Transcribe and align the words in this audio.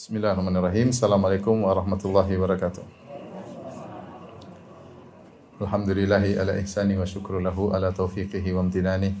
Bismillahirrahmanirrahim. 0.00 0.96
Assalamualaikum 0.96 1.60
warahmatullahi 1.60 2.32
wabarakatuh. 2.40 2.80
Alhamdulillahi 5.60 6.40
ala 6.40 6.56
ihsani 6.56 6.96
wa 6.96 7.04
syukru 7.04 7.36
lahu 7.36 7.68
ala 7.76 7.92
taufiqihi 7.92 8.48
wa 8.56 8.64
amtinani. 8.64 9.12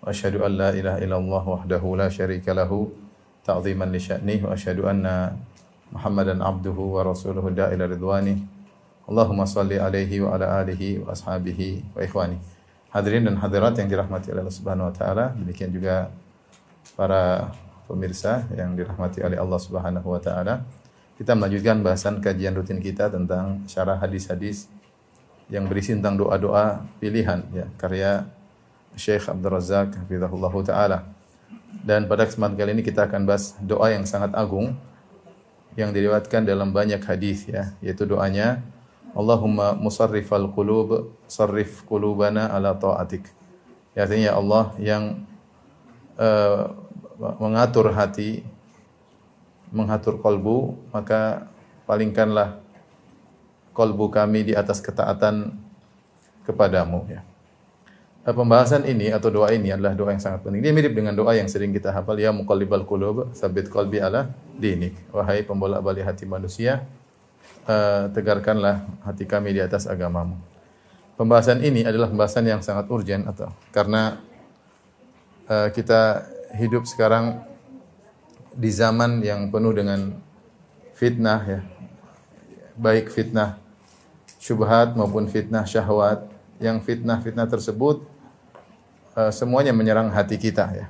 Wa 0.00 0.08
asyhadu 0.08 0.40
an 0.40 0.56
la 0.56 0.72
ilaha 0.72 1.04
illallah 1.04 1.44
wahdahu 1.44 2.00
la 2.00 2.08
syarika 2.08 2.56
lahu 2.56 2.88
ta'ziman 3.44 3.92
li 3.92 4.00
sya'nih 4.00 4.40
wa 4.40 4.56
asyhadu 4.56 4.88
anna 4.88 5.36
Muhammadan 5.92 6.40
abduhu 6.40 6.96
wa 6.96 7.04
rasuluhu 7.04 7.52
da'ila 7.52 7.92
ridwani. 7.92 8.40
Allahumma 9.04 9.44
salli 9.44 9.76
alaihi 9.76 10.24
wa 10.24 10.40
ala 10.40 10.64
alihi 10.64 11.04
wa 11.04 11.12
ashabihi 11.12 11.92
wa 11.92 12.00
ikhwani. 12.00 12.40
Hadirin 12.88 13.28
dan 13.28 13.36
hadirat 13.36 13.76
yang 13.76 13.84
dirahmati 13.84 14.32
oleh 14.32 14.48
Allah 14.48 14.56
Subhanahu 14.56 14.88
wa 14.88 14.94
taala, 14.96 15.36
demikian 15.36 15.68
juga 15.68 16.08
para 16.96 17.52
pemirsa 17.92 18.48
yang 18.56 18.72
dirahmati 18.72 19.20
oleh 19.20 19.36
Allah 19.36 19.60
Subhanahu 19.60 20.08
wa 20.08 20.16
taala. 20.16 20.64
Kita 21.20 21.36
melanjutkan 21.36 21.84
bahasan 21.84 22.24
kajian 22.24 22.56
rutin 22.56 22.80
kita 22.80 23.12
tentang 23.12 23.68
syarah 23.68 24.00
hadis-hadis 24.00 24.72
yang 25.52 25.68
berisi 25.68 25.92
tentang 25.92 26.16
doa-doa 26.16 26.88
pilihan 26.96 27.44
ya, 27.52 27.68
karya 27.76 28.24
Syekh 28.96 29.28
Abdul 29.28 29.52
Razak 29.52 29.92
hafizahullah 30.00 30.54
taala. 30.64 30.98
Dan 31.84 32.08
pada 32.08 32.24
kesempatan 32.24 32.56
kali 32.56 32.80
ini 32.80 32.82
kita 32.84 33.04
akan 33.04 33.28
bahas 33.28 33.52
doa 33.60 33.92
yang 33.92 34.08
sangat 34.08 34.32
agung 34.32 34.72
yang 35.76 35.92
diriwayatkan 35.92 36.48
dalam 36.48 36.72
banyak 36.72 37.00
hadis 37.04 37.44
ya, 37.48 37.76
yaitu 37.84 38.08
doanya 38.08 38.64
Allahumma 39.12 39.76
musarrifal 39.76 40.48
qulub 40.56 41.12
sarrif 41.28 41.84
qulubana 41.84 42.48
ala 42.48 42.72
taatik. 42.72 43.28
Ya, 43.92 44.08
artinya 44.08 44.32
ya 44.32 44.34
Allah 44.40 44.64
yang 44.80 45.04
uh, 46.16 46.72
mengatur 47.38 47.94
hati, 47.94 48.42
mengatur 49.70 50.18
kolbu, 50.18 50.74
maka 50.90 51.46
palingkanlah 51.86 52.58
kolbu 53.72 54.10
kami 54.12 54.50
di 54.50 54.52
atas 54.52 54.82
ketaatan 54.82 55.54
kepadamu. 56.44 57.06
Ya. 57.08 57.22
Eh, 58.22 58.30
pembahasan 58.30 58.86
ini 58.86 59.10
atau 59.10 59.34
doa 59.34 59.50
ini 59.50 59.74
adalah 59.74 59.98
doa 59.98 60.14
yang 60.14 60.22
sangat 60.22 60.46
penting. 60.46 60.62
Dia 60.62 60.70
mirip 60.70 60.94
dengan 60.94 61.10
doa 61.10 61.34
yang 61.34 61.50
sering 61.50 61.74
kita 61.74 61.90
hafal, 61.90 62.14
ya 62.22 62.30
muqallibal 62.30 62.86
qulub, 62.86 63.34
sabit 63.34 63.66
qalbi 63.66 63.98
ala 63.98 64.30
dinik. 64.54 64.94
Wahai 65.10 65.42
pembolak-balik 65.42 66.06
hati 66.06 66.22
manusia, 66.22 66.86
uh, 67.66 68.06
tegarkanlah 68.14 68.86
hati 69.02 69.26
kami 69.26 69.58
di 69.58 69.60
atas 69.62 69.90
agamamu. 69.90 70.38
Pembahasan 71.18 71.66
ini 71.66 71.82
adalah 71.82 72.06
pembahasan 72.14 72.46
yang 72.46 72.62
sangat 72.62 72.86
urgen 72.94 73.26
atau 73.26 73.50
karena 73.74 74.22
uh, 75.50 75.74
kita 75.74 76.22
hidup 76.56 76.84
sekarang 76.84 77.44
di 78.52 78.68
zaman 78.68 79.24
yang 79.24 79.48
penuh 79.48 79.72
dengan 79.72 80.20
fitnah 80.96 81.40
ya. 81.44 81.60
Baik 82.76 83.12
fitnah 83.12 83.60
syubhat 84.40 84.96
maupun 84.96 85.28
fitnah 85.28 85.64
syahwat. 85.64 86.28
Yang 86.62 86.86
fitnah-fitnah 86.86 87.50
tersebut 87.50 88.06
uh, 89.18 89.34
semuanya 89.34 89.74
menyerang 89.74 90.14
hati 90.14 90.38
kita 90.38 90.70
ya. 90.70 90.86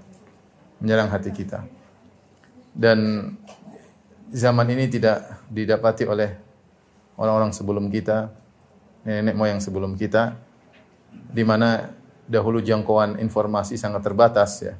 Menyerang 0.84 1.08
hati 1.08 1.32
kita. 1.32 1.64
Dan 2.76 3.32
zaman 4.28 4.68
ini 4.68 4.84
tidak 4.92 5.48
didapati 5.48 6.04
oleh 6.04 6.36
orang-orang 7.16 7.56
sebelum 7.56 7.88
kita, 7.88 8.28
nenek 9.08 9.32
moyang 9.32 9.64
sebelum 9.64 9.96
kita, 9.96 10.36
di 11.32 11.40
mana 11.40 11.88
dahulu 12.28 12.60
jangkauan 12.60 13.16
informasi 13.16 13.80
sangat 13.80 14.04
terbatas 14.04 14.60
ya 14.60 14.76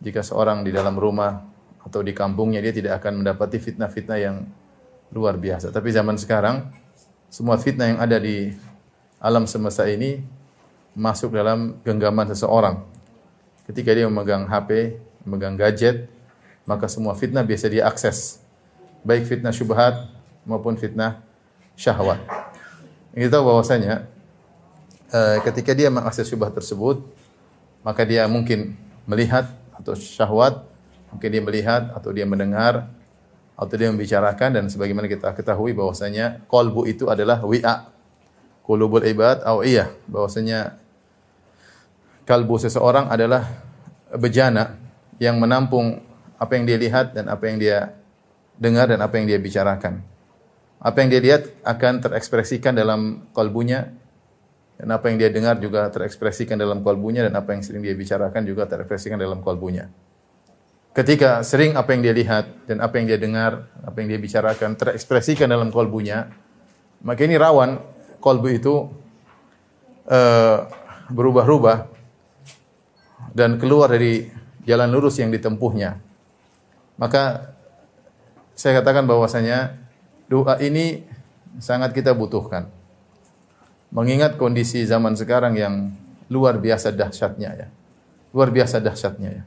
jika 0.00 0.24
seorang 0.24 0.64
di 0.64 0.72
dalam 0.72 0.96
rumah 0.96 1.44
atau 1.80 2.00
di 2.00 2.12
kampungnya 2.16 2.60
dia 2.60 2.72
tidak 2.72 3.00
akan 3.00 3.24
mendapati 3.24 3.60
fitnah-fitnah 3.60 4.18
yang 4.20 4.36
luar 5.12 5.36
biasa. 5.36 5.72
Tapi 5.72 5.88
zaman 5.92 6.16
sekarang 6.16 6.72
semua 7.28 7.60
fitnah 7.60 7.94
yang 7.94 8.00
ada 8.00 8.16
di 8.16 8.52
alam 9.20 9.44
semesta 9.44 9.84
ini 9.86 10.24
masuk 10.96 11.36
dalam 11.36 11.78
genggaman 11.84 12.26
seseorang. 12.32 12.82
Ketika 13.68 13.94
dia 13.94 14.08
memegang 14.08 14.48
HP, 14.50 14.98
memegang 15.22 15.54
gadget, 15.54 16.10
maka 16.66 16.88
semua 16.90 17.14
fitnah 17.14 17.44
biasa 17.44 17.70
dia 17.70 17.86
akses. 17.86 18.42
Baik 19.06 19.28
fitnah 19.28 19.54
syubhat 19.54 20.10
maupun 20.42 20.74
fitnah 20.74 21.22
syahwat. 21.76 22.18
Kita 23.14 23.38
tahu 23.38 23.44
bahwasanya 23.52 24.08
eh, 25.12 25.38
ketika 25.44 25.76
dia 25.76 25.92
mengakses 25.92 26.26
syubhat 26.26 26.56
tersebut, 26.56 27.04
maka 27.84 28.02
dia 28.04 28.26
mungkin 28.26 28.74
melihat 29.06 29.59
atau 29.80 29.96
syahwat, 29.96 30.62
mungkin 31.10 31.28
dia 31.32 31.42
melihat 31.42 31.82
atau 31.96 32.12
dia 32.12 32.28
mendengar 32.28 32.86
atau 33.60 33.74
dia 33.76 33.92
membicarakan 33.92 34.56
dan 34.56 34.64
sebagaimana 34.72 35.04
kita 35.04 35.36
ketahui 35.36 35.76
bahwasanya 35.76 36.40
kolbu 36.48 36.88
itu 36.88 37.12
adalah 37.12 37.44
wi'a 37.44 37.92
kulubul 38.64 39.04
ibad 39.04 39.44
atau 39.44 39.60
iya 39.60 39.92
bahwasanya 40.08 40.80
kalbu 42.24 42.56
seseorang 42.56 43.12
adalah 43.12 43.44
bejana 44.16 44.80
yang 45.20 45.36
menampung 45.36 46.00
apa 46.40 46.56
yang 46.56 46.64
dia 46.64 46.78
lihat 46.80 47.12
dan 47.12 47.28
apa 47.28 47.44
yang 47.52 47.60
dia 47.60 47.92
dengar 48.56 48.88
dan 48.88 49.04
apa 49.04 49.20
yang 49.20 49.28
dia 49.28 49.36
bicarakan. 49.36 50.00
Apa 50.80 51.04
yang 51.04 51.08
dia 51.12 51.20
lihat 51.20 51.42
akan 51.60 52.00
terekspresikan 52.00 52.72
dalam 52.72 53.28
kalbunya 53.36 53.92
dan 54.80 54.96
apa 54.96 55.12
yang 55.12 55.20
dia 55.20 55.28
dengar 55.28 55.60
juga 55.60 55.92
terekspresikan 55.92 56.56
dalam 56.56 56.80
kalbunya 56.80 57.28
dan 57.28 57.36
apa 57.36 57.52
yang 57.52 57.60
sering 57.60 57.84
dia 57.84 57.92
bicarakan 57.92 58.48
juga 58.48 58.64
terekspresikan 58.64 59.20
dalam 59.20 59.44
kalbunya. 59.44 59.92
Ketika 60.96 61.44
sering 61.44 61.76
apa 61.76 61.92
yang 61.92 62.00
dia 62.00 62.16
lihat 62.16 62.64
dan 62.64 62.80
apa 62.80 62.96
yang 62.96 63.12
dia 63.12 63.20
dengar, 63.20 63.68
apa 63.84 64.00
yang 64.00 64.08
dia 64.08 64.16
bicarakan 64.16 64.80
terekspresikan 64.80 65.52
dalam 65.52 65.68
kalbunya, 65.68 66.32
maka 67.04 67.20
ini 67.28 67.36
rawan 67.36 67.76
kalbu 68.24 68.48
itu 68.48 68.88
uh, 70.08 70.58
berubah-ubah 71.12 71.84
dan 73.36 73.60
keluar 73.60 73.92
dari 73.92 74.32
jalan 74.64 74.88
lurus 74.88 75.20
yang 75.20 75.28
ditempuhnya. 75.28 76.00
Maka 76.96 77.52
saya 78.56 78.80
katakan 78.80 79.04
bahwasanya 79.04 79.76
doa 80.32 80.56
ini 80.56 81.04
sangat 81.60 81.92
kita 81.92 82.16
butuhkan 82.16 82.79
mengingat 83.90 84.38
kondisi 84.38 84.86
zaman 84.86 85.18
sekarang 85.18 85.58
yang 85.58 85.94
luar 86.30 86.58
biasa 86.62 86.94
dahsyatnya 86.94 87.50
ya. 87.54 87.68
Luar 88.30 88.54
biasa 88.54 88.78
dahsyatnya 88.78 89.30
ya. 89.30 89.44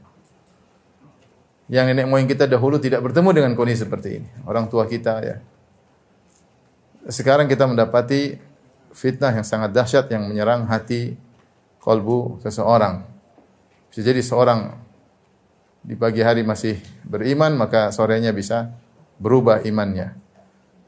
Yang 1.72 1.84
nenek 1.96 2.06
moyang 2.12 2.28
kita 2.28 2.44
dahulu 2.44 2.76
tidak 2.76 3.00
bertemu 3.00 3.30
dengan 3.32 3.52
kondisi 3.56 3.88
seperti 3.88 4.20
ini. 4.20 4.28
Orang 4.44 4.68
tua 4.68 4.84
kita 4.84 5.14
ya. 5.24 5.36
Sekarang 7.08 7.48
kita 7.48 7.64
mendapati 7.64 8.36
fitnah 8.92 9.32
yang 9.32 9.44
sangat 9.44 9.72
dahsyat 9.72 10.08
yang 10.12 10.28
menyerang 10.28 10.68
hati 10.68 11.16
kolbu 11.80 12.40
seseorang. 12.44 13.04
Bisa 13.88 14.00
jadi 14.04 14.20
seorang 14.24 14.72
di 15.84 15.96
pagi 15.96 16.24
hari 16.24 16.40
masih 16.40 16.80
beriman, 17.04 17.56
maka 17.60 17.92
sorenya 17.92 18.32
bisa 18.32 18.72
berubah 19.20 19.60
imannya. 19.68 20.16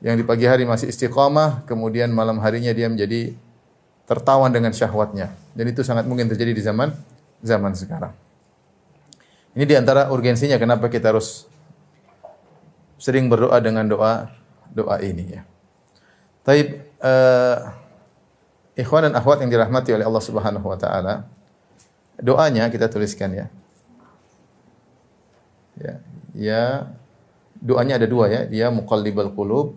Yang 0.01 0.15
di 0.21 0.25
pagi 0.25 0.45
hari 0.49 0.65
masih 0.65 0.89
istiqamah, 0.89 1.69
kemudian 1.69 2.13
malam 2.13 2.41
harinya 2.41 2.73
dia 2.73 2.89
menjadi 2.89 3.37
tertawan 4.07 4.49
dengan 4.55 4.71
syahwatnya. 4.71 5.35
Dan 5.53 5.69
itu 5.69 5.83
sangat 5.83 6.07
mungkin 6.07 6.31
terjadi 6.31 6.55
di 6.55 6.63
zaman 6.63 6.95
zaman 7.43 7.75
sekarang. 7.75 8.15
Ini 9.59 9.65
di 9.67 9.75
antara 9.75 10.09
urgensinya 10.09 10.57
kenapa 10.57 10.87
kita 10.87 11.11
harus 11.11 11.51
sering 12.97 13.29
berdoa 13.29 13.59
dengan 13.61 13.85
doa 13.85 14.31
doa 14.71 14.97
ini 15.03 15.37
ya. 15.37 15.43
Taib 16.47 16.87
uh, 17.03 17.75
ikhwan 18.79 19.11
dan 19.11 19.15
akhwat 19.19 19.43
yang 19.43 19.51
dirahmati 19.51 19.91
oleh 19.91 20.07
Allah 20.07 20.23
Subhanahu 20.23 20.67
wa 20.67 20.79
taala. 20.79 21.27
Doanya 22.17 22.71
kita 22.71 22.87
tuliskan 22.89 23.35
ya. 23.35 23.47
Ya, 25.77 25.95
ya 26.33 26.63
doanya 27.61 28.01
ada 28.01 28.07
dua 28.09 28.31
ya. 28.31 28.41
Dia 28.47 28.67
muqallibal 28.71 29.35
qulub. 29.35 29.77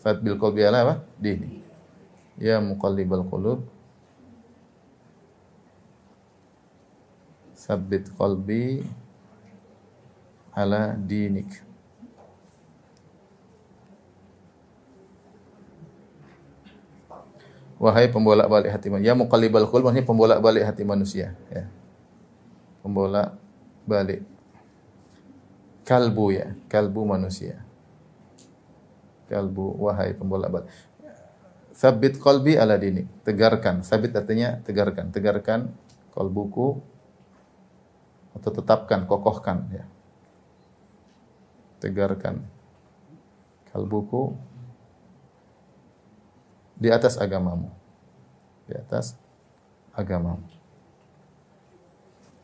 Fat 0.00 0.16
bil 0.24 0.40
qalbi 0.40 0.64
ala 0.64 0.80
apa? 0.80 0.94
Dini 1.20 1.59
ya 2.40 2.56
muqallibal 2.58 3.22
qulub. 3.28 3.60
Sabbit 7.52 8.08
qalbi 8.16 8.80
ala 10.56 10.96
dinik. 10.96 11.60
Wahai 17.80 18.08
pembolak-balik 18.12 18.72
hati 18.72 18.88
manusia. 18.88 19.12
Ya 19.12 19.14
muqallibal 19.14 19.68
qulub 19.68 19.92
maksudnya 19.92 20.08
pembolak-balik 20.08 20.64
hati 20.64 20.82
manusia 20.88 21.36
ya. 21.52 21.68
Pembolak-balik 22.80 24.24
kalbu 25.84 26.26
ya. 26.32 26.56
Kalbu 26.72 27.04
manusia. 27.04 27.60
Kalbu 29.28 29.76
wahai 29.84 30.16
pembolak-balik 30.16 30.89
Sabit 31.80 32.20
kolbi 32.20 32.60
ala 32.60 32.76
dini. 32.76 33.08
Tegarkan. 33.24 33.80
Sabit 33.80 34.12
artinya 34.12 34.60
tegarkan. 34.60 35.08
Tegarkan 35.08 35.72
kolbuku 36.12 36.76
atau 38.36 38.50
tetapkan, 38.52 39.08
kokohkan. 39.08 39.64
Ya. 39.72 39.88
tegarkan 41.80 42.44
kalbuku 43.72 44.36
di 46.76 46.92
atas 46.92 47.16
agamamu. 47.16 47.72
Di 48.68 48.76
atas 48.76 49.16
agamamu. 49.96 50.44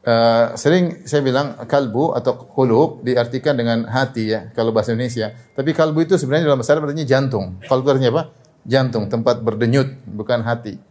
Uh, 0.07 0.57
sering 0.57 1.05
saya 1.05 1.21
bilang 1.21 1.61
kalbu 1.69 2.17
atau 2.17 2.39
kulub 2.49 3.05
diartikan 3.05 3.59
dengan 3.59 3.85
hati 3.85 4.33
ya 4.33 4.49
kalau 4.57 4.73
bahasa 4.73 4.97
Indonesia. 4.97 5.37
Tapi 5.53 5.77
kalbu 5.77 6.09
itu 6.09 6.17
sebenarnya 6.17 6.49
dalam 6.49 6.57
bahasa 6.57 6.73
Arab 6.73 6.89
artinya 6.89 7.05
jantung. 7.05 7.61
Kalbu 7.69 7.93
artinya 7.93 8.17
apa? 8.17 8.46
Jantung, 8.67 9.07
tempat 9.07 9.47
berdenyut, 9.47 9.95
bukan 10.11 10.43
hati. 10.43 10.83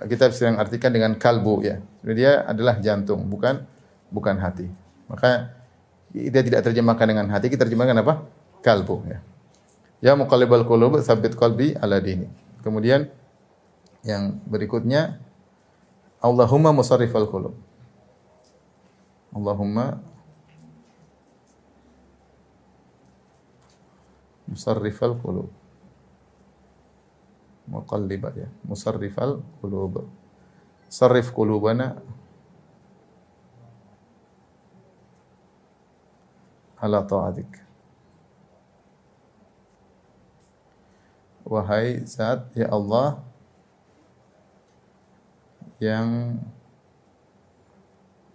Kita 0.00 0.32
sering 0.32 0.56
artikan 0.56 0.88
dengan 0.88 1.12
kalbu 1.12 1.60
ya. 1.60 1.76
Jadi 2.00 2.14
dia 2.16 2.48
adalah 2.48 2.80
jantung, 2.80 3.28
bukan 3.28 3.68
bukan 4.08 4.40
hati. 4.40 4.72
Maka 5.04 5.52
dia 6.10 6.40
tidak 6.40 6.64
terjemahkan 6.64 7.04
dengan 7.04 7.28
hati, 7.28 7.52
kita 7.52 7.68
terjemahkan 7.68 8.00
apa? 8.00 8.24
Kalbu 8.64 8.96
ya. 9.04 9.20
Ya 10.00 10.12
muqallibal 10.16 10.64
qulub, 10.64 10.96
sabit 11.04 11.36
qalbi 11.36 11.76
ala 11.76 12.00
dini. 12.00 12.24
Kemudian 12.64 13.12
yang 14.00 14.40
berikutnya 14.48 15.20
Allahumma 16.24 16.72
musarrifal 16.72 17.28
qulub. 17.28 17.52
Allahumma 19.36 20.00
musarrifal 24.48 25.20
qulub. 25.20 25.59
Muqallibat 27.68 28.34
ya, 28.36 28.48
musarrifal 28.64 29.42
qulub. 29.60 30.06
Sarrif 30.90 31.30
qulubana 31.30 32.00
ala 36.80 37.04
ta'atik. 37.04 37.60
Wahai 41.44 42.00
zat 42.06 42.46
ya 42.54 42.70
Allah 42.70 43.18
yang 45.82 46.38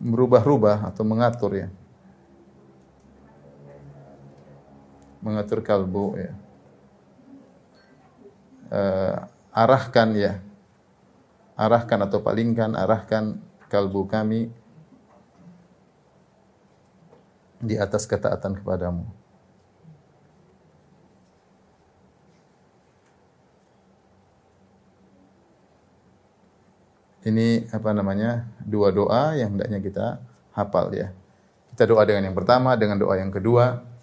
merubah-rubah 0.02 0.92
atau 0.92 1.04
mengatur 1.08 1.52
ya. 1.56 1.70
Mengatur 5.24 5.64
kalbu 5.64 6.20
ya. 6.20 6.34
Uh, 8.76 9.24
arahkan 9.56 10.12
ya. 10.20 10.44
Arahkan 11.56 12.04
atau 12.04 12.20
palingkan, 12.20 12.76
arahkan 12.76 13.40
kalbu 13.72 14.04
kami 14.12 14.52
di 17.64 17.80
atas 17.80 18.04
ketaatan 18.04 18.60
kepadamu. 18.60 19.08
Ini 27.26 27.72
apa 27.72 27.90
namanya? 27.96 28.46
Dua 28.60 28.92
doa 28.92 29.34
yang 29.34 29.56
hendaknya 29.56 29.80
kita 29.82 30.06
hafal 30.54 30.92
ya. 30.94 31.16
Kita 31.74 31.88
doa 31.90 32.04
dengan 32.04 32.30
yang 32.30 32.38
pertama, 32.38 32.78
dengan 32.78 33.02
doa 33.02 33.18
yang 33.18 33.32
kedua. 33.32 33.95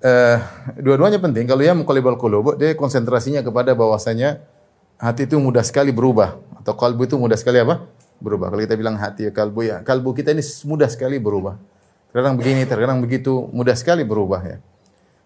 Uh, 0.00 0.40
dua-duanya 0.80 1.20
penting. 1.20 1.44
Kalau 1.44 1.60
yang 1.60 1.84
muqallibal 1.84 2.16
qulub, 2.16 2.56
dia 2.56 2.72
konsentrasinya 2.72 3.44
kepada 3.44 3.76
bahwasanya 3.76 4.40
hati 4.96 5.28
itu 5.28 5.36
mudah 5.36 5.60
sekali 5.60 5.92
berubah 5.92 6.40
atau 6.64 6.72
kalbu 6.72 7.04
itu 7.04 7.20
mudah 7.20 7.36
sekali 7.36 7.60
apa? 7.60 7.84
Berubah. 8.16 8.48
Kalau 8.48 8.64
kita 8.64 8.80
bilang 8.80 8.96
hati 8.96 9.28
ya 9.28 9.32
kalbu 9.32 9.60
ya, 9.60 9.76
kalbu 9.84 10.16
kita 10.16 10.32
ini 10.32 10.40
mudah 10.64 10.88
sekali 10.88 11.20
berubah. 11.20 11.60
Terkadang 12.08 12.40
begini, 12.40 12.64
terkadang 12.64 12.98
begitu, 13.04 13.52
mudah 13.52 13.76
sekali 13.76 14.00
berubah 14.08 14.40
ya. 14.40 14.56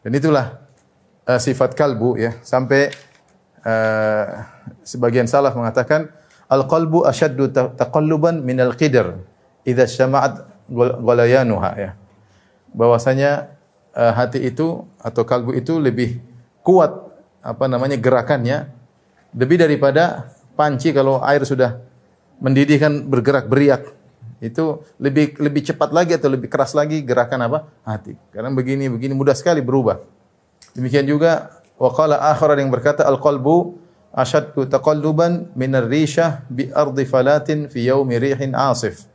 Dan 0.02 0.10
itulah 0.10 0.66
uh, 1.30 1.38
sifat 1.38 1.78
kalbu 1.78 2.18
ya. 2.18 2.34
Sampai 2.42 2.90
uh, 3.62 4.42
sebagian 4.82 5.30
salaf 5.30 5.54
mengatakan 5.54 6.10
Al-qalbu 6.44 7.08
asyaddu 7.08 7.50
taqalluban 7.50 8.44
min 8.44 8.60
al-qidr 8.60 9.16
idza 9.64 9.88
syama'at 9.88 10.44
ghalayanuha 11.00 11.70
ya. 11.80 11.90
Bahwasanya 12.76 13.53
uh, 13.94 14.12
hati 14.12 14.42
itu 14.42 14.84
atau 15.00 15.22
kalbu 15.22 15.54
itu 15.56 15.78
lebih 15.78 16.20
kuat 16.66 16.92
apa 17.40 17.64
namanya 17.70 17.96
gerakannya. 17.96 18.68
Lebih 19.34 19.66
daripada 19.66 20.30
panci 20.54 20.94
kalau 20.94 21.18
air 21.22 21.42
sudah 21.42 21.82
mendidih 22.38 22.78
kan 22.78 22.92
bergerak 23.06 23.50
beriak. 23.50 23.90
Itu 24.42 24.84
lebih 25.00 25.40
lebih 25.40 25.64
cepat 25.72 25.90
lagi 25.90 26.14
atau 26.14 26.28
lebih 26.30 26.52
keras 26.52 26.76
lagi 26.76 27.00
gerakan 27.00 27.48
apa? 27.48 27.58
Hati. 27.82 28.14
Karena 28.30 28.52
begini 28.52 28.90
begini 28.90 29.14
mudah 29.16 29.34
sekali 29.34 29.64
berubah. 29.64 30.02
Demikian 30.74 31.06
juga 31.06 31.54
waqala 31.78 32.18
akhar 32.30 32.54
yang 32.58 32.70
berkata 32.70 33.06
al 33.06 33.18
qalbu 33.18 33.78
asyaddu 34.14 34.70
taqalluban 34.70 35.50
minar 35.58 35.90
rishah 35.90 36.46
bi 36.46 36.70
ardi 36.70 37.02
falatin 37.06 37.66
fi 37.66 37.88
yaumi 37.90 38.20
rihin 38.20 38.54
asif. 38.54 39.10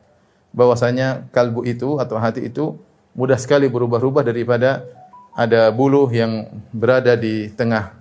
Bahwasanya 0.51 1.29
kalbu 1.29 1.63
itu 1.63 2.01
atau 2.01 2.17
hati 2.17 2.49
itu 2.49 2.75
mudah 3.13 3.38
sekali 3.39 3.69
berubah-ubah 3.69 4.25
daripada 4.25 4.85
ada 5.33 5.71
buluh 5.71 6.09
yang 6.11 6.50
berada 6.73 7.15
di 7.15 7.50
tengah 7.53 7.95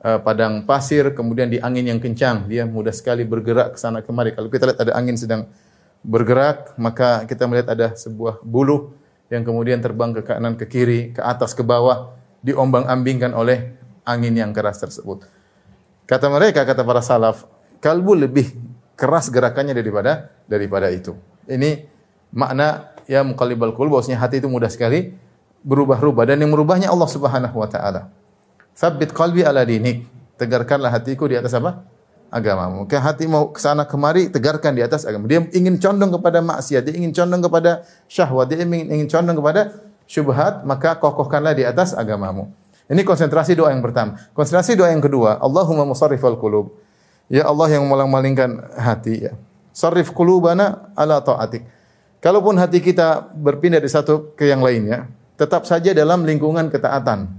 uh, 0.00 0.18
padang 0.22 0.64
pasir 0.64 1.12
kemudian 1.12 1.50
di 1.50 1.58
angin 1.60 1.86
yang 1.90 2.00
kencang. 2.00 2.48
Dia 2.48 2.64
mudah 2.64 2.94
sekali 2.94 3.26
bergerak 3.26 3.76
ke 3.76 3.78
sana 3.78 4.00
kemari. 4.00 4.32
Kalau 4.32 4.48
kita 4.48 4.70
lihat 4.70 4.80
ada 4.80 4.92
angin 4.96 5.16
sedang 5.18 5.50
bergerak 6.00 6.72
maka 6.80 7.28
kita 7.28 7.44
melihat 7.44 7.76
ada 7.76 7.92
sebuah 7.92 8.40
buluh 8.40 8.96
yang 9.28 9.44
kemudian 9.44 9.78
terbang 9.78 10.16
ke 10.16 10.24
kanan 10.24 10.56
ke 10.56 10.64
kiri 10.66 11.12
ke 11.12 11.20
atas 11.20 11.52
ke 11.52 11.60
bawah 11.60 12.16
diombang-ambingkan 12.40 13.36
oleh 13.36 13.76
angin 14.08 14.34
yang 14.34 14.50
keras 14.50 14.80
tersebut. 14.80 15.28
Kata 16.08 16.26
mereka, 16.26 16.66
kata 16.66 16.82
para 16.82 17.04
salaf, 17.04 17.46
kalbu 17.78 18.26
lebih 18.26 18.50
keras 18.98 19.30
gerakannya 19.30 19.76
daripada 19.76 20.32
daripada 20.50 20.90
itu. 20.90 21.14
Ini 21.46 21.86
makna 22.34 22.96
ya 23.10 23.26
muqallibal 23.26 23.74
qulub 23.74 23.98
bahwasanya 23.98 24.22
hati 24.22 24.38
itu 24.38 24.46
mudah 24.46 24.70
sekali 24.70 25.18
berubah-ubah 25.66 26.30
dan 26.30 26.38
yang 26.38 26.54
merubahnya 26.54 26.86
Allah 26.94 27.10
Subhanahu 27.10 27.58
wa 27.58 27.66
taala. 27.66 28.06
Tsabbit 28.78 29.10
qalbi 29.10 29.42
ala 29.42 29.66
dinik. 29.66 30.06
Tegarkanlah 30.38 30.88
hatiku 30.88 31.28
di 31.28 31.36
atas 31.36 31.52
apa? 31.52 31.84
agamamu. 32.30 32.86
Ke 32.86 32.96
hati 32.96 33.26
mau 33.26 33.50
ke 33.50 33.58
sana 33.58 33.84
kemari, 33.84 34.30
tegarkan 34.30 34.72
di 34.72 34.80
atas 34.80 35.02
agama. 35.02 35.26
Dia 35.26 35.42
ingin 35.50 35.76
condong 35.82 36.14
kepada 36.14 36.38
maksiat, 36.40 36.86
dia 36.86 36.94
ingin 36.94 37.10
condong 37.10 37.42
kepada 37.42 37.84
syahwat, 38.06 38.54
dia 38.54 38.62
ingin, 38.62 38.86
ingin 38.86 39.08
condong 39.10 39.36
kepada 39.42 39.82
syubhat, 40.06 40.62
maka 40.62 40.96
kokohkanlah 40.96 41.58
di 41.58 41.66
atas 41.66 41.92
agamamu. 41.92 42.48
Ini 42.90 43.02
konsentrasi 43.02 43.54
doa 43.58 43.74
yang 43.74 43.82
pertama. 43.82 44.18
Konsentrasi 44.34 44.78
doa 44.78 44.90
yang 44.90 45.02
kedua, 45.02 45.42
Allahumma 45.42 45.86
musarrifal 45.86 46.38
qulub. 46.38 46.74
Ya 47.30 47.46
Allah 47.46 47.78
yang 47.78 47.86
malang-malingkan 47.86 48.74
hati 48.74 49.30
ya. 49.30 49.32
Sarrif 49.70 50.10
qulubana 50.10 50.90
ala 50.98 51.22
taatik. 51.22 51.62
Kalaupun 52.20 52.60
hati 52.60 52.84
kita 52.84 53.32
berpindah 53.32 53.80
dari 53.80 53.88
satu 53.88 54.36
ke 54.36 54.44
yang 54.48 54.60
lainnya, 54.60 55.08
tetap 55.40 55.64
saja 55.64 55.96
dalam 55.96 56.28
lingkungan 56.28 56.68
ketaatan. 56.68 57.32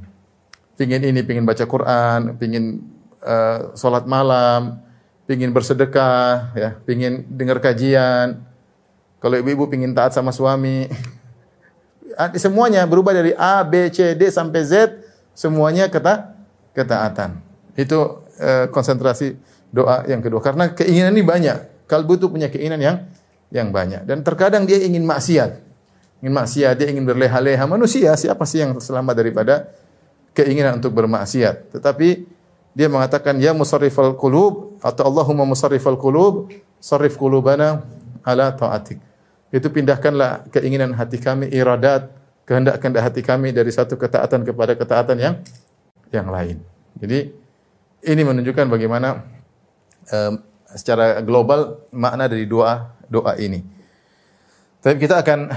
Pingin 0.74 1.06
ini, 1.06 1.22
pingin 1.22 1.46
baca 1.46 1.62
Quran, 1.70 2.34
pingin 2.42 2.82
uh, 3.22 3.78
sholat 3.78 4.10
malam, 4.10 4.82
pingin 5.30 5.54
bersedekah, 5.54 6.58
ya, 6.58 6.70
pingin 6.82 7.30
dengar 7.30 7.62
kajian. 7.62 8.42
Kalau 9.22 9.38
ibu-ibu 9.38 9.70
pingin 9.70 9.94
taat 9.94 10.18
sama 10.18 10.34
suami, 10.34 10.90
semuanya 12.42 12.82
berubah 12.90 13.14
dari 13.14 13.38
A, 13.38 13.62
B, 13.62 13.94
C, 13.94 14.18
D 14.18 14.34
sampai 14.34 14.66
Z 14.66 14.74
Semuanya 15.32 15.88
kata 15.88 16.36
ketaatan. 16.76 17.40
Itu 17.74 18.22
eh, 18.38 18.68
konsentrasi 18.68 19.40
doa 19.72 20.04
yang 20.08 20.20
kedua. 20.20 20.44
Karena 20.44 20.70
keinginan 20.76 21.16
ini 21.16 21.24
banyak. 21.24 21.88
Kalbu 21.88 22.20
itu 22.20 22.28
punya 22.32 22.48
keinginan 22.52 22.80
yang 22.80 22.96
yang 23.52 23.70
banyak. 23.70 24.08
Dan 24.08 24.24
terkadang 24.24 24.64
dia 24.64 24.80
ingin 24.80 25.04
maksiat. 25.04 25.60
Ingin 26.24 26.34
maksiat, 26.34 26.74
dia 26.80 26.88
ingin 26.90 27.04
berleha-leha. 27.04 27.68
Manusia 27.68 28.16
siapa 28.16 28.48
sih 28.48 28.64
yang 28.64 28.80
selamat 28.80 29.14
daripada 29.14 29.70
keinginan 30.32 30.80
untuk 30.80 30.96
bermaksiat. 30.96 31.76
Tetapi 31.76 32.10
dia 32.72 32.88
mengatakan 32.88 33.36
ya 33.38 33.52
musarrifal 33.52 34.16
qulub 34.16 34.80
atau 34.80 35.04
Allahumma 35.12 35.44
musarrifal 35.44 36.00
qulub 36.00 36.48
sarrif 36.80 37.20
qulubana 37.20 37.84
ala 38.24 38.56
taatik. 38.56 38.98
Itu 39.52 39.68
pindahkanlah 39.68 40.48
keinginan 40.50 40.96
hati 40.96 41.20
kami 41.20 41.52
iradat 41.52 42.08
kehendak-kehendak 42.48 43.04
hati 43.04 43.22
kami 43.22 43.52
dari 43.52 43.70
satu 43.70 44.00
ketaatan 44.00 44.48
kepada 44.48 44.74
ketaatan 44.80 45.18
yang 45.20 45.36
yang 46.12 46.28
lain. 46.32 46.64
Jadi 47.00 47.32
ini 48.08 48.22
menunjukkan 48.24 48.66
bagaimana 48.72 49.24
um, 50.10 50.34
secara 50.72 51.20
global 51.20 51.84
makna 51.92 52.32
dari 52.32 52.48
doa 52.48 52.96
doa 53.12 53.36
ini. 53.36 53.62
Tapi 54.80 54.98
kita 54.98 55.20
akan 55.20 55.52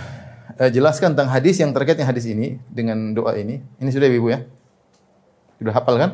uh, 0.58 0.70
jelaskan 0.74 1.14
tentang 1.14 1.30
hadis 1.30 1.62
yang 1.62 1.70
terkait 1.70 1.96
dengan 1.96 2.10
hadis 2.10 2.26
ini 2.26 2.58
dengan 2.68 3.14
doa 3.14 3.38
ini. 3.38 3.62
Ini 3.78 3.90
sudah 3.94 4.10
Ibu 4.10 4.28
ya? 4.28 4.42
Sudah 5.62 5.72
hafal 5.72 5.96
kan? 5.96 6.10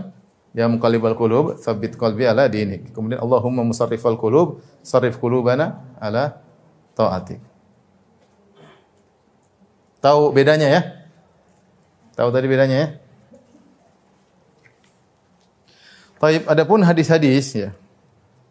Ya 0.50 0.66
muqallibal 0.66 1.16
qulub, 1.16 1.56
tsabbit 1.56 1.96
qalbi 1.96 2.26
ala 2.28 2.46
dinik. 2.50 2.92
Kemudian 2.92 3.22
Allahumma 3.22 3.64
musarrifal 3.64 4.18
qulub, 4.20 4.60
sarrif 4.84 5.16
qulubana 5.16 5.80
ala 5.96 6.42
taatik. 6.94 7.40
Tahu 10.04 10.32
bedanya 10.34 10.68
ya? 10.68 10.80
Tahu 12.16 12.28
tadi 12.34 12.46
bedanya 12.50 12.76
ya? 12.76 12.88
Taib, 16.20 16.44
adapun 16.44 16.84
hadis-hadis 16.84 17.56
ya 17.56 17.70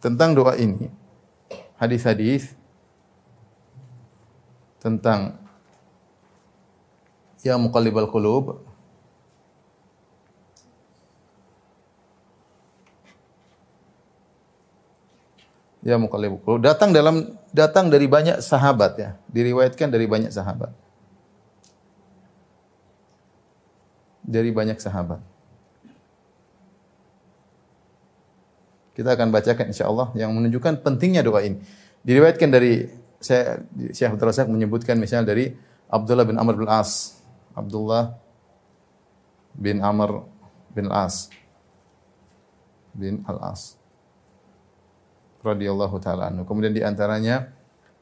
tentang 0.01 0.33
doa 0.33 0.57
ini. 0.57 0.89
Hadis-hadis 1.77 2.58
tentang 4.79 5.35
ya 7.43 7.55
muqallibal 7.59 8.07
qulub 8.07 8.69
Ya 15.79 15.95
muqallibul 15.95 16.43
qulub 16.43 16.59
datang 16.59 16.91
dalam 16.91 17.39
datang 17.55 17.87
dari 17.87 18.03
banyak 18.03 18.43
sahabat 18.43 18.99
ya, 18.99 19.09
diriwayatkan 19.31 19.87
dari 19.87 20.05
banyak 20.11 20.27
sahabat. 20.27 20.75
Dari 24.27 24.51
banyak 24.51 24.75
sahabat. 24.77 25.23
Kita 28.93 29.15
akan 29.15 29.31
bacakan 29.31 29.71
insyaallah 29.71 30.11
yang 30.19 30.35
menunjukkan 30.35 30.83
pentingnya 30.83 31.23
doa 31.23 31.39
ini. 31.47 31.63
Diriwayatkan 32.03 32.51
dari 32.51 32.98
saya 33.19 33.63
Syekh 33.91 34.15
Abdul 34.15 34.27
Razak 34.31 34.47
menyebutkan 34.47 34.95
misalnya 34.95 35.35
dari 35.35 35.51
Abdullah 35.91 36.23
bin 36.23 36.39
Amr 36.39 36.55
bin 36.55 36.69
As. 36.71 37.19
Abdullah 37.51 38.15
bin 39.55 39.83
Amr 39.83 40.23
bin 40.71 40.87
As 40.87 41.27
bin 42.95 43.21
Al-As 43.27 43.75
radhiyallahu 45.43 45.99
taala 45.99 46.31
anhu. 46.31 46.43
Kemudian 46.47 46.71
di 46.75 46.83
antaranya 46.83 47.51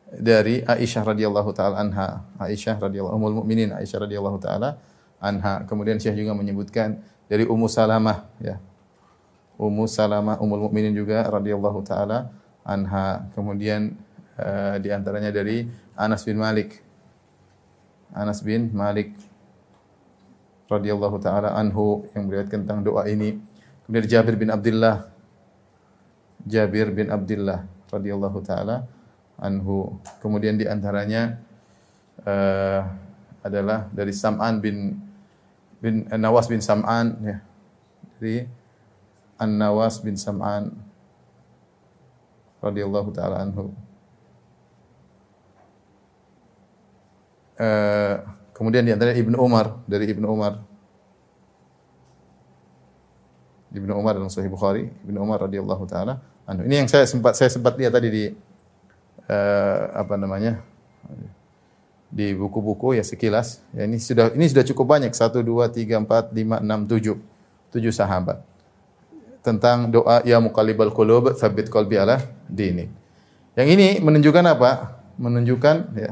dari 0.07 0.63
Aisyah 0.63 1.03
radhiyallahu 1.03 1.49
taala 1.53 1.81
anha. 1.81 2.25
Aisyah 2.37 2.77
radhiyallahu 2.81 3.13
ummul 3.17 3.35
mukminin 3.43 3.73
Aisyah 3.73 4.05
radhiyallahu 4.05 4.37
taala 4.41 4.77
anha. 5.21 5.65
Kemudian 5.65 5.97
Syekh 6.01 6.17
juga 6.17 6.33
menyebutkan 6.37 7.01
dari 7.27 7.43
Ummu 7.45 7.67
Salamah 7.67 8.29
ya. 8.39 8.57
Ummu 9.57 9.89
Salamah 9.89 10.37
Ummul 10.37 10.69
Mukminin 10.69 10.93
juga 10.93 11.25
radhiyallahu 11.25 11.81
taala 11.81 12.29
anha. 12.61 13.25
Kemudian 13.33 13.97
uh, 14.37 14.75
di 14.81 14.89
antaranya 14.93 15.33
dari 15.33 15.65
Anas 15.97 16.23
bin 16.23 16.37
Malik. 16.39 16.81
Anas 18.13 18.39
bin 18.41 18.71
Malik 18.71 19.13
radhiyallahu 20.71 21.17
taala 21.19 21.55
anhu 21.55 22.07
yang 22.15 22.27
meriwayatkan 22.27 22.63
tentang 22.63 22.81
doa 22.85 23.05
ini. 23.09 23.39
Kemudian 23.83 24.07
Jabir 24.07 24.35
bin 24.35 24.49
Abdullah 24.51 25.07
Jabir 26.47 26.87
bin 26.95 27.11
Abdullah 27.11 27.67
radhiyallahu 27.91 28.39
taala 28.43 28.87
anhu. 29.39 29.99
Kemudian 30.23 30.55
di 30.55 30.63
antaranya 30.63 31.39
uh, 32.23 32.87
adalah 33.43 33.91
dari 33.91 34.15
Sam'an 34.15 34.63
bin 34.63 34.95
bin 35.83 36.07
Nawas 36.07 36.47
bin 36.47 36.63
Sam'an 36.63 37.15
ya. 37.21 37.37
Dari 38.17 38.49
An-Nawas 39.37 40.01
bin 40.01 40.17
Sam'an 40.17 40.73
radhiyallahu 42.63 43.13
taala 43.13 43.45
anhu. 43.45 43.69
Uh, 47.57 48.21
kemudian 48.53 48.85
di 48.85 48.93
antara 48.93 49.17
Ibnu 49.17 49.33
Umar 49.33 49.81
dari 49.89 50.05
Ibnu 50.13 50.29
Umar 50.29 50.61
Ibnu 53.73 53.97
Umar 53.97 54.13
dalam 54.13 54.29
Sahih 54.29 54.49
Bukhari 54.49 54.93
Ibnu 55.05 55.17
Umar 55.17 55.41
radhiyallahu 55.41 55.83
taala 55.89 56.21
anhu. 56.45 56.69
Ini 56.69 56.85
yang 56.85 56.89
saya 56.89 57.09
sempat 57.09 57.33
saya 57.33 57.49
sempat 57.49 57.73
lihat 57.75 57.97
tadi 57.97 58.09
di 58.13 58.25
uh, 59.25 59.79
apa 59.97 60.15
namanya 60.15 60.61
di 62.07 62.31
buku-buku 62.37 62.95
ya 62.95 63.03
sekilas. 63.03 63.59
Ya 63.75 63.89
ini 63.89 63.99
sudah 63.99 64.31
ini 64.37 64.47
sudah 64.47 64.63
cukup 64.63 64.97
banyak 64.97 65.11
1 65.11 65.41
2 65.41 65.43
3 65.43 66.05
4 66.05 66.33
5 66.33 66.61
6 66.61 67.73
7 67.73 67.73
7 67.73 67.89
sahabat 67.89 68.37
tentang 69.43 69.87
doa 69.87 70.23
ya 70.27 70.43
muqallibal 70.43 70.91
qulub 70.91 71.35
tsabbit 71.35 71.71
qalbi 71.71 71.99
ala 71.99 72.19
dini. 72.47 72.87
Yang 73.57 73.67
ini 73.73 73.87
menunjukkan 74.03 74.45
apa? 74.45 74.99
Menunjukkan 75.17 75.75
ya 75.97 76.11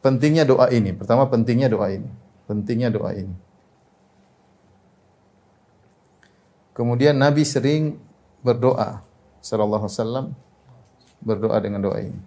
pentingnya 0.00 0.44
doa 0.48 0.68
ini. 0.72 0.92
Pertama 0.96 1.28
pentingnya 1.28 1.68
doa 1.68 1.92
ini. 1.92 2.08
Pentingnya 2.48 2.90
doa 2.92 3.12
ini. 3.14 3.32
Kemudian 6.74 7.16
Nabi 7.16 7.44
sering 7.44 8.00
berdoa 8.40 9.04
sallallahu 9.44 9.84
alaihi 9.84 9.96
wasallam 10.00 10.26
berdoa 11.20 11.56
dengan 11.60 11.80
doa 11.84 12.00
ini. 12.00 12.20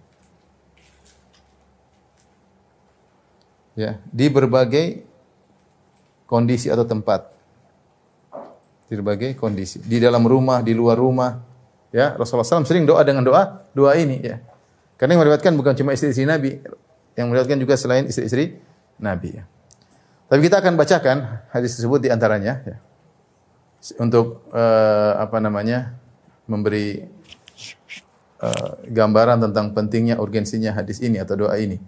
Ya, 3.73 3.97
di 4.13 4.29
berbagai 4.29 5.01
kondisi 6.29 6.69
atau 6.69 6.85
tempat. 6.85 7.33
Di 8.85 8.93
berbagai 8.93 9.33
kondisi. 9.33 9.81
Di 9.81 9.97
dalam 9.97 10.21
rumah, 10.29 10.61
di 10.61 10.77
luar 10.77 11.01
rumah. 11.01 11.41
Ya, 11.89 12.13
Rasulullah 12.13 12.45
SAW 12.45 12.69
sering 12.69 12.85
doa 12.85 13.01
dengan 13.01 13.25
doa, 13.25 13.65
doa 13.73 13.97
ini 13.97 14.21
ya. 14.21 14.37
Karena 14.97 15.17
yang 15.17 15.25
meriwayatkan 15.25 15.53
bukan 15.57 15.73
cuma 15.73 15.97
istri-istri 15.97 16.29
Nabi, 16.29 16.61
yang 17.13 17.29
meriwayatkan 17.29 17.59
juga 17.61 17.75
selain 17.77 18.05
istri-istri 18.09 18.57
Nabi 18.97 19.41
ya. 19.41 19.43
Tapi 20.29 20.39
kita 20.41 20.63
akan 20.63 20.73
bacakan 20.73 21.17
hadis 21.53 21.77
tersebut 21.77 22.01
di 22.01 22.09
antaranya 22.09 22.61
ya. 22.65 22.77
Untuk 23.99 24.47
uh, 24.55 25.19
apa 25.19 25.37
namanya? 25.43 25.99
memberi 26.43 27.07
uh, 28.43 28.71
gambaran 28.83 29.47
tentang 29.47 29.71
pentingnya 29.71 30.19
urgensinya 30.19 30.75
hadis 30.75 30.99
ini 30.99 31.15
atau 31.23 31.39
doa 31.39 31.55
ini. 31.55 31.79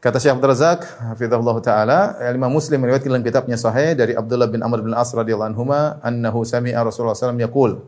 Kata 0.00 0.16
Syekh 0.16 0.36
Abdul 0.36 0.52
Razak, 0.52 0.80
hafizahullah 1.12 1.56
taala, 1.60 2.00
Imam 2.32 2.48
Muslim 2.48 2.80
meriwayatkan 2.80 3.08
dalam 3.08 3.24
kitabnya 3.24 3.56
Sahih 3.60 3.92
dari 3.92 4.16
Abdullah 4.16 4.48
bin 4.48 4.64
Amr 4.64 4.80
bin 4.80 4.96
As 4.96 5.12
radhiyallahu 5.12 5.52
anhuma 5.52 6.00
annahu 6.00 6.40
sami'a 6.40 6.80
Rasulullah 6.80 7.16
yaqul. 7.16 7.84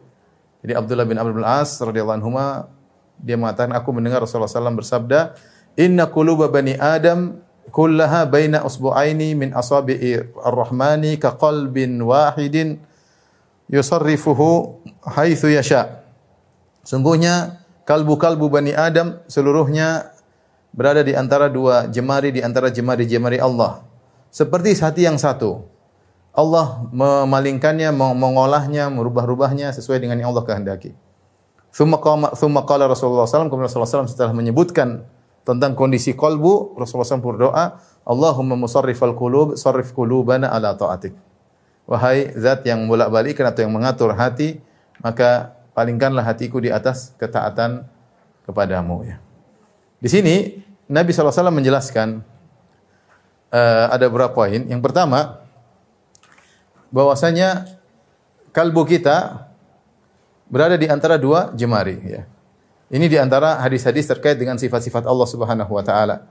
Jadi 0.61 0.73
Abdullah 0.77 1.09
bin 1.09 1.17
Amr 1.17 1.33
bin 1.33 1.45
As 1.45 1.81
radhiyallahu 1.81 2.21
anhuma 2.21 2.69
dia 3.17 3.41
mengatakan 3.41 3.73
aku 3.73 3.97
mendengar 3.97 4.21
Rasulullah 4.21 4.51
SAW 4.51 4.77
bersabda, 4.77 5.41
"Inna 5.77 6.09
quluba 6.09 6.53
bani 6.53 6.77
Adam 6.77 7.41
kullaha 7.73 8.29
baina 8.29 8.65
usbu'aini 8.65 9.33
min 9.33 9.57
asabi'i 9.57 10.21
ar-rahmani 10.43 11.17
ka 11.17 11.37
qalbin 11.37 12.01
wahidin 12.03 12.81
yusarrifuhu 13.73 14.83
haitsu 15.07 15.53
yasha." 15.53 16.05
Sungguhnya 16.83 17.63
kalbu-kalbu 17.87 18.51
bani 18.51 18.75
Adam 18.75 19.23
seluruhnya 19.31 20.13
berada 20.73 21.05
di 21.05 21.13
antara 21.13 21.53
dua 21.53 21.87
jemari 21.87 22.33
di 22.33 22.41
antara 22.41 22.73
jemari-jemari 22.73 23.39
Allah. 23.39 23.85
Seperti 24.33 24.73
hati 24.81 25.05
yang 25.05 25.21
satu. 25.21 25.69
Allah 26.33 26.81
memalingkannya, 26.89 27.93
mengolahnya, 27.93 28.89
merubah-rubahnya 28.89 29.69
sesuai 29.77 30.01
dengan 30.01 30.17
yang 30.17 30.33
Allah 30.33 30.49
kehendaki. 30.49 30.97
Thumma 31.77 32.01
qala 32.65 32.89
Rasulullah 32.89 33.29
SAW, 33.29 33.53
kemudian 33.53 33.69
Rasulullah 33.69 34.09
SAW 34.09 34.09
setelah 34.09 34.33
menyebutkan 34.33 35.05
tentang 35.43 35.75
kondisi 35.75 36.15
kolbu, 36.15 36.79
Rasulullah 36.79 37.19
SAW 37.19 37.23
berdoa, 37.23 37.65
Allahumma 38.03 38.59
musarrifal 38.59 39.15
qulub, 39.15 39.55
sarrif 39.59 39.95
qulubana 39.95 40.51
ala 40.51 40.75
ta'atik. 40.75 41.15
Wahai 41.87 42.31
zat 42.39 42.63
yang 42.67 42.87
bolak-balikan 42.87 43.47
atau 43.51 43.67
yang 43.67 43.75
mengatur 43.75 44.15
hati, 44.15 44.63
maka 45.03 45.55
palingkanlah 45.75 46.23
hatiku 46.23 46.63
di 46.63 46.71
atas 46.71 47.15
ketaatan 47.19 47.87
kepadamu 48.47 49.07
ya. 49.07 49.17
Di 50.03 50.09
sini 50.11 50.63
Nabi 50.91 51.15
SAW 51.15 51.51
menjelaskan 51.51 52.23
uh, 53.55 53.87
ada 53.91 54.07
beberapa 54.11 54.35
poin. 54.35 54.67
Yang 54.67 54.83
pertama, 54.83 55.43
bahwasanya 56.91 57.67
kalbu 58.51 58.85
kita 58.87 59.49
berada 60.51 60.77
di 60.77 60.91
antara 60.91 61.17
dua 61.17 61.55
jemari. 61.55 61.97
Ya. 62.03 62.23
Ini 62.93 63.09
di 63.09 63.17
antara 63.17 63.57
hadis-hadis 63.65 64.05
terkait 64.05 64.37
dengan 64.37 64.61
sifat-sifat 64.61 65.09
Allah 65.09 65.25
Subhanahu 65.25 65.73
Wa 65.73 65.81
Taala. 65.81 66.29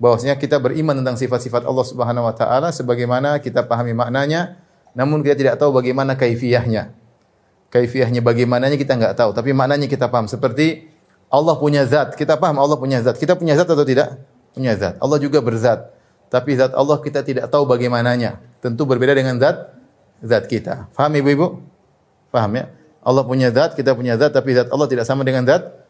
Bahwasanya 0.00 0.40
kita 0.40 0.56
beriman 0.56 0.96
tentang 0.96 1.20
sifat-sifat 1.20 1.68
Allah 1.68 1.84
Subhanahu 1.84 2.24
Wa 2.24 2.34
Taala 2.34 2.72
sebagaimana 2.72 3.36
kita 3.44 3.68
pahami 3.68 3.92
maknanya, 3.92 4.56
namun 4.96 5.20
kita 5.20 5.36
tidak 5.36 5.54
tahu 5.60 5.68
bagaimana 5.76 6.16
kaifiyahnya. 6.16 6.96
Kaifiyahnya 7.68 8.24
bagaimananya 8.24 8.80
kita 8.80 8.96
nggak 8.96 9.20
tahu, 9.20 9.36
tapi 9.36 9.52
maknanya 9.52 9.84
kita 9.84 10.08
paham. 10.08 10.32
Seperti 10.32 10.88
Allah 11.28 11.60
punya 11.60 11.84
zat. 11.84 12.16
Kita 12.16 12.40
paham 12.40 12.56
Allah 12.56 12.80
punya 12.80 13.04
zat. 13.04 13.20
Kita 13.20 13.36
punya 13.36 13.52
zat 13.52 13.68
atau 13.68 13.84
tidak? 13.84 14.16
Punya 14.56 14.72
zat. 14.80 14.96
Allah 14.96 15.20
juga 15.20 15.44
berzat. 15.44 15.92
Tapi 16.32 16.56
zat 16.56 16.72
Allah 16.72 16.96
kita 17.04 17.20
tidak 17.20 17.52
tahu 17.52 17.68
bagaimananya. 17.68 18.40
Tentu 18.64 18.88
berbeda 18.88 19.12
dengan 19.12 19.36
zat 19.36 19.76
zat 20.24 20.48
kita. 20.48 20.88
Faham 20.96 21.12
Ibu-ibu? 21.20 21.60
Faham 22.32 22.52
ya? 22.56 22.72
Allah 23.02 23.26
punya 23.26 23.50
zat, 23.50 23.74
kita 23.74 23.98
punya 23.98 24.14
zat, 24.14 24.30
tapi 24.30 24.54
zat 24.54 24.70
Allah 24.70 24.86
tidak 24.86 25.04
sama 25.04 25.26
dengan 25.26 25.42
zat 25.42 25.81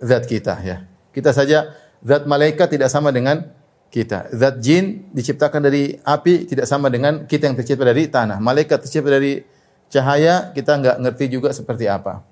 zat 0.00 0.24
kita 0.28 0.60
ya. 0.62 0.84
Kita 1.12 1.32
saja 1.32 1.72
zat 2.04 2.28
malaikat 2.28 2.72
tidak 2.72 2.92
sama 2.92 3.12
dengan 3.12 3.48
kita. 3.88 4.28
Zat 4.34 4.60
jin 4.60 5.08
diciptakan 5.14 5.64
dari 5.64 5.96
api 6.04 6.44
tidak 6.44 6.68
sama 6.68 6.92
dengan 6.92 7.24
kita 7.24 7.48
yang 7.48 7.56
tercipta 7.56 7.86
dari 7.86 8.10
tanah. 8.10 8.36
Malaikat 8.42 8.84
tercipta 8.84 9.16
dari 9.16 9.40
cahaya, 9.88 10.52
kita 10.52 10.76
nggak 10.76 10.96
ngerti 11.02 11.24
juga 11.32 11.54
seperti 11.54 11.86
apa. 11.86 12.22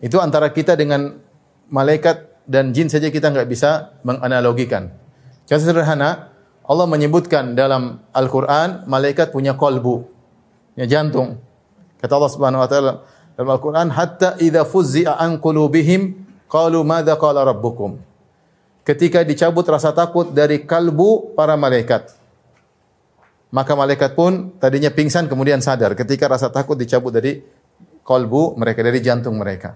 Itu 0.00 0.18
antara 0.18 0.50
kita 0.50 0.74
dengan 0.74 1.16
malaikat 1.70 2.44
dan 2.48 2.74
jin 2.74 2.90
saja 2.90 3.08
kita 3.12 3.30
nggak 3.30 3.48
bisa 3.48 3.94
menganalogikan. 4.02 4.90
Contoh 5.46 5.66
sederhana, 5.70 6.30
Allah 6.66 6.86
menyebutkan 6.86 7.58
dalam 7.58 8.02
Al-Qur'an 8.14 8.86
malaikat 8.86 9.34
punya 9.34 9.58
kolbu, 9.58 10.06
ya 10.78 10.86
jantung. 10.86 11.42
Kata 11.98 12.12
Allah 12.16 12.32
Subhanahu 12.32 12.62
wa 12.62 12.68
taala 12.70 12.92
dalam 13.34 13.50
Al-Qur'an 13.50 13.88
hatta 13.90 14.38
idza 14.38 14.62
fuzzi'a 14.62 15.18
an 15.18 15.42
qulubihim 15.42 16.29
qalu 16.50 16.82
madza 16.82 17.14
qala 17.14 17.46
rabbukum. 17.46 17.96
Ketika 18.82 19.22
dicabut 19.22 19.62
rasa 19.70 19.94
takut 19.94 20.34
dari 20.34 20.66
kalbu 20.66 21.38
para 21.38 21.54
malaikat. 21.54 22.18
Maka 23.54 23.72
malaikat 23.74 24.14
pun 24.18 24.54
tadinya 24.58 24.90
pingsan 24.90 25.26
kemudian 25.26 25.58
sadar 25.62 25.94
ketika 25.98 26.26
rasa 26.30 26.50
takut 26.50 26.78
dicabut 26.78 27.10
dari 27.10 27.42
kalbu 28.06 28.58
mereka 28.58 28.82
dari 28.82 28.98
jantung 29.02 29.38
mereka. 29.38 29.74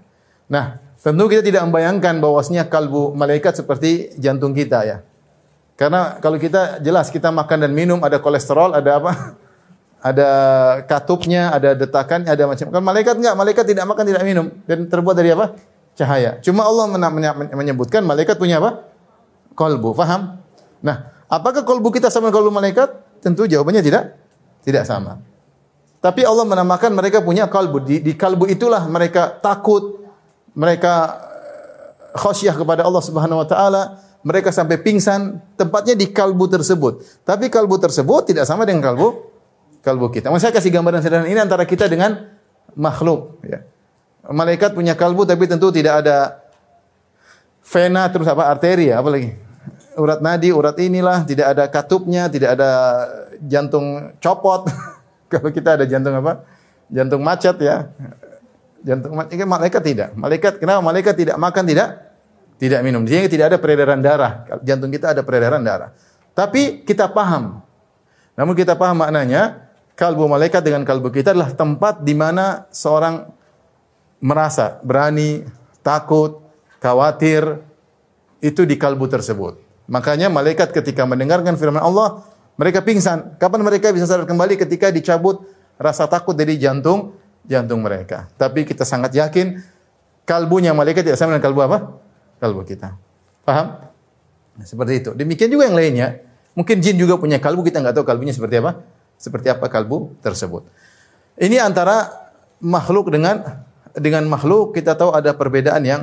Nah, 0.51 0.79
tentu 0.99 1.27
kita 1.27 1.43
tidak 1.43 1.63
membayangkan 1.67 2.19
bahwasanya 2.19 2.67
kalbu 2.67 3.15
malaikat 3.15 3.63
seperti 3.63 4.15
jantung 4.19 4.51
kita 4.55 4.83
ya. 4.83 4.97
Karena 5.75 6.23
kalau 6.23 6.39
kita 6.39 6.79
jelas 6.79 7.11
kita 7.11 7.35
makan 7.35 7.67
dan 7.67 7.71
minum 7.75 7.99
ada 7.99 8.19
kolesterol, 8.19 8.75
ada 8.75 8.91
apa? 8.99 9.13
Ada 10.05 10.29
katupnya, 10.85 11.49
ada 11.49 11.73
detakan, 11.73 12.29
ada 12.29 12.45
macam. 12.45 12.69
Kan 12.69 12.83
malaikat 12.85 13.17
enggak, 13.17 13.33
malaikat 13.33 13.65
tidak 13.65 13.89
makan, 13.89 14.05
tidak 14.05 14.21
minum 14.21 14.53
dan 14.69 14.85
terbuat 14.85 15.17
dari 15.17 15.33
apa? 15.33 15.57
Cahaya. 15.95 16.43
Cuma 16.43 16.67
Allah 16.67 16.91
menyebutkan 17.55 18.03
malaikat 18.03 18.35
punya 18.35 18.59
apa? 18.59 18.83
Kolbu, 19.55 19.95
faham? 19.95 20.43
Nah, 20.83 21.15
apakah 21.31 21.63
kolbu 21.63 21.89
kita 21.95 22.11
sama 22.11 22.29
kolbu 22.29 22.51
malaikat? 22.51 22.91
Tentu 23.23 23.47
jawabannya 23.47 23.79
tidak 23.79 24.19
tidak 24.65 24.83
sama. 24.83 25.21
Tapi 26.03 26.21
Allah 26.25 26.45
menamakan 26.45 26.93
mereka 26.93 27.23
punya 27.23 27.47
kalbu. 27.47 27.81
Di, 27.81 28.03
di 28.03 28.13
kalbu 28.13 28.45
itulah 28.51 28.83
mereka 28.85 29.39
takut, 29.41 30.05
mereka 30.53 31.17
khasyah 32.13 32.53
kepada 32.53 32.83
Allah 32.83 33.01
Subhanahu 33.01 33.41
wa 33.41 33.47
taala, 33.47 34.03
mereka 34.25 34.49
sampai 34.49 34.81
pingsan, 34.81 35.41
tempatnya 35.57 35.93
di 35.93 36.09
kalbu 36.09 36.45
tersebut. 36.49 37.23
Tapi 37.25 37.49
kalbu 37.49 37.77
tersebut 37.77 38.35
tidak 38.35 38.45
sama 38.45 38.65
dengan 38.65 38.83
kalbu 38.85 39.33
kalbu 39.85 40.09
kita. 40.09 40.33
Mau 40.33 40.41
saya 40.41 40.49
kasih 40.49 40.73
gambaran 40.73 41.05
sederhana 41.05 41.29
ini 41.29 41.37
antara 41.37 41.61
kita 41.65 41.85
dengan 41.85 42.25
makhluk. 42.73 43.37
Ya. 43.45 43.61
Malaikat 44.25 44.73
punya 44.73 44.97
kalbu 44.97 45.25
tapi 45.25 45.45
tentu 45.45 45.69
tidak 45.69 46.01
ada 46.05 46.41
vena 47.65 48.09
terus 48.09 48.25
apa 48.25 48.49
arteri 48.49 48.89
ya, 48.89 49.01
apa 49.01 49.09
lagi? 49.13 49.29
Urat 49.95 50.19
nadi, 50.19 50.49
urat 50.51 50.75
inilah, 50.81 51.23
tidak 51.23 51.55
ada 51.55 51.63
katupnya, 51.71 52.27
tidak 52.27 52.57
ada 52.59 52.71
jantung 53.41 54.17
copot. 54.19 54.67
Kalau 55.31 55.49
kita 55.49 55.79
ada 55.79 55.85
jantung 55.87 56.13
apa? 56.17 56.45
Jantung 56.89 57.21
macet 57.21 57.57
ya. 57.61 57.89
Jantung 58.85 59.17
macet, 59.17 59.41
malaikat 59.45 59.81
tidak. 59.81 60.09
Malaikat 60.13 60.61
kenapa? 60.61 60.81
Malaikat 60.83 61.15
tidak 61.17 61.37
makan, 61.39 61.63
tidak 61.65 61.89
tidak 62.55 62.79
minum. 62.83 63.03
Sehingga 63.03 63.27
tidak 63.27 63.45
ada 63.55 63.57
peredaran 63.59 63.99
darah. 63.99 64.47
Jantung 64.63 64.91
kita 64.91 65.15
ada 65.15 65.21
peredaran 65.23 65.61
darah. 65.63 65.91
Tapi 66.35 66.83
kita 66.83 67.11
paham. 67.11 67.63
Namun 68.35 68.53
kita 68.55 68.75
paham 68.75 68.99
maknanya, 68.99 69.71
kalbu 69.95 70.27
malaikat 70.27 70.59
dengan 70.59 70.83
kalbu 70.83 71.07
kita 71.11 71.31
adalah 71.31 71.55
tempat 71.55 72.03
di 72.03 72.11
mana 72.11 72.67
seorang 72.71 73.31
merasa 74.25 74.81
berani, 74.81 75.45
takut, 75.85 76.41
khawatir, 76.81 77.61
itu 78.41 78.65
di 78.65 78.73
kalbu 78.73 79.05
tersebut. 79.05 79.61
Makanya 79.85 80.33
malaikat 80.33 80.73
ketika 80.73 81.05
mendengarkan 81.05 81.53
firman 81.61 81.85
Allah, 81.85 82.25
mereka 82.57 82.81
pingsan. 82.81 83.37
Kapan 83.37 83.61
mereka 83.61 83.93
bisa 83.93 84.09
sadar 84.09 84.25
kembali 84.25 84.57
ketika 84.57 84.89
dicabut 84.89 85.45
rasa 85.77 86.09
takut 86.09 86.33
dari 86.33 86.57
jantung 86.57 87.13
jantung 87.45 87.85
mereka. 87.85 88.25
Tapi 88.41 88.65
kita 88.65 88.81
sangat 88.81 89.13
yakin 89.13 89.61
kalbunya 90.25 90.73
malaikat 90.73 91.05
tidak 91.05 91.21
sama 91.21 91.37
dengan 91.37 91.45
kalbu 91.45 91.61
apa? 91.69 91.77
kalbu 92.41 92.65
kita. 92.65 92.97
Paham? 93.45 93.85
Nah, 94.57 94.65
seperti 94.65 95.05
itu. 95.05 95.09
Demikian 95.13 95.49
juga 95.53 95.69
yang 95.69 95.77
lainnya. 95.77 96.07
Mungkin 96.57 96.81
jin 96.81 96.97
juga 96.97 97.19
punya 97.19 97.37
kalbu, 97.37 97.67
kita 97.67 97.83
nggak 97.83 97.95
tahu 98.01 98.05
kalbunya 98.07 98.33
seperti 98.33 98.59
apa. 98.59 98.81
Seperti 99.15 99.47
apa 99.53 99.69
kalbu 99.69 100.17
tersebut. 100.19 100.67
Ini 101.39 101.61
antara 101.63 102.11
makhluk 102.59 103.11
dengan 103.11 103.63
dengan 103.95 104.27
makhluk 104.27 104.75
kita 104.75 104.95
tahu 104.95 105.15
ada 105.15 105.31
perbedaan 105.35 105.83
yang 105.83 106.01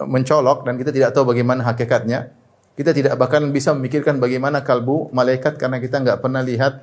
mencolok 0.00 0.64
dan 0.64 0.78
kita 0.80 0.90
tidak 0.94 1.10
tahu 1.12 1.34
bagaimana 1.34 1.66
hakikatnya. 1.66 2.32
Kita 2.78 2.96
tidak 2.96 3.18
bahkan 3.20 3.44
bisa 3.52 3.76
memikirkan 3.76 4.16
bagaimana 4.16 4.64
kalbu 4.64 5.12
malaikat 5.12 5.60
karena 5.60 5.76
kita 5.82 6.00
nggak 6.00 6.18
pernah 6.22 6.40
lihat 6.40 6.80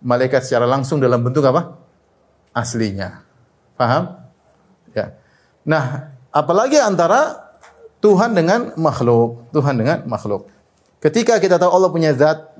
malaikat 0.00 0.40
secara 0.40 0.64
langsung 0.64 1.02
dalam 1.02 1.20
bentuk 1.20 1.44
apa? 1.44 1.76
Aslinya. 2.54 3.20
Paham? 3.76 4.24
Ya. 4.94 5.18
Nah, 5.66 6.14
apalagi 6.30 6.80
antara 6.80 7.50
Tuhan 8.00 8.32
dengan 8.32 8.72
makhluk, 8.78 9.50
Tuhan 9.52 9.74
dengan 9.76 10.06
makhluk. 10.08 10.48
Ketika 11.02 11.36
kita 11.36 11.60
tahu 11.60 11.68
Allah 11.72 11.90
punya 11.92 12.16
zat, 12.16 12.56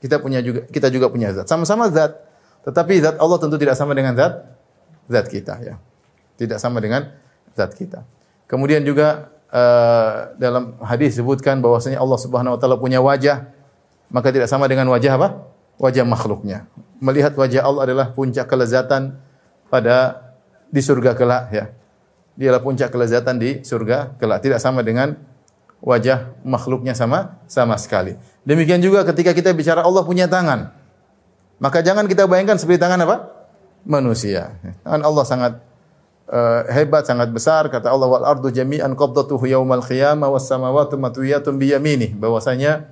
kita 0.00 0.16
punya 0.22 0.40
juga 0.40 0.64
kita 0.70 0.88
juga 0.88 1.12
punya 1.12 1.36
zat. 1.36 1.50
Sama-sama 1.50 1.92
zat, 1.92 2.16
tetapi 2.64 3.02
zat 3.02 3.16
Allah 3.20 3.36
tentu 3.36 3.60
tidak 3.60 3.76
sama 3.76 3.92
dengan 3.92 4.16
zat 4.16 4.46
zat 5.10 5.26
kita 5.28 5.60
ya. 5.60 5.76
Tidak 6.36 6.58
sama 6.58 6.82
dengan 6.82 7.08
zat 7.52 7.76
kita. 7.76 8.02
Kemudian 8.48 8.84
juga 8.84 9.32
uh, 9.52 10.36
dalam 10.36 10.76
hadis 10.84 11.16
disebutkan 11.16 11.60
bahwasanya 11.60 12.00
Allah 12.00 12.18
Subhanahu 12.20 12.56
wa 12.56 12.58
taala 12.60 12.76
punya 12.76 13.00
wajah, 13.00 13.48
maka 14.12 14.28
tidak 14.32 14.48
sama 14.48 14.68
dengan 14.68 14.88
wajah 14.92 15.16
apa? 15.16 15.28
Wajah 15.80 16.04
makhluknya. 16.04 16.68
Melihat 17.00 17.32
wajah 17.36 17.64
Allah 17.64 17.82
adalah 17.88 18.06
puncak 18.12 18.48
kelezatan 18.48 19.16
pada 19.72 20.20
di 20.68 20.80
surga 20.80 21.16
kelak 21.16 21.44
ya. 21.52 21.64
Dialah 22.32 22.64
puncak 22.64 22.88
kelezatan 22.88 23.36
di 23.36 23.60
surga 23.64 24.16
kelak. 24.16 24.40
Tidak 24.40 24.60
sama 24.60 24.80
dengan 24.80 25.16
wajah 25.82 26.32
makhluknya 26.46 26.96
sama 26.96 27.42
sama 27.50 27.76
sekali. 27.76 28.16
Demikian 28.46 28.80
juga 28.80 29.02
ketika 29.04 29.34
kita 29.36 29.50
bicara 29.52 29.84
Allah 29.84 30.04
punya 30.06 30.30
tangan. 30.30 30.72
Maka 31.62 31.78
jangan 31.80 32.04
kita 32.10 32.26
bayangkan 32.26 32.58
seperti 32.58 32.82
tangan 32.82 33.02
apa? 33.06 33.16
Manusia. 33.86 34.58
Tangan 34.82 35.02
Allah 35.02 35.24
sangat 35.26 35.52
uh, 36.32 36.64
hebat, 36.72 37.04
sangat 37.04 37.28
besar. 37.28 37.68
Kata 37.68 37.92
Allah 37.92 38.08
wal 38.08 38.24
ardu 38.24 38.48
jami'an 38.48 38.96
qabdatuhu 38.96 39.44
yaumal 39.44 39.84
qiyamah 39.84 40.32
was 40.32 40.48
samawati 40.48 40.96
matwiyatun 40.96 41.60
bi 41.60 41.76
yaminih. 41.76 42.16
Bahwasanya 42.16 42.88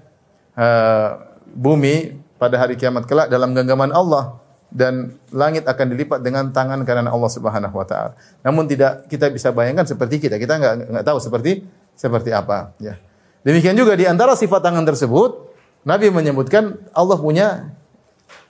uh, 0.54 1.18
bumi 1.56 2.20
pada 2.36 2.60
hari 2.60 2.76
kiamat 2.76 3.08
kelak 3.08 3.32
dalam 3.32 3.56
genggaman 3.56 3.90
Allah 3.90 4.38
dan 4.70 5.18
langit 5.34 5.66
akan 5.66 5.86
dilipat 5.90 6.22
dengan 6.22 6.54
tangan 6.54 6.86
kanan 6.86 7.10
Allah 7.10 7.30
Subhanahu 7.32 7.74
wa 7.74 7.86
taala. 7.88 8.14
Namun 8.46 8.70
tidak 8.70 9.10
kita 9.10 9.26
bisa 9.28 9.50
bayangkan 9.50 9.84
seperti 9.84 10.22
kita. 10.22 10.38
Kita 10.38 10.60
enggak 10.60 10.74
enggak 10.86 11.04
tahu 11.04 11.18
seperti 11.18 11.66
seperti 11.98 12.30
apa, 12.30 12.72
ya. 12.78 12.94
Demikian 13.42 13.74
juga 13.74 13.96
di 13.96 14.04
antara 14.06 14.36
sifat 14.36 14.62
tangan 14.62 14.84
tersebut, 14.84 15.48
Nabi 15.82 16.12
menyebutkan 16.12 16.76
Allah 16.92 17.16
punya 17.18 17.72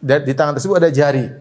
di 0.02 0.32
tangan 0.36 0.58
tersebut 0.58 0.76
ada 0.76 0.90
jari. 0.92 1.39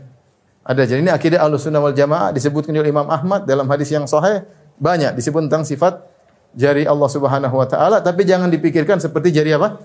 Ada 0.69 0.85
jari 0.85 1.01
ini 1.01 1.09
akidah 1.09 1.41
Ahlussunnah 1.41 1.81
wal 1.81 1.97
Jamaah 1.97 2.29
disebutkan 2.29 2.69
oleh 2.77 2.93
Imam 2.93 3.09
Ahmad 3.09 3.49
dalam 3.49 3.65
hadis 3.65 3.89
yang 3.89 4.05
sahih 4.05 4.45
banyak 4.77 5.17
disebut 5.17 5.49
tentang 5.49 5.65
sifat 5.65 6.05
jari 6.53 6.85
Allah 6.85 7.09
Subhanahu 7.09 7.57
wa 7.57 7.65
taala 7.65 7.97
tapi 8.05 8.21
jangan 8.21 8.53
dipikirkan 8.53 9.01
seperti 9.01 9.33
jari 9.33 9.57
apa? 9.57 9.81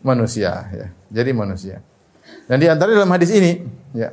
manusia 0.00 0.66
ya. 0.72 0.86
Jari 1.12 1.36
manusia. 1.36 1.84
Dan 2.48 2.58
di 2.58 2.66
antara 2.66 2.90
dalam 2.96 3.12
hadis 3.12 3.28
ini 3.28 3.60
ya 3.92 4.10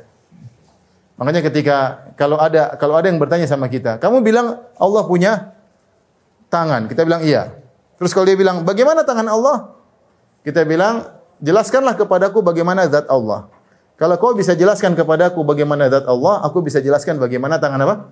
Makanya 1.20 1.44
ketika 1.44 1.76
kalau 2.16 2.40
ada 2.40 2.76
kalau 2.80 2.96
ada 2.96 3.12
yang 3.12 3.20
bertanya 3.20 3.44
sama 3.44 3.68
kita, 3.68 4.00
kamu 4.00 4.24
bilang 4.24 4.56
Allah 4.80 5.04
punya 5.04 5.52
tangan, 6.48 6.88
kita 6.88 7.04
bilang 7.04 7.20
iya. 7.20 7.52
Terus 8.00 8.16
kalau 8.16 8.24
dia 8.24 8.40
bilang, 8.40 8.64
bagaimana 8.64 9.04
tangan 9.04 9.28
Allah? 9.28 9.76
Kita 10.40 10.64
bilang, 10.64 11.04
jelaskanlah 11.36 11.92
kepadaku 12.00 12.40
bagaimana 12.40 12.88
zat 12.88 13.04
Allah. 13.12 13.52
Kalau 14.00 14.16
kau 14.16 14.32
bisa 14.32 14.56
jelaskan 14.56 14.96
kepadaku 14.96 15.44
bagaimana 15.44 15.92
zat 15.92 16.08
Allah, 16.08 16.40
aku 16.40 16.64
bisa 16.64 16.80
jelaskan 16.80 17.20
bagaimana 17.20 17.60
tangan 17.60 17.84
apa? 17.84 18.08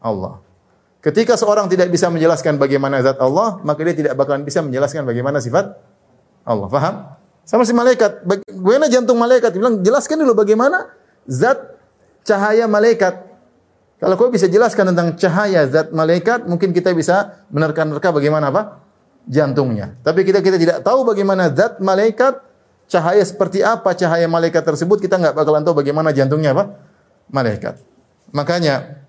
Allah. 0.00 0.40
Ketika 1.04 1.36
seorang 1.36 1.68
tidak 1.68 1.92
bisa 1.92 2.08
menjelaskan 2.08 2.56
bagaimana 2.56 3.04
zat 3.04 3.20
Allah, 3.20 3.60
maka 3.60 3.84
dia 3.84 3.92
tidak 3.92 4.16
bakalan 4.16 4.40
bisa 4.40 4.64
menjelaskan 4.64 5.04
bagaimana 5.04 5.44
sifat 5.44 5.76
Allah. 6.48 6.66
Faham? 6.72 6.94
Sama 7.44 7.68
si 7.68 7.76
malaikat. 7.76 8.24
Bagaimana 8.24 8.88
jantung 8.88 9.20
malaikat? 9.20 9.52
Dia 9.52 9.60
bilang, 9.60 9.76
jelaskan 9.84 10.24
dulu 10.24 10.32
bagaimana 10.32 10.96
zat 11.28 11.76
cahaya 12.24 12.64
malaikat. 12.64 13.28
Kalau 14.00 14.16
kau 14.16 14.32
bisa 14.32 14.48
jelaskan 14.48 14.96
tentang 14.96 15.12
cahaya 15.20 15.68
zat 15.68 15.92
malaikat, 15.92 16.48
mungkin 16.48 16.72
kita 16.72 16.96
bisa 16.96 17.44
menerka-nerka 17.52 18.16
bagaimana 18.16 18.48
apa? 18.48 18.80
Jantungnya. 19.28 19.92
Tapi 20.00 20.24
kita 20.24 20.40
kita 20.40 20.56
tidak 20.56 20.80
tahu 20.80 21.04
bagaimana 21.04 21.52
zat 21.52 21.84
malaikat, 21.84 22.47
cahaya 22.88 23.22
seperti 23.22 23.60
apa 23.60 23.92
cahaya 23.94 24.24
malaikat 24.26 24.64
tersebut, 24.64 24.98
kita 24.98 25.20
nggak 25.20 25.36
bakalan 25.36 25.62
tahu 25.62 25.84
bagaimana 25.84 26.10
jantungnya 26.10 26.56
apa? 26.56 26.80
Malaikat. 27.28 27.78
Makanya 28.32 29.04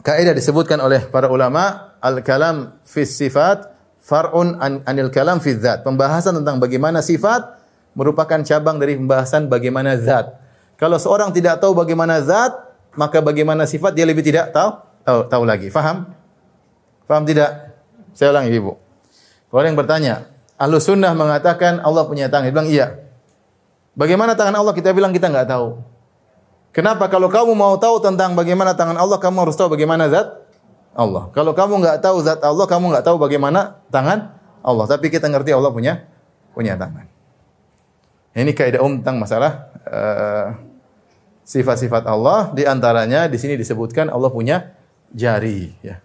kaidah 0.00 0.32
disebutkan 0.32 0.80
oleh 0.80 1.04
para 1.06 1.28
ulama 1.28 1.94
al-kalam 2.00 2.80
fi 2.82 3.04
sifat 3.04 3.68
far'un 4.00 4.56
an, 4.58 4.80
anil 4.88 5.12
kalam 5.12 5.38
fi 5.38 5.54
zat. 5.54 5.84
Pembahasan 5.84 6.40
tentang 6.40 6.56
bagaimana 6.58 7.04
sifat 7.04 7.60
merupakan 7.92 8.40
cabang 8.40 8.80
dari 8.80 8.96
pembahasan 8.96 9.52
bagaimana 9.52 10.00
zat. 10.00 10.32
Kalau 10.80 10.96
seorang 10.96 11.30
tidak 11.30 11.60
tahu 11.60 11.76
bagaimana 11.76 12.24
zat, 12.24 12.56
maka 12.96 13.20
bagaimana 13.20 13.68
sifat 13.68 13.92
dia 13.92 14.08
lebih 14.08 14.24
tidak 14.24 14.50
tahu 14.56 14.80
tahu, 15.04 15.20
tahu 15.28 15.42
lagi. 15.44 15.68
Faham? 15.68 16.12
Faham 17.08 17.24
tidak? 17.24 17.76
Saya 18.12 18.32
ulangi 18.32 18.52
Ibu. 18.52 18.72
Kalau 19.48 19.64
yang 19.64 19.78
bertanya, 19.78 20.28
Ahlu 20.58 20.82
sunnah 20.82 21.14
mengatakan 21.14 21.78
Allah 21.78 22.02
punya 22.04 22.26
tangan. 22.26 22.50
Dia 22.50 22.52
bilang 22.52 22.68
iya. 22.68 22.86
Bagaimana 23.98 24.38
tangan 24.38 24.54
Allah 24.54 24.70
kita 24.70 24.94
bilang 24.94 25.10
kita 25.10 25.26
nggak 25.26 25.50
tahu. 25.50 25.82
Kenapa? 26.70 27.10
Kalau 27.10 27.26
kamu 27.26 27.58
mau 27.58 27.74
tahu 27.74 27.98
tentang 27.98 28.38
bagaimana 28.38 28.78
tangan 28.78 28.94
Allah, 28.94 29.18
kamu 29.18 29.42
harus 29.42 29.58
tahu 29.58 29.74
bagaimana 29.74 30.06
zat 30.06 30.38
Allah. 30.94 31.26
Kalau 31.34 31.50
kamu 31.50 31.82
nggak 31.82 31.98
tahu 31.98 32.22
zat 32.22 32.38
Allah, 32.46 32.70
kamu 32.70 32.94
nggak 32.94 33.02
tahu 33.02 33.18
bagaimana 33.18 33.82
tangan 33.90 34.38
Allah. 34.62 34.86
Tapi 34.86 35.10
kita 35.10 35.26
ngerti 35.26 35.50
Allah 35.50 35.74
punya 35.74 36.06
punya 36.54 36.78
tangan. 36.78 37.10
Ini 38.38 38.54
kaidah 38.54 38.78
umum 38.86 39.02
tentang 39.02 39.18
masalah 39.18 39.66
uh, 39.82 40.54
sifat-sifat 41.42 42.06
Allah. 42.06 42.54
Di 42.54 42.70
antaranya 42.70 43.26
di 43.26 43.34
sini 43.34 43.58
disebutkan 43.58 44.06
Allah 44.14 44.30
punya 44.30 44.78
jari. 45.10 45.74
Ya. 45.82 45.98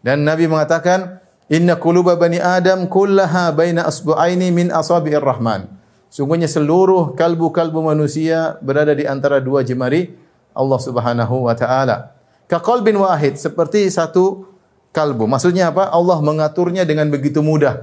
Dan 0.00 0.24
Nabi 0.24 0.48
mengatakan, 0.48 1.20
Inna 1.52 1.76
kuluba 1.76 2.16
bani 2.16 2.40
Adam 2.40 2.88
kullaha 2.88 3.52
baina 3.52 3.84
asbu'aini 3.84 4.48
min 4.48 4.72
asabi'ir 4.72 5.20
rahman. 5.20 5.68
Sungguhnya 6.14 6.46
seluruh 6.46 7.18
kalbu-kalbu 7.18 7.90
manusia 7.90 8.54
berada 8.62 8.94
di 8.94 9.02
antara 9.02 9.42
dua 9.42 9.66
jemari 9.66 10.14
Allah 10.54 10.78
Subhanahu 10.78 11.50
wa 11.50 11.58
taala. 11.58 12.14
Ka 12.46 12.62
qalbin 12.62 12.94
wahid, 13.02 13.34
seperti 13.34 13.90
satu 13.90 14.46
kalbu. 14.94 15.26
Maksudnya 15.26 15.74
apa? 15.74 15.90
Allah 15.90 16.22
mengaturnya 16.22 16.86
dengan 16.86 17.10
begitu 17.10 17.42
mudah. 17.42 17.82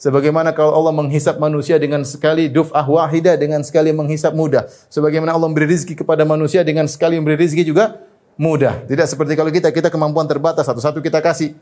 Sebagaimana 0.00 0.56
kalau 0.56 0.72
Allah 0.72 0.96
menghisap 0.96 1.36
manusia 1.36 1.76
dengan 1.76 2.00
sekali 2.08 2.48
duf'ah 2.48 2.88
wahida 2.88 3.36
dengan 3.36 3.60
sekali 3.60 3.92
menghisap 3.92 4.32
mudah. 4.32 4.72
Sebagaimana 4.88 5.36
Allah 5.36 5.52
memberi 5.52 5.68
rizki 5.68 5.92
kepada 5.92 6.24
manusia 6.24 6.64
dengan 6.64 6.88
sekali 6.88 7.20
memberi 7.20 7.44
rizki 7.44 7.60
juga 7.60 8.00
mudah. 8.40 8.88
Tidak 8.88 9.04
seperti 9.04 9.36
kalau 9.36 9.52
kita, 9.52 9.68
kita 9.68 9.92
kemampuan 9.92 10.24
terbatas, 10.24 10.64
satu-satu 10.64 11.04
kita 11.04 11.20
kasih. 11.20 11.52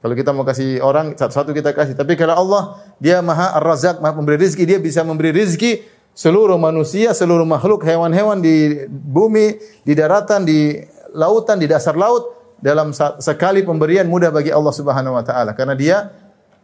Kalau 0.00 0.14
kita 0.16 0.32
mau 0.32 0.48
kasih 0.48 0.80
orang 0.80 1.12
satu-satu 1.12 1.52
kita 1.52 1.76
kasih. 1.76 1.92
Tapi 1.92 2.16
kalau 2.16 2.32
Allah 2.32 2.80
dia 2.96 3.20
Maha 3.20 3.52
Ar-Razzaq, 3.60 4.00
Maha 4.00 4.16
pemberi 4.16 4.40
rezeki, 4.40 4.64
dia 4.64 4.78
bisa 4.80 5.04
memberi 5.04 5.28
rezeki 5.28 5.84
seluruh 6.16 6.56
manusia, 6.56 7.12
seluruh 7.12 7.44
makhluk, 7.44 7.84
hewan-hewan 7.84 8.40
di 8.40 8.88
bumi, 8.88 9.60
di 9.84 9.92
daratan, 9.92 10.48
di 10.48 10.80
lautan, 11.12 11.60
di 11.60 11.68
dasar 11.68 12.00
laut 12.00 12.32
dalam 12.60 12.92
sekali 13.20 13.64
pemberian 13.64 14.08
mudah 14.08 14.32
bagi 14.32 14.52
Allah 14.52 14.72
Subhanahu 14.72 15.16
wa 15.16 15.24
taala 15.24 15.56
karena 15.56 15.76
dia 15.76 16.12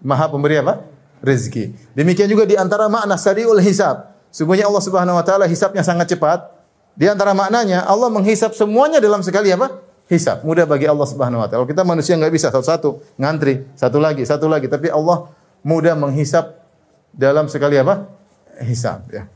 Maha 0.01 0.29
pemberi 0.29 0.61
apa? 0.61 0.85
Rezeki. 1.25 1.97
Demikian 1.97 2.29
juga 2.29 2.45
di 2.45 2.53
antara 2.57 2.89
makna 2.89 3.17
sariul 3.17 3.61
hisab. 3.65 4.13
Sungguhnya 4.29 4.69
Allah 4.69 4.85
Subhanahu 4.85 5.17
wa 5.17 5.25
taala 5.25 5.49
hisabnya 5.49 5.81
sangat 5.81 6.13
cepat. 6.13 6.53
Di 6.97 7.09
antara 7.09 7.33
maknanya 7.33 7.85
Allah 7.85 8.09
menghisap 8.13 8.53
semuanya 8.57 9.01
dalam 9.01 9.25
sekali 9.25 9.53
apa? 9.53 9.86
Hisab. 10.07 10.43
Mudah 10.47 10.65
bagi 10.67 10.87
Allah 10.87 11.07
Subhanahu 11.07 11.43
wa 11.43 11.47
taala. 11.51 11.63
Kalau 11.65 11.69
kita 11.69 11.83
manusia 11.83 12.15
nggak 12.15 12.33
bisa 12.33 12.49
satu-satu, 12.51 13.19
ngantri, 13.19 13.67
satu 13.75 13.99
lagi, 13.99 14.23
satu 14.23 14.47
lagi, 14.47 14.71
tapi 14.71 14.91
Allah 14.91 15.31
mudah 15.67 15.99
menghisap 15.99 16.63
dalam 17.11 17.51
sekali 17.51 17.79
apa? 17.79 18.07
Hisab 18.63 19.07
ya. 19.11 19.27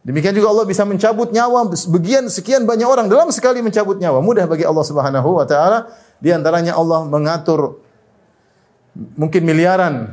Demikian 0.00 0.32
juga 0.32 0.48
Allah 0.48 0.64
bisa 0.64 0.88
mencabut 0.88 1.28
nyawa 1.28 1.68
bagian 1.68 2.24
sekian 2.32 2.64
banyak 2.64 2.88
orang 2.88 3.06
dalam 3.06 3.28
sekali 3.28 3.60
mencabut 3.60 4.00
nyawa. 4.00 4.24
Mudah 4.24 4.48
bagi 4.48 4.64
Allah 4.64 4.84
Subhanahu 4.84 5.36
wa 5.36 5.44
taala. 5.44 5.92
Di 6.16 6.32
antaranya 6.32 6.76
Allah 6.76 7.04
mengatur 7.04 7.80
mungkin 8.96 9.44
miliaran 9.44 10.08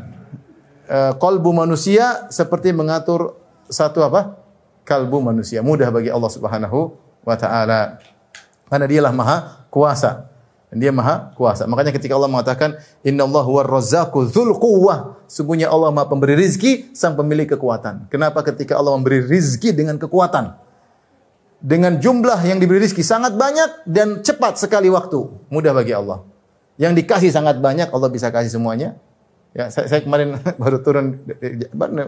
uh, 0.91 1.15
kolbu 1.15 1.55
manusia 1.55 2.27
seperti 2.27 2.75
mengatur 2.75 3.39
satu 3.71 4.03
apa? 4.03 4.35
kalbu 4.87 5.19
manusia. 5.19 5.59
Mudah 5.59 5.91
bagi 5.91 6.07
Allah 6.07 6.31
Subhanahu 6.31 6.95
wa 7.27 7.35
taala. 7.35 7.99
Karena 8.67 8.85
dialah 8.87 9.13
maha 9.15 9.37
kuasa. 9.71 10.27
Dan 10.67 10.83
dia 10.83 10.91
maha 10.91 11.31
kuasa. 11.39 11.63
Makanya 11.63 11.95
ketika 11.95 12.19
Allah 12.19 12.27
mengatakan, 12.27 12.75
Inna 12.99 13.23
Allah 13.23 13.43
huwa 13.47 13.63
razzaku 13.63 14.27
dhul 14.27 14.59
quwwah. 14.59 15.23
Sungguhnya 15.31 15.71
Allah 15.71 15.95
maha 15.95 16.11
pemberi 16.11 16.35
rizki, 16.35 16.91
sang 16.91 17.15
pemilik 17.15 17.47
kekuatan. 17.47 18.11
Kenapa 18.11 18.43
ketika 18.43 18.75
Allah 18.75 18.99
memberi 18.99 19.23
rizki 19.23 19.71
dengan 19.71 19.95
kekuatan? 19.95 20.59
Dengan 21.57 21.97
jumlah 21.97 22.43
yang 22.43 22.59
diberi 22.59 22.83
rizki 22.83 23.01
sangat 23.01 23.33
banyak 23.33 23.87
dan 23.87 24.19
cepat 24.21 24.59
sekali 24.59 24.91
waktu. 24.91 25.47
Mudah 25.47 25.71
bagi 25.71 25.95
Allah. 25.95 26.27
Yang 26.77 27.01
dikasih 27.01 27.31
sangat 27.33 27.57
banyak, 27.57 27.89
Allah 27.89 28.09
bisa 28.11 28.29
kasih 28.29 28.53
semuanya. 28.53 28.99
Ya, 29.55 29.71
saya, 29.73 29.89
saya 29.89 30.01
kemarin 30.03 30.37
baru 30.61 30.83
turun 30.83 31.17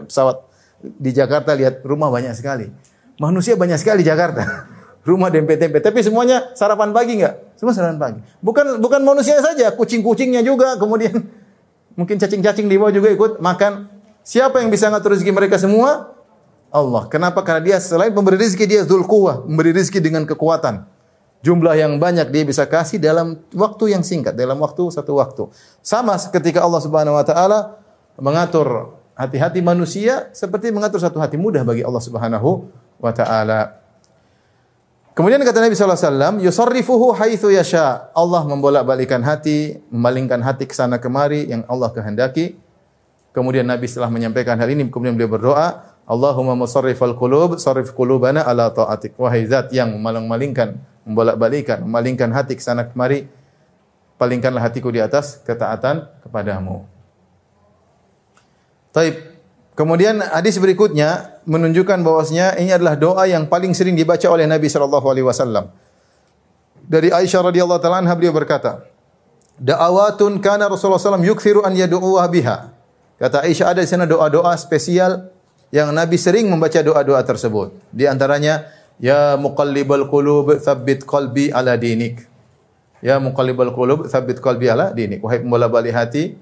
pesawat 0.06 0.46
di 0.80 1.10
Jakarta 1.16 1.56
lihat 1.56 1.82
rumah 1.82 2.12
banyak 2.12 2.36
sekali. 2.36 2.70
Manusia 3.18 3.56
banyak 3.56 3.80
sekali 3.80 4.04
di 4.04 4.08
Jakarta. 4.08 4.44
rumah 5.10 5.28
dempet-dempet. 5.34 5.82
Tapi 5.82 6.06
semuanya 6.06 6.54
sarapan 6.54 6.94
pagi 6.94 7.18
enggak? 7.18 7.58
Semua 7.58 7.74
sarapan 7.74 7.98
pagi. 7.98 8.20
Bukan 8.38 8.78
bukan 8.78 9.00
manusia 9.02 9.42
saja, 9.42 9.74
kucing-kucingnya 9.74 10.46
juga, 10.46 10.78
kemudian 10.78 11.26
mungkin 11.98 12.16
cacing-cacing 12.22 12.70
di 12.70 12.78
bawah 12.78 12.94
juga 12.94 13.10
ikut 13.10 13.42
makan. 13.42 13.90
Siapa 14.22 14.62
yang 14.62 14.70
bisa 14.70 14.86
ngatur 14.86 15.18
rezeki 15.18 15.34
mereka 15.34 15.58
semua? 15.58 16.14
Allah. 16.70 17.10
Kenapa? 17.10 17.42
Karena 17.42 17.62
dia 17.74 17.76
selain 17.82 18.14
pemberi 18.14 18.38
rezeki 18.38 18.64
dia 18.64 18.80
Dzul 18.86 19.02
memberi 19.50 19.74
rezeki 19.74 19.98
dengan 19.98 20.22
kekuatan. 20.22 20.86
Jumlah 21.40 21.72
yang 21.72 21.96
banyak 21.96 22.28
dia 22.28 22.44
bisa 22.44 22.68
kasih 22.68 23.00
dalam 23.00 23.40
waktu 23.56 23.96
yang 23.96 24.04
singkat, 24.04 24.36
dalam 24.36 24.60
waktu 24.60 24.92
satu 24.92 25.16
waktu. 25.18 25.48
Sama 25.80 26.14
ketika 26.30 26.60
Allah 26.60 26.84
Subhanahu 26.84 27.16
wa 27.16 27.24
taala 27.24 27.80
mengatur 28.20 28.92
hati-hati 29.16 29.64
manusia 29.64 30.28
seperti 30.36 30.68
mengatur 30.68 31.00
satu 31.00 31.16
hati 31.16 31.40
mudah 31.40 31.64
bagi 31.64 31.80
Allah 31.80 32.04
Subhanahu 32.04 32.68
wa 33.00 33.12
taala. 33.16 33.80
Kemudian 35.10 35.42
kata 35.42 35.58
Nabi 35.58 35.74
SAW, 35.74 36.38
yusarrifuhu 36.38 37.10
haitsu 37.18 37.50
yasha. 37.50 38.08
Allah 38.14 38.46
membolak-balikan 38.46 39.20
hati, 39.26 39.82
memalingkan 39.90 40.38
hati 40.38 40.70
ke 40.70 40.74
sana 40.74 41.02
kemari 41.02 41.50
yang 41.50 41.66
Allah 41.66 41.90
kehendaki. 41.90 42.54
Kemudian 43.34 43.66
Nabi 43.66 43.90
setelah 43.90 44.10
menyampaikan 44.10 44.58
hal 44.58 44.70
ini, 44.70 44.86
kemudian 44.86 45.18
beliau 45.18 45.30
berdoa, 45.30 45.98
Allahumma 46.10 46.58
musarrifal 46.58 47.14
qulub, 47.14 47.62
sarrif 47.62 47.94
qulubana 47.94 48.42
ala 48.42 48.74
ta'atik. 48.74 49.14
Wahai 49.14 49.46
zat 49.46 49.70
yang 49.70 49.94
memaling-malingkan, 49.94 50.74
membolak-balikan, 51.06 51.86
memalingkan 51.86 52.34
hati 52.34 52.58
ke 52.58 52.62
sana 52.62 52.90
kemari, 52.90 53.30
palingkanlah 54.18 54.62
hatiku 54.66 54.90
di 54.90 54.98
atas 54.98 55.38
ketaatan 55.46 56.10
kepadamu. 56.26 56.82
Taib. 58.90 59.29
Kemudian 59.80 60.20
hadis 60.20 60.60
berikutnya 60.60 61.40
menunjukkan 61.48 62.04
bahwasanya 62.04 62.60
ini 62.60 62.68
adalah 62.68 63.00
doa 63.00 63.24
yang 63.24 63.48
paling 63.48 63.72
sering 63.72 63.96
dibaca 63.96 64.28
oleh 64.28 64.44
Nabi 64.44 64.68
sallallahu 64.68 65.08
alaihi 65.08 65.24
wasallam. 65.24 65.72
Dari 66.84 67.08
Aisyah 67.08 67.48
radhiyallahu 67.48 67.80
taala 67.80 68.04
anha 68.04 68.12
beliau 68.12 68.36
berkata, 68.36 68.84
"Da'awatun 69.56 70.36
kana 70.44 70.68
Rasulullah 70.68 71.00
SAW 71.00 71.24
yukthiru 71.24 71.64
an 71.64 71.72
yad'uha 71.72 72.28
biha." 72.28 72.76
Kata 73.16 73.40
Aisyah 73.40 73.72
ada 73.72 73.80
di 73.80 73.88
sana 73.88 74.04
doa-doa 74.04 74.52
spesial 74.60 75.32
yang 75.72 75.96
Nabi 75.96 76.20
sering 76.20 76.52
membaca 76.52 76.76
doa-doa 76.84 77.24
tersebut. 77.24 77.72
Di 77.88 78.04
antaranya, 78.04 78.68
"Ya 79.00 79.40
muqallibal 79.40 80.12
qulub, 80.12 80.60
tsabbit 80.60 81.08
qalbi 81.08 81.56
ala 81.56 81.80
dinik." 81.80 82.28
Ya 83.00 83.16
muqallibal 83.16 83.72
qulub, 83.72 84.12
tsabbit 84.12 84.44
qalbi 84.44 84.68
ala 84.68 84.92
dinik. 84.92 85.24
Wahai 85.24 85.40
pembolak-balik 85.40 85.96
hati, 85.96 86.36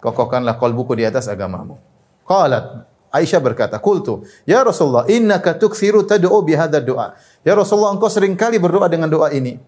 kokohkanlah 0.00 0.56
kalbuku 0.56 0.96
di 0.96 1.04
atas 1.04 1.28
agamamu. 1.28 1.76
Qalat 2.24 2.88
Aisyah 3.14 3.38
berkata, 3.38 3.78
"Qultu, 3.78 4.26
ya 4.42 4.66
Rasulullah, 4.66 5.06
innaka 5.06 5.54
tuksiru 5.54 6.02
tad'u 6.02 6.42
bi 6.42 6.58
hadzal 6.58 6.82
doa." 6.82 7.14
Ya 7.46 7.54
Rasulullah, 7.54 7.94
engkau 7.94 8.10
sering 8.10 8.34
kali 8.34 8.58
berdoa 8.58 8.90
dengan 8.90 9.06
doa 9.06 9.30
ini. 9.30 9.62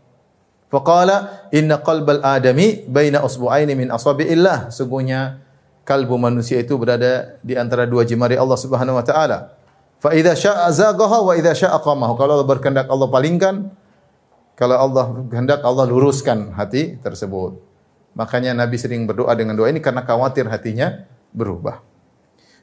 Faqala, 0.67 1.47
"Inna 1.55 1.79
qalbal 1.79 2.27
adami 2.27 2.83
baina 2.91 3.23
usbu'aini 3.23 3.79
min 3.79 3.89
asabi'illah." 3.95 4.75
Sungguhnya 4.75 5.39
kalbu 5.87 6.19
manusia 6.19 6.59
itu 6.59 6.75
berada 6.75 7.39
di 7.47 7.55
antara 7.55 7.87
dua 7.87 8.03
jemari 8.03 8.35
Allah 8.35 8.59
Subhanahu 8.59 8.99
wa 8.99 9.07
taala. 9.07 9.55
Fa 10.03 10.11
idza 10.11 10.35
syaa'a 10.35 10.67
zaghaha 10.75 11.23
wa 11.23 11.33
idza 11.39 11.55
syaa'a 11.55 11.79
qamahu. 11.79 12.19
Kalau 12.19 12.43
Allah 12.43 12.49
berkehendak 12.51 12.91
Allah 12.91 13.07
palingkan, 13.07 13.71
kalau 14.59 14.75
Allah 14.75 15.05
kehendak 15.31 15.63
Allah 15.63 15.87
luruskan 15.87 16.51
hati 16.59 16.99
tersebut. 16.99 17.63
Makanya 18.19 18.59
Nabi 18.59 18.75
sering 18.75 19.07
berdoa 19.07 19.31
dengan 19.39 19.55
doa 19.55 19.71
ini 19.71 19.79
karena 19.79 20.03
khawatir 20.03 20.51
hatinya 20.51 21.07
berubah. 21.31 21.79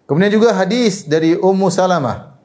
Kemudian 0.03 0.31
juga 0.31 0.51
hadis 0.51 1.07
dari 1.07 1.39
Ummu 1.39 1.71
Salamah. 1.71 2.35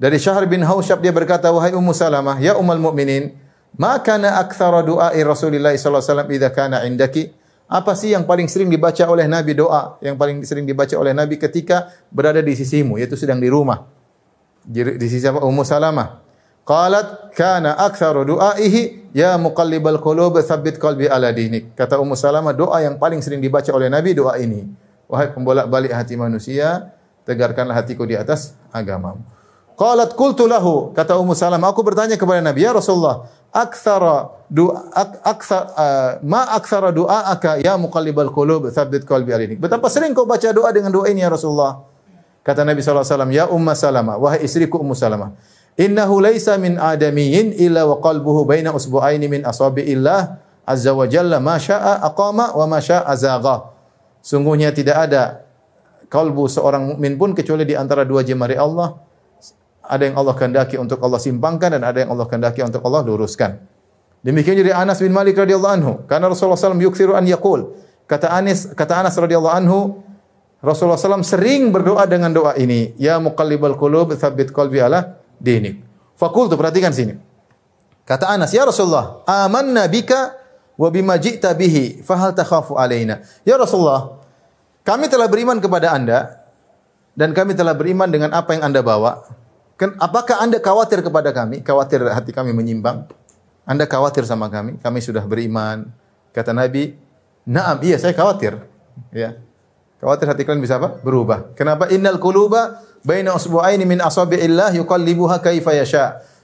Dari 0.00 0.16
Syahr 0.16 0.46
bin 0.48 0.64
Hausyab 0.64 1.02
dia 1.04 1.12
berkata, 1.12 1.50
"Wahai 1.52 1.76
Ummu 1.76 1.92
Salamah, 1.92 2.40
ya 2.40 2.56
ummul 2.56 2.80
mukminin, 2.80 3.36
ma 3.76 4.00
kana 4.00 4.40
aktsara 4.40 4.80
du'ai 4.80 5.20
Rasulillah 5.20 5.76
sallallahu 5.76 6.00
alaihi 6.00 6.38
wasallam 6.40 6.56
kana 6.56 6.76
indaki?" 6.88 7.36
Apa 7.70 7.94
sih 7.94 8.10
yang 8.10 8.26
paling 8.26 8.50
sering 8.50 8.66
dibaca 8.66 9.06
oleh 9.06 9.30
Nabi 9.30 9.54
doa 9.54 9.94
yang 10.02 10.18
paling 10.18 10.42
sering 10.42 10.66
dibaca 10.66 10.90
oleh 10.98 11.14
Nabi 11.14 11.38
ketika 11.38 11.86
berada 12.10 12.42
di 12.42 12.58
sisimu 12.58 12.98
yaitu 12.98 13.14
sedang 13.14 13.38
di 13.38 13.46
rumah. 13.46 13.86
Di 14.66 15.06
sisi 15.06 15.22
apa? 15.30 15.46
Ummu 15.46 15.62
Salamah. 15.62 16.18
Qalat 16.66 17.30
kana 17.38 17.78
aktsaru 17.78 18.26
du'aihi 18.26 19.14
ya 19.14 19.38
muqallibal 19.38 20.02
qulub 20.02 20.34
tsabbit 20.42 20.82
qalbi 20.82 21.06
ala 21.06 21.30
dinik. 21.30 21.78
Kata 21.78 22.02
Ummu 22.02 22.18
Salamah 22.18 22.50
doa 22.58 22.82
yang 22.82 22.98
paling 22.98 23.22
sering 23.22 23.38
dibaca 23.38 23.70
oleh 23.70 23.86
Nabi 23.86 24.18
doa 24.18 24.34
ini. 24.42 24.66
Wahai 25.06 25.30
pembolak-balik 25.30 25.94
hati 25.94 26.18
manusia, 26.18 26.90
tegarkanlah 27.30 27.78
hatiku 27.78 28.02
di 28.02 28.18
atas 28.18 28.58
agamamu. 28.74 29.22
Qalat 29.78 30.12
qultu 30.18 30.44
lahu, 30.44 30.92
kata 30.92 31.16
Ummu 31.16 31.32
Salamah, 31.32 31.72
aku 31.72 31.80
bertanya 31.80 32.20
kepada 32.20 32.44
Nabi, 32.44 32.66
ya 32.66 32.76
Rasulullah, 32.76 33.24
aktsara 33.48 34.28
doa 34.50 34.76
aktsar 35.24 35.62
uh, 35.72 36.10
ma 36.20 36.52
aktsara 36.52 36.92
doaaka 36.92 37.62
ya 37.64 37.80
muqallibal 37.80 38.28
qulub 38.28 38.68
tsabbit 38.68 39.08
qalbi 39.08 39.32
alinik. 39.32 39.56
Betapa 39.56 39.88
sering 39.88 40.12
kau 40.12 40.28
baca 40.28 40.52
doa 40.52 40.68
dengan 40.74 40.92
doa 40.92 41.08
ini 41.08 41.24
ya 41.24 41.32
Rasulullah? 41.32 41.86
Kata 42.44 42.64
Nabi 42.64 42.84
SAW, 42.84 43.32
Ya 43.32 43.48
Umma 43.48 43.72
Salamah, 43.72 44.20
wahai 44.20 44.44
istriku 44.44 44.80
Ummu 44.80 44.92
Salamah, 44.92 45.32
Innahu 45.80 46.20
laisa 46.20 46.60
min 46.60 46.76
adamiyin 46.76 47.56
illa 47.56 47.88
wa 47.88 48.04
qalbuhu 48.04 48.44
baina 48.44 48.76
usbu'aini 48.76 49.32
min 49.32 49.40
asabi'illah 49.48 50.20
azza 50.68 50.92
wa 50.92 51.08
jalla 51.08 51.40
ma 51.40 51.56
syaa 51.56 52.04
aqama 52.04 52.52
wa 52.52 52.64
ma 52.68 52.84
syaa 52.84 53.06
azagha. 53.08 53.70
Sungguhnya 54.20 54.76
tidak 54.76 55.08
ada 55.08 55.48
kalbu 56.10 56.50
seorang 56.50 56.90
mukmin 56.94 57.14
pun 57.14 57.32
kecuali 57.32 57.62
di 57.62 57.78
antara 57.78 58.02
dua 58.02 58.26
jemari 58.26 58.58
Allah 58.58 58.98
ada 59.90 60.02
yang 60.06 60.18
Allah 60.18 60.34
kehendaki 60.38 60.78
untuk 60.78 61.02
Allah 61.02 61.18
simpangkan 61.18 61.78
dan 61.78 61.82
ada 61.82 61.98
yang 61.98 62.14
Allah 62.14 62.26
kehendaki 62.30 62.62
untuk 62.62 62.82
Allah 62.86 63.02
luruskan. 63.02 63.58
Demikian 64.20 64.54
juga 64.54 64.78
Anas 64.78 65.02
bin 65.02 65.10
Malik 65.10 65.34
radhiyallahu 65.34 65.74
anhu. 65.74 65.92
Karena 66.06 66.30
Rasulullah 66.30 66.60
SAW 66.60 66.78
yuksiru 66.78 67.18
an 67.18 67.26
yaqul. 67.26 67.74
Kata 68.06 68.30
Anas, 68.30 68.70
kata 68.70 69.00
Anas 69.02 69.16
radhiyallahu 69.16 69.54
anhu, 69.54 69.78
Rasulullah 70.60 71.00
SAW 71.00 71.24
sering 71.24 71.72
berdoa 71.72 72.04
dengan 72.04 72.30
doa 72.30 72.52
ini. 72.54 72.92
Ya 73.00 73.16
muqallibal 73.16 73.74
qulub, 73.74 74.12
tsabbit 74.12 74.52
qalbi 74.52 74.78
ala 74.78 75.18
dinik. 75.40 75.80
Fakultu, 76.20 76.54
perhatikan 76.54 76.92
sini. 76.92 77.16
Kata 78.04 78.28
Anas, 78.28 78.52
Ya 78.52 78.68
Rasulullah, 78.68 79.24
amanna 79.24 79.88
bika 79.88 80.36
wa 80.76 80.88
bima 80.92 81.16
ji'ta 81.16 81.56
bihi, 81.56 82.04
fahal 82.04 82.36
takhafu 82.36 82.76
alaina. 82.76 83.24
Ya 83.48 83.56
Rasulullah, 83.56 84.19
kami 84.90 85.06
telah 85.06 85.30
beriman 85.30 85.62
kepada 85.62 85.94
anda, 85.94 86.42
dan 87.14 87.30
kami 87.30 87.54
telah 87.54 87.78
beriman 87.78 88.10
dengan 88.10 88.34
apa 88.34 88.58
yang 88.58 88.66
anda 88.66 88.82
bawa. 88.82 89.22
Apakah 90.02 90.42
anda 90.42 90.58
khawatir 90.58 90.98
kepada 91.06 91.30
kami? 91.30 91.62
Khawatir 91.62 92.02
hati 92.10 92.34
kami 92.34 92.50
menyimpang? 92.50 93.06
Anda 93.62 93.86
khawatir 93.86 94.26
sama 94.26 94.50
kami? 94.50 94.82
Kami 94.82 94.98
sudah 94.98 95.22
beriman. 95.22 95.86
Kata 96.34 96.50
Nabi, 96.50 96.98
Naam, 97.46 97.80
iya 97.86 97.96
saya 97.96 98.12
khawatir. 98.12 98.60
Ya. 99.14 99.38
Khawatir 100.02 100.26
hati 100.28 100.42
kalian 100.44 100.60
bisa 100.60 100.76
apa? 100.76 101.00
Berubah. 101.00 101.54
Kenapa? 101.56 101.88
Innal 101.88 102.20
quluba 102.20 102.82
baina 103.06 103.32
usbu'aini 103.32 103.88
min 103.88 104.02
asabi'illah 104.02 104.76
yuqallibuha 104.76 105.40
kaifa. 105.40 105.72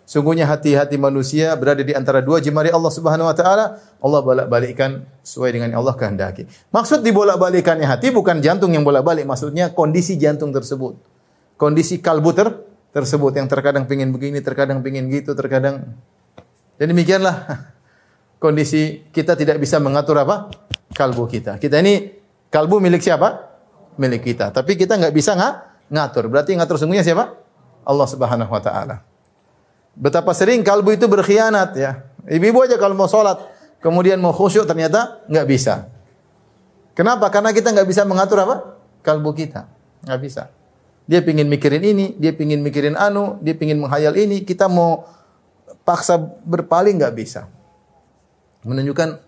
Sungguhnya 0.06 0.46
hati-hati 0.46 0.94
manusia 1.02 1.50
berada 1.58 1.82
di 1.82 1.90
antara 1.90 2.22
dua 2.22 2.38
jemari 2.38 2.70
Allah 2.70 2.94
Subhanahu 2.94 3.26
wa 3.26 3.34
taala. 3.34 3.82
Allah 3.98 4.20
bolak-balikkan 4.22 5.02
sesuai 5.26 5.50
dengan 5.50 5.74
Allah 5.74 5.98
kehendaki. 5.98 6.46
Maksud 6.70 7.02
dibolak-balikannya 7.02 7.90
hati 7.90 8.14
bukan 8.14 8.38
jantung 8.38 8.70
yang 8.70 8.86
bolak-balik, 8.86 9.26
maksudnya 9.26 9.74
kondisi 9.74 10.14
jantung 10.14 10.54
tersebut. 10.54 10.94
Kondisi 11.58 11.98
kalbu 11.98 12.30
ter 12.30 12.54
tersebut 12.94 13.34
yang 13.34 13.50
terkadang 13.50 13.90
pingin 13.90 14.14
begini, 14.14 14.38
terkadang 14.38 14.78
pingin 14.78 15.10
gitu, 15.10 15.34
terkadang 15.34 15.98
jadi 16.76 16.92
demikianlah 16.92 17.36
kondisi 18.44 19.08
kita 19.10 19.34
tidak 19.34 19.58
bisa 19.58 19.80
mengatur 19.80 20.22
apa? 20.22 20.52
kalbu 20.96 21.28
kita. 21.28 21.60
Kita 21.60 21.82
ini 21.82 22.14
kalbu 22.48 22.80
milik 22.80 23.04
siapa? 23.04 23.58
Milik 24.00 24.22
kita. 24.32 24.48
Tapi 24.54 24.78
kita 24.78 24.96
nggak 24.96 25.12
bisa 25.12 25.36
nggak 25.36 25.54
ngatur. 25.92 26.24
Berarti 26.32 26.56
ngatur 26.56 26.80
sungguhnya 26.80 27.04
siapa? 27.04 27.36
Allah 27.84 28.08
Subhanahu 28.08 28.48
wa 28.48 28.62
taala. 28.62 29.15
Betapa 29.96 30.36
sering 30.36 30.60
kalbu 30.60 30.92
itu 30.92 31.08
berkhianat 31.08 31.72
ya. 31.74 32.04
Ibu-ibu 32.28 32.68
aja 32.68 32.76
kalau 32.76 32.92
mau 32.92 33.08
sholat, 33.08 33.40
kemudian 33.80 34.20
mau 34.20 34.36
khusyuk 34.36 34.68
ternyata 34.68 35.24
nggak 35.24 35.46
bisa. 35.48 35.88
Kenapa? 36.92 37.32
Karena 37.32 37.56
kita 37.56 37.72
nggak 37.72 37.88
bisa 37.88 38.04
mengatur 38.04 38.44
apa? 38.44 38.76
Kalbu 39.00 39.32
kita. 39.32 39.64
Nggak 40.04 40.20
bisa. 40.20 40.42
Dia 41.08 41.22
pingin 41.22 41.48
mikirin 41.48 41.80
ini, 41.80 42.12
dia 42.18 42.34
pingin 42.36 42.60
mikirin 42.60 42.98
anu, 42.98 43.40
dia 43.40 43.56
pingin 43.56 43.80
menghayal 43.80 44.12
ini. 44.20 44.44
Kita 44.44 44.68
mau 44.68 45.06
paksa 45.86 46.18
berpaling 46.20 47.00
nggak 47.00 47.14
bisa. 47.14 47.48
Menunjukkan 48.66 49.22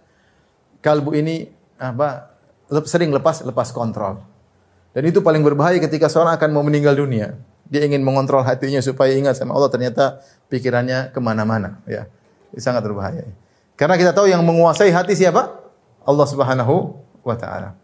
kalbu 0.84 1.16
ini 1.16 1.48
apa 1.78 2.34
sering 2.84 3.14
lepas 3.14 3.40
lepas 3.46 3.70
kontrol. 3.70 4.20
Dan 4.92 5.06
itu 5.06 5.22
paling 5.22 5.40
berbahaya 5.46 5.78
ketika 5.78 6.10
seorang 6.10 6.34
akan 6.34 6.50
mau 6.50 6.64
meninggal 6.66 6.98
dunia. 6.98 7.38
Dia 7.68 7.84
ingin 7.84 8.00
mengontrol 8.00 8.40
hatinya 8.44 8.80
supaya 8.80 9.12
ingat 9.12 9.36
sama 9.36 9.52
Allah, 9.52 9.68
ternyata 9.68 10.24
pikirannya 10.48 11.12
ke 11.12 11.20
mana-mana. 11.20 11.80
Ya, 11.84 12.08
itu 12.52 12.64
sangat 12.64 12.80
berbahaya. 12.84 13.28
Karena 13.76 13.94
kita 14.00 14.16
tahu 14.16 14.26
yang 14.26 14.40
menguasai 14.42 14.88
hati 14.90 15.12
siapa? 15.14 15.52
Allah 16.02 16.26
Subhanahu 16.26 16.96
wa 17.20 17.36
Ta'ala. 17.36 17.76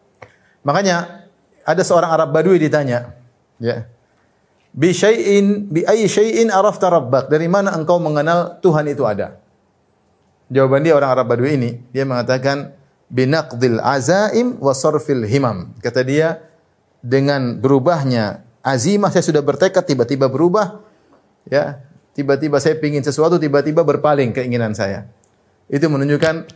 Makanya 0.64 1.28
ada 1.62 1.82
seorang 1.84 2.08
Arab 2.08 2.32
Badui 2.32 2.56
ditanya, 2.56 3.12
ya, 3.60 3.84
bi 4.72 4.90
syai'in 4.96 5.68
bi 5.68 5.84
ayyi 5.84 6.08
syai'in 6.08 6.48
arafta 6.48 6.88
rabbak? 6.88 7.28
Dari 7.28 7.44
mana 7.46 7.76
engkau 7.76 8.00
mengenal 8.00 8.58
Tuhan 8.64 8.88
itu 8.88 9.04
ada? 9.04 9.36
Jawaban 10.48 10.84
dia 10.84 10.96
orang 10.96 11.12
Arab 11.12 11.28
Badui 11.28 11.60
ini, 11.60 11.84
dia 11.92 12.08
mengatakan 12.08 12.72
binaqdil 13.12 13.84
azaim 13.84 14.56
wa 14.60 14.72
sarfil 14.72 15.28
himam. 15.28 15.76
Kata 15.84 16.00
dia, 16.00 16.40
dengan 17.04 17.60
berubahnya 17.60 18.40
azimah 18.64 19.12
saya 19.12 19.20
sudah 19.20 19.44
bertekad 19.44 19.84
tiba-tiba 19.84 20.26
berubah. 20.32 20.80
Ya 21.44 21.84
tiba-tiba 22.16 22.56
saya 22.56 22.80
ingin 22.80 23.04
sesuatu 23.04 23.36
tiba-tiba 23.36 23.84
berpaling 23.84 24.32
keinginan 24.32 24.72
saya. 24.72 25.06
Itu 25.68 25.92
menunjukkan 25.92 26.48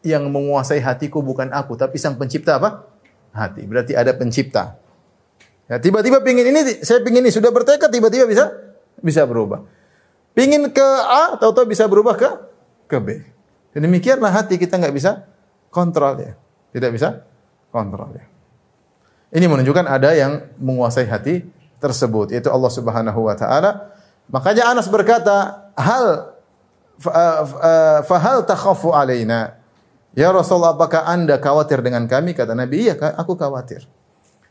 yang 0.00 0.32
menguasai 0.32 0.80
hatiku 0.80 1.20
bukan 1.20 1.52
aku 1.52 1.76
tapi 1.76 2.00
sang 2.00 2.16
pencipta 2.16 2.56
apa? 2.56 2.88
Hati. 3.36 3.68
Berarti 3.68 3.92
ada 3.92 4.16
pencipta. 4.16 4.80
Ya 5.68 5.76
tiba-tiba 5.76 6.24
pingin 6.24 6.48
ini 6.48 6.80
saya 6.80 7.04
pingin 7.04 7.22
ini. 7.22 7.30
Sudah 7.30 7.52
bertekad 7.52 7.92
tiba-tiba 7.92 8.24
bisa 8.24 8.48
bisa 9.04 9.28
berubah. 9.28 9.60
Pingin 10.32 10.72
ke 10.72 10.88
A 11.04 11.36
tahu-tahu 11.36 11.68
bisa 11.68 11.84
berubah 11.84 12.16
ke 12.16 12.30
ke 12.88 12.96
B. 12.96 13.08
Demikianlah 13.76 14.32
hati 14.34 14.58
kita 14.58 14.80
nggak 14.80 14.94
bisa 14.96 15.28
kontrol 15.68 16.16
ya. 16.18 16.32
Tidak 16.72 16.90
bisa 16.90 17.22
kontrol 17.70 18.10
ya. 18.16 18.29
Ini 19.30 19.46
menunjukkan 19.46 19.86
ada 19.86 20.10
yang 20.10 20.42
menguasai 20.58 21.06
hati 21.06 21.46
tersebut 21.78 22.34
yaitu 22.34 22.50
Allah 22.50 22.70
Subhanahu 22.70 23.30
wa 23.30 23.34
taala. 23.38 23.94
Makanya 24.30 24.70
Anas 24.70 24.90
berkata, 24.90 25.70
"Hal 25.78 26.34
fahal 28.06 28.42
takhafu 28.46 28.90
alaina?" 28.90 29.58
Ya 30.14 30.34
Rasulullah, 30.34 30.74
apakah 30.74 31.06
Anda 31.06 31.38
khawatir 31.38 31.78
dengan 31.82 32.10
kami? 32.10 32.34
Kata 32.34 32.58
Nabi, 32.58 32.90
"Iya, 32.90 32.98
aku 33.14 33.38
khawatir." 33.38 33.86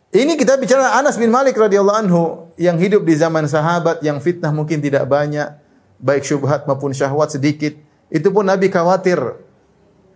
Ini 0.10 0.40
kita 0.40 0.58
bicara 0.58 0.98
Anas 0.98 1.20
bin 1.20 1.30
Malik 1.30 1.54
radhiyallahu 1.60 2.00
anhu 2.00 2.24
yang 2.58 2.80
hidup 2.80 3.06
di 3.06 3.14
zaman 3.14 3.46
sahabat 3.46 4.02
yang 4.02 4.18
fitnah 4.18 4.50
mungkin 4.50 4.82
tidak 4.82 5.06
banyak, 5.06 5.54
baik 6.00 6.24
syubhat 6.26 6.66
maupun 6.66 6.96
syahwat 6.96 7.36
sedikit. 7.36 7.76
Itu 8.10 8.34
pun 8.34 8.48
Nabi 8.48 8.72
khawatir 8.74 9.20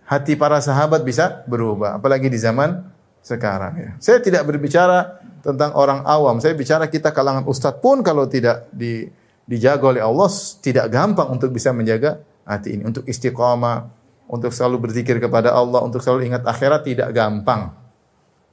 hati 0.08 0.34
para 0.34 0.58
sahabat 0.58 1.04
bisa 1.06 1.46
berubah, 1.46 2.00
apalagi 2.00 2.26
di 2.26 2.40
zaman 2.40 2.90
sekarang 3.24 3.72
ya. 3.80 3.90
Saya 3.96 4.20
tidak 4.20 4.44
berbicara 4.44 5.24
tentang 5.40 5.72
orang 5.72 6.04
awam, 6.04 6.36
saya 6.44 6.52
bicara 6.52 6.88
kita 6.92 7.08
kalangan 7.10 7.48
ustadz 7.48 7.80
pun 7.80 8.04
kalau 8.04 8.28
tidak 8.28 8.68
di, 8.68 9.08
dijaga 9.48 9.96
oleh 9.96 10.02
Allah 10.04 10.28
tidak 10.60 10.92
gampang 10.92 11.32
untuk 11.32 11.48
bisa 11.48 11.72
menjaga 11.72 12.20
hati 12.44 12.76
ini, 12.76 12.84
untuk 12.84 13.08
istiqamah, 13.08 13.88
untuk 14.28 14.52
selalu 14.52 14.88
berzikir 14.88 15.16
kepada 15.16 15.56
Allah, 15.56 15.80
untuk 15.80 16.04
selalu 16.04 16.28
ingat 16.28 16.44
akhirat 16.44 16.84
tidak 16.84 17.08
gampang. 17.16 17.72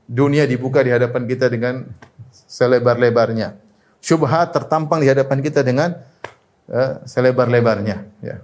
Dunia 0.07 0.47
dibuka 0.47 0.83
di 0.83 0.91
hadapan 0.91 1.27
kita 1.27 1.51
dengan 1.51 1.87
selebar-lebarnya. 2.31 3.59
Syubhat 4.03 4.55
tertampang 4.55 4.99
di 5.03 5.07
hadapan 5.07 5.39
kita 5.39 5.63
dengan 5.63 5.95
uh, 6.71 7.03
selebar-lebarnya, 7.07 7.97
ya 8.23 8.43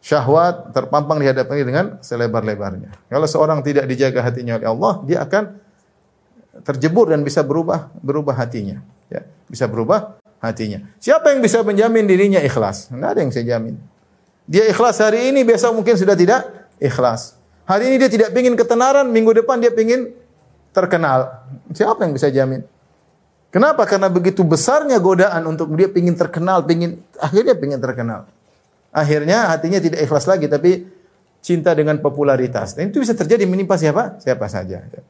syahwat 0.00 0.72
terpampang 0.72 1.20
di 1.20 1.28
dengan 1.64 2.00
selebar-lebarnya. 2.00 3.08
Kalau 3.12 3.28
seorang 3.28 3.60
tidak 3.60 3.84
dijaga 3.84 4.24
hatinya 4.24 4.56
oleh 4.56 4.68
Allah, 4.68 4.92
dia 5.04 5.18
akan 5.24 5.44
terjebur 6.64 7.12
dan 7.12 7.20
bisa 7.20 7.44
berubah 7.44 7.92
berubah 8.00 8.34
hatinya. 8.36 8.80
Ya, 9.12 9.28
bisa 9.46 9.68
berubah 9.68 10.20
hatinya. 10.40 10.88
Siapa 10.98 11.36
yang 11.36 11.44
bisa 11.44 11.60
menjamin 11.60 12.08
dirinya 12.08 12.40
ikhlas? 12.40 12.88
Tidak 12.88 13.04
ada 13.04 13.20
yang 13.20 13.30
saya 13.30 13.56
jamin. 13.56 13.76
Dia 14.50 14.66
ikhlas 14.66 14.98
hari 14.98 15.30
ini, 15.30 15.46
besok 15.46 15.76
mungkin 15.78 15.94
sudah 15.94 16.16
tidak 16.16 16.48
ikhlas. 16.82 17.38
Hari 17.68 17.86
ini 17.86 17.96
dia 18.02 18.10
tidak 18.10 18.34
ingin 18.34 18.58
ketenaran, 18.58 19.06
minggu 19.06 19.30
depan 19.44 19.62
dia 19.62 19.70
ingin 19.70 20.10
terkenal. 20.74 21.46
Siapa 21.70 22.02
yang 22.02 22.16
bisa 22.16 22.26
jamin? 22.32 22.66
Kenapa? 23.50 23.82
Karena 23.86 24.10
begitu 24.10 24.42
besarnya 24.42 24.98
godaan 24.98 25.42
untuk 25.46 25.70
dia 25.74 25.86
ingin 25.90 26.14
terkenal, 26.18 26.66
ingin 26.66 26.98
akhirnya 27.18 27.54
ingin 27.54 27.78
terkenal. 27.82 28.26
Akhirnya 28.90 29.54
hatinya 29.54 29.78
tidak 29.78 30.02
ikhlas 30.02 30.26
lagi 30.26 30.50
tapi 30.50 30.86
cinta 31.40 31.72
dengan 31.72 31.98
popularitas. 32.02 32.74
Dan 32.76 32.90
itu 32.90 33.00
bisa 33.00 33.16
terjadi 33.16 33.46
menimpa 33.46 33.78
siapa? 33.78 34.18
Siapa 34.18 34.46
saja. 34.50 34.82
Ya. 34.82 35.02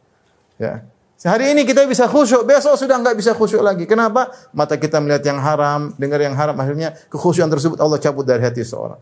ya. 0.60 0.72
Sehari 1.20 1.52
ini 1.52 1.68
kita 1.68 1.84
bisa 1.84 2.08
khusyuk, 2.08 2.48
besok 2.48 2.80
sudah 2.80 2.96
nggak 2.96 3.12
bisa 3.12 3.36
khusyuk 3.36 3.60
lagi. 3.60 3.84
Kenapa? 3.84 4.32
Mata 4.56 4.80
kita 4.80 5.04
melihat 5.04 5.20
yang 5.28 5.36
haram, 5.36 5.92
dengar 6.00 6.16
yang 6.16 6.32
haram, 6.32 6.56
akhirnya 6.56 6.96
kekhusyuan 7.12 7.52
tersebut 7.52 7.76
Allah 7.76 8.00
cabut 8.00 8.24
dari 8.24 8.40
hati 8.40 8.64
seorang. 8.64 8.96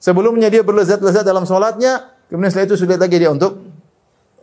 Sebelumnya 0.00 0.48
dia 0.48 0.64
berlezat-lezat 0.64 1.28
dalam 1.28 1.44
sholatnya, 1.44 2.08
kemudian 2.32 2.48
setelah 2.48 2.72
itu 2.72 2.76
sudah 2.80 2.96
lagi 2.96 3.20
dia 3.20 3.28
untuk 3.28 3.60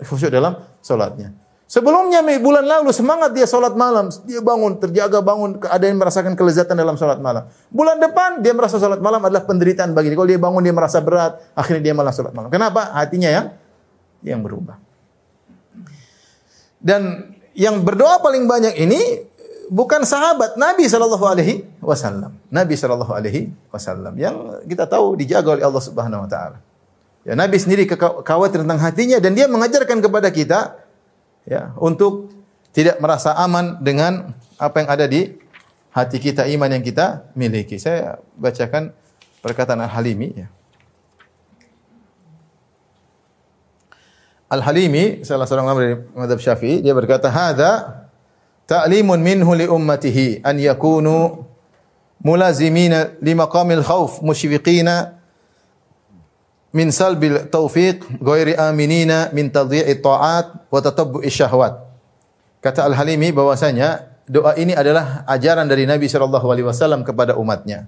khusyuk 0.05 0.29
dalam 0.29 0.53
sholatnya. 0.85 1.33
Sebelumnya 1.65 2.21
bulan 2.37 2.61
lalu 2.61 2.93
semangat 2.93 3.33
dia 3.33 3.49
sholat 3.49 3.73
malam, 3.73 4.13
dia 4.29 4.37
bangun, 4.37 4.77
terjaga 4.77 5.17
bangun, 5.17 5.57
ada 5.65 5.81
yang 5.89 5.97
merasakan 5.97 6.37
kelezatan 6.37 6.77
dalam 6.77 6.93
sholat 6.93 7.17
malam. 7.17 7.49
Bulan 7.73 7.97
depan 7.97 8.45
dia 8.45 8.53
merasa 8.53 8.77
sholat 8.77 9.01
malam 9.01 9.17
adalah 9.25 9.49
penderitaan 9.49 9.97
bagi 9.97 10.13
dia. 10.13 10.17
Kalau 10.21 10.29
dia 10.29 10.37
bangun 10.37 10.61
dia 10.61 10.75
merasa 10.77 11.01
berat, 11.01 11.41
akhirnya 11.57 11.89
dia 11.89 11.93
malah 11.97 12.13
sholat 12.13 12.37
malam. 12.37 12.53
Kenapa? 12.53 12.93
Hatinya 12.93 13.33
yang 13.33 13.45
yang 14.21 14.45
berubah. 14.45 14.77
Dan 16.77 17.33
yang 17.57 17.81
berdoa 17.81 18.21
paling 18.21 18.45
banyak 18.45 18.77
ini 18.77 19.25
bukan 19.73 20.05
sahabat 20.05 20.61
Nabi 20.61 20.85
sallallahu 20.85 21.25
alaihi 21.25 21.65
wasallam. 21.81 22.37
Nabi 22.53 22.77
sallallahu 22.77 23.09
alaihi 23.09 23.49
wasallam 23.73 24.13
yang 24.21 24.61
kita 24.69 24.85
tahu 24.85 25.17
dijaga 25.17 25.57
oleh 25.57 25.65
Allah 25.65 25.81
Subhanahu 25.81 26.23
wa 26.25 26.29
taala. 26.29 26.61
Ya, 27.25 27.33
Nabi 27.33 27.57
sendiri 27.57 27.89
khawatir 28.21 28.61
tentang 28.61 28.77
hatinya 28.77 29.17
dan 29.17 29.33
dia 29.33 29.49
mengajarkan 29.49 29.97
kepada 29.97 30.29
kita 30.29 30.84
ya 31.45 31.71
untuk 31.77 32.33
tidak 32.75 32.99
merasa 32.99 33.31
aman 33.39 33.79
dengan 33.79 34.35
apa 34.59 34.83
yang 34.83 34.89
ada 34.91 35.05
di 35.07 35.31
hati 35.95 36.19
kita, 36.19 36.43
iman 36.51 36.67
yang 36.67 36.83
kita 36.83 37.31
miliki. 37.39 37.79
Saya 37.79 38.19
bacakan 38.35 38.91
perkataan 39.39 39.79
Al-Halimi 39.79 40.29
ya. 40.35 40.47
Al-Halimi 44.51 45.23
salah 45.23 45.47
seorang 45.47 45.65
ulama 45.65 45.81
dari 45.81 45.95
mazhab 46.13 46.39
Syafi'i 46.43 46.83
dia 46.83 46.93
berkata 46.93 47.31
hadza 47.31 48.05
ta'limun 48.69 49.17
minhu 49.23 49.51
li 49.57 49.65
ummatihi 49.65 50.45
an 50.45 50.59
yakunu 50.61 51.47
mulazimina 52.21 53.15
li 53.23 53.33
maqamil 53.33 53.81
khauf 53.81 54.21
musyfiqina 54.21 55.14
min 56.75 56.91
salbil 56.91 57.47
taufiq 57.47 58.03
ghairi 58.19 58.51
aminina 58.59 59.31
min 59.31 59.47
tadhi'i 59.47 59.95
ta'at 60.03 60.67
wa 60.67 60.79
tatabbu'i 60.83 61.31
syahwat. 61.31 61.79
Kata 62.59 62.83
Al-Halimi 62.83 63.31
bahwasanya 63.31 64.11
doa 64.27 64.51
ini 64.59 64.75
adalah 64.75 65.23
ajaran 65.23 65.71
dari 65.71 65.87
Nabi 65.87 66.11
sallallahu 66.11 66.43
alaihi 66.51 66.67
wasallam 66.67 67.07
kepada 67.07 67.39
umatnya. 67.39 67.87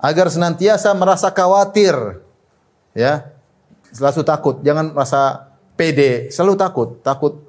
Agar 0.00 0.32
senantiasa 0.32 0.96
merasa 0.96 1.28
khawatir 1.28 2.24
ya. 2.96 3.28
Selalu 3.94 4.26
takut 4.26 4.56
jangan 4.64 4.90
merasa 4.96 5.52
pede 5.76 6.32
selalu 6.32 6.54
takut. 6.56 6.88
Takut 7.04 7.44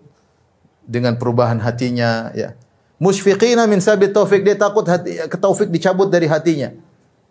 dengan 0.83 1.15
perubahan 1.15 1.57
hatinya 1.63 2.35
ya. 2.35 2.51
Musyfiqina 2.99 3.63
min 3.65 3.79
sabit 3.79 4.11
taufik 4.11 4.43
dia 4.43 4.59
takut 4.59 4.83
hati, 4.87 5.19
taufik 5.39 5.71
dicabut 5.71 6.11
dari 6.11 6.27
hatinya 6.27 6.84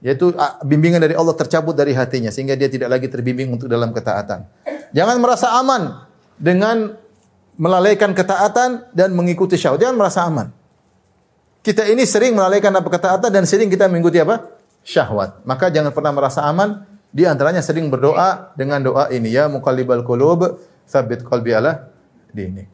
yaitu 0.04 0.36
bimbingan 0.68 1.00
dari 1.00 1.16
Allah 1.16 1.32
tercabut 1.32 1.72
dari 1.72 1.96
hatinya 1.96 2.28
sehingga 2.28 2.52
dia 2.52 2.68
tidak 2.68 2.92
lagi 2.92 3.08
terbimbing 3.08 3.56
untuk 3.56 3.72
dalam 3.72 3.88
ketaatan. 3.88 4.44
Jangan 4.92 5.16
merasa 5.16 5.56
aman 5.56 6.04
dengan 6.36 6.92
melalaikan 7.56 8.12
ketaatan 8.12 8.92
dan 8.92 9.16
mengikuti 9.16 9.56
syahwat. 9.56 9.80
Jangan 9.80 9.96
merasa 9.96 10.28
aman. 10.28 10.52
Kita 11.64 11.88
ini 11.88 12.04
sering 12.04 12.36
melalaikan 12.36 12.68
apa 12.76 12.84
ketaatan 12.84 13.32
dan 13.32 13.48
sering 13.48 13.72
kita 13.72 13.88
mengikuti 13.88 14.20
apa? 14.20 14.44
Syahwat. 14.84 15.40
Maka 15.48 15.72
jangan 15.72 15.96
pernah 15.96 16.12
merasa 16.12 16.44
aman. 16.44 16.84
Di 17.08 17.24
antaranya 17.24 17.64
sering 17.64 17.88
berdoa 17.88 18.52
dengan 18.52 18.84
doa 18.84 19.08
ini 19.08 19.32
ya 19.32 19.48
muqallibal 19.48 20.04
qulub 20.04 20.60
tsabbit 20.84 21.24
qalbi 21.24 21.56
ala 21.56 21.88
dini. 22.28 22.73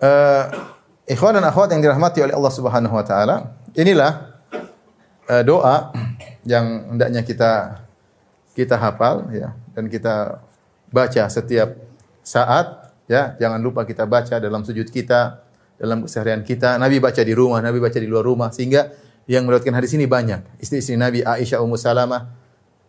Uh, 0.00 0.42
ikhwan 1.06 1.36
dan 1.36 1.44
akhwat 1.46 1.70
yang 1.72 1.80
dirahmati 1.84 2.24
oleh 2.24 2.34
Allah 2.34 2.52
Subhanahu 2.52 2.94
wa 2.96 3.04
taala, 3.04 3.56
inilah 3.76 4.40
uh, 5.28 5.42
doa 5.44 5.92
yang 6.44 6.96
hendaknya 6.96 7.22
kita 7.22 7.84
kita 8.56 8.76
hafal 8.76 9.28
ya 9.30 9.54
dan 9.76 9.86
kita 9.86 10.42
baca 10.90 11.22
setiap 11.30 11.76
saat 12.26 12.92
ya. 13.06 13.36
Jangan 13.38 13.60
lupa 13.62 13.86
kita 13.86 14.04
baca 14.04 14.36
dalam 14.42 14.66
sujud 14.66 14.88
kita, 14.90 15.44
dalam 15.78 16.04
keseharian 16.04 16.42
kita. 16.42 16.76
Nabi 16.76 16.98
baca 16.98 17.22
di 17.22 17.32
rumah, 17.32 17.62
Nabi 17.62 17.78
baca 17.78 17.98
di 18.00 18.08
luar 18.08 18.26
rumah 18.26 18.50
sehingga 18.50 18.90
yang 19.30 19.46
meriwayatkan 19.46 19.74
hadis 19.78 19.94
ini 19.94 20.10
banyak. 20.10 20.58
Istri-istri 20.58 20.98
Nabi 20.98 21.22
Aisyah 21.22 21.62
Ummu 21.62 21.78
Salamah, 21.78 22.26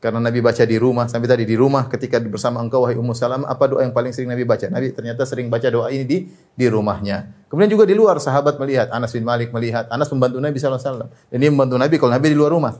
karena 0.02 0.18
Nabi 0.18 0.42
baca 0.42 0.66
di 0.66 0.82
rumah, 0.82 1.06
sampai 1.06 1.30
tadi 1.30 1.46
di 1.46 1.54
rumah 1.54 1.86
ketika 1.86 2.18
bersama 2.26 2.58
engkau 2.58 2.82
wahai 2.82 2.98
Ummu 2.98 3.14
Salam, 3.14 3.46
apa 3.46 3.70
doa 3.70 3.86
yang 3.86 3.94
paling 3.94 4.10
sering 4.10 4.34
Nabi 4.34 4.50
baca? 4.50 4.66
Nabi 4.66 4.90
ternyata 4.98 5.30
sering 5.30 5.46
baca 5.46 5.70
doa 5.70 5.94
ini 5.94 6.02
di 6.10 6.18
di 6.58 6.66
rumahnya. 6.66 7.30
Kemudian 7.46 7.70
juga 7.70 7.86
di 7.86 7.94
luar 7.94 8.18
sahabat 8.18 8.58
melihat, 8.58 8.90
Anas 8.90 9.14
bin 9.14 9.22
Malik 9.22 9.54
melihat, 9.54 9.86
Anas 9.94 10.10
membantu 10.10 10.42
Nabi 10.42 10.58
wasallam. 10.58 11.06
Dan 11.30 11.38
dia 11.38 11.54
membantu 11.54 11.78
Nabi 11.78 11.96
kalau 12.02 12.18
Nabi 12.18 12.34
di 12.34 12.38
luar 12.42 12.50
rumah. 12.50 12.74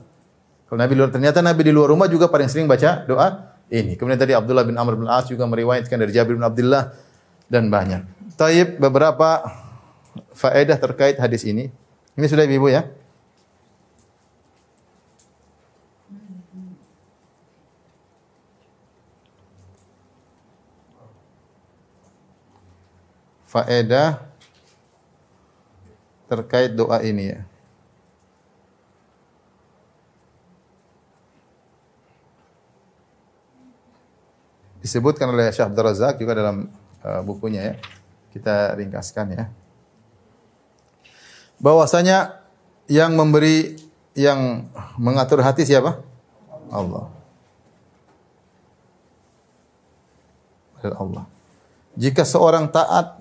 Kalau 0.66 0.78
Nabi 0.82 0.92
di 0.92 0.98
luar 0.98 1.10
ternyata 1.14 1.38
Nabi 1.46 1.60
di 1.62 1.70
luar 1.70 1.88
rumah 1.94 2.10
juga 2.10 2.26
paling 2.26 2.50
sering 2.50 2.66
baca 2.66 3.06
doa 3.06 3.54
ini. 3.70 3.94
Kemudian 3.94 4.18
tadi 4.18 4.34
Abdullah 4.34 4.66
bin 4.66 4.74
Amr 4.74 4.98
bin 4.98 5.06
As 5.06 5.30
juga 5.30 5.46
meriwayatkan 5.46 5.94
dari 5.94 6.10
Jabir 6.10 6.34
bin 6.34 6.42
Abdullah 6.42 6.90
dan 7.46 7.70
banyak. 7.70 8.34
Taib 8.34 8.82
beberapa 8.82 9.46
faedah 10.34 10.74
terkait 10.74 11.22
hadis 11.22 11.46
ini. 11.46 11.70
Ini 12.18 12.26
sudah 12.26 12.42
Ibu 12.50 12.66
ya? 12.66 12.82
Faedah 23.52 24.24
terkait 26.32 26.72
doa 26.72 27.04
ini 27.04 27.36
ya. 27.36 27.40
Disebutkan 34.80 35.30
oleh 35.30 35.52
Syekh 35.52 35.68
Abdul 35.68 35.84
Razak 35.84 36.16
juga 36.16 36.32
dalam 36.32 36.66
uh, 37.04 37.20
bukunya 37.22 37.60
ya. 37.70 37.74
Kita 38.32 38.72
ringkaskan 38.74 39.36
ya. 39.36 39.44
Bahwasanya 41.60 42.40
yang 42.88 43.14
memberi 43.14 43.78
yang 44.16 44.66
mengatur 44.96 45.44
hati 45.44 45.68
siapa? 45.68 46.00
Allah. 46.72 47.06
Allah. 50.82 51.24
Jika 51.94 52.26
seorang 52.26 52.66
taat 52.72 53.20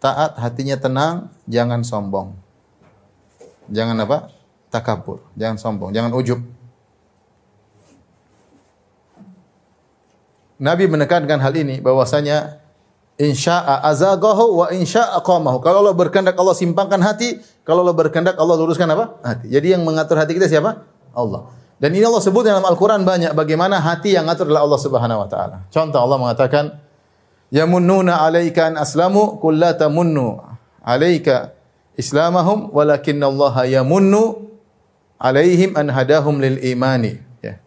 taat, 0.00 0.40
hatinya 0.40 0.80
tenang, 0.80 1.28
jangan 1.46 1.84
sombong. 1.84 2.34
Jangan 3.70 3.94
apa? 4.02 4.32
Takabur, 4.72 5.22
jangan 5.36 5.60
sombong, 5.60 5.94
jangan 5.94 6.10
ujub. 6.16 6.40
Nabi 10.60 10.84
menekankan 10.88 11.40
hal 11.40 11.54
ini 11.56 11.80
bahwasanya 11.80 12.60
insya'a 13.16 13.80
azagahu 13.88 14.64
wa 14.64 14.66
insya'a 14.68 15.20
qamahu. 15.24 15.60
Kalau 15.64 15.84
Allah 15.84 15.96
berkehendak 15.96 16.36
Allah 16.36 16.52
simpangkan 16.52 17.00
hati, 17.00 17.40
kalau 17.64 17.84
Allah 17.84 17.96
berkehendak 17.96 18.36
Allah 18.36 18.56
luruskan 18.60 18.88
apa? 18.92 19.20
Hati. 19.24 19.48
Jadi 19.48 19.72
yang 19.76 19.84
mengatur 19.84 20.20
hati 20.20 20.36
kita 20.36 20.48
siapa? 20.48 20.84
Allah. 21.16 21.48
Dan 21.80 21.96
ini 21.96 22.04
Allah 22.04 22.20
sebut 22.20 22.44
dalam 22.44 22.60
Al-Qur'an 22.60 23.00
banyak 23.08 23.32
bagaimana 23.32 23.80
hati 23.80 24.12
yang 24.12 24.28
ngatur 24.28 24.52
adalah 24.52 24.68
Allah 24.68 24.80
Subhanahu 24.84 25.18
wa 25.24 25.28
taala. 25.32 25.56
Contoh 25.72 25.96
Allah 25.96 26.18
mengatakan 26.20 26.64
yamunnuna 27.50 28.22
'alaika 28.24 28.70
an 28.70 28.74
aslamu 28.78 29.38
qul 29.42 29.58
la 29.58 29.74
tamunnu 29.74 30.42
'alaika 30.82 31.54
islamahum 31.98 32.70
walakinna 32.70 33.28
Allah 33.28 33.54
yamunnu 33.66 34.50
'alaihim 35.20 35.76
an 35.76 35.92
hadahum 35.92 36.40
lil 36.40 36.56
imani. 36.62 37.20
Ya. 37.44 37.60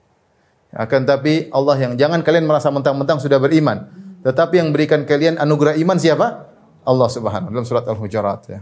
Akan 0.74 1.06
tapi 1.06 1.52
Allah 1.54 1.78
yang 1.78 1.94
jangan 1.96 2.26
kalian 2.26 2.50
merasa 2.50 2.74
mentang-mentang 2.74 3.22
sudah 3.22 3.38
beriman 3.38 4.04
tetapi 4.24 4.64
yang 4.64 4.72
berikan 4.72 5.04
kalian 5.04 5.36
anugerah 5.36 5.76
iman 5.84 6.00
siapa? 6.00 6.48
Allah 6.84 7.08
Subhanahu 7.12 7.52
dalam 7.52 7.68
surat 7.68 7.84
Al-Hujurat 7.84 8.42
ya. 8.48 8.60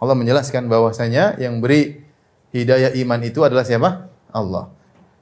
Allah 0.00 0.16
menjelaskan 0.16 0.68
bahwasanya 0.68 1.36
yang 1.40 1.60
beri 1.60 2.04
hidayah 2.52 2.96
iman 3.04 3.20
itu 3.20 3.44
adalah 3.44 3.64
siapa? 3.64 4.08
Allah. 4.32 4.72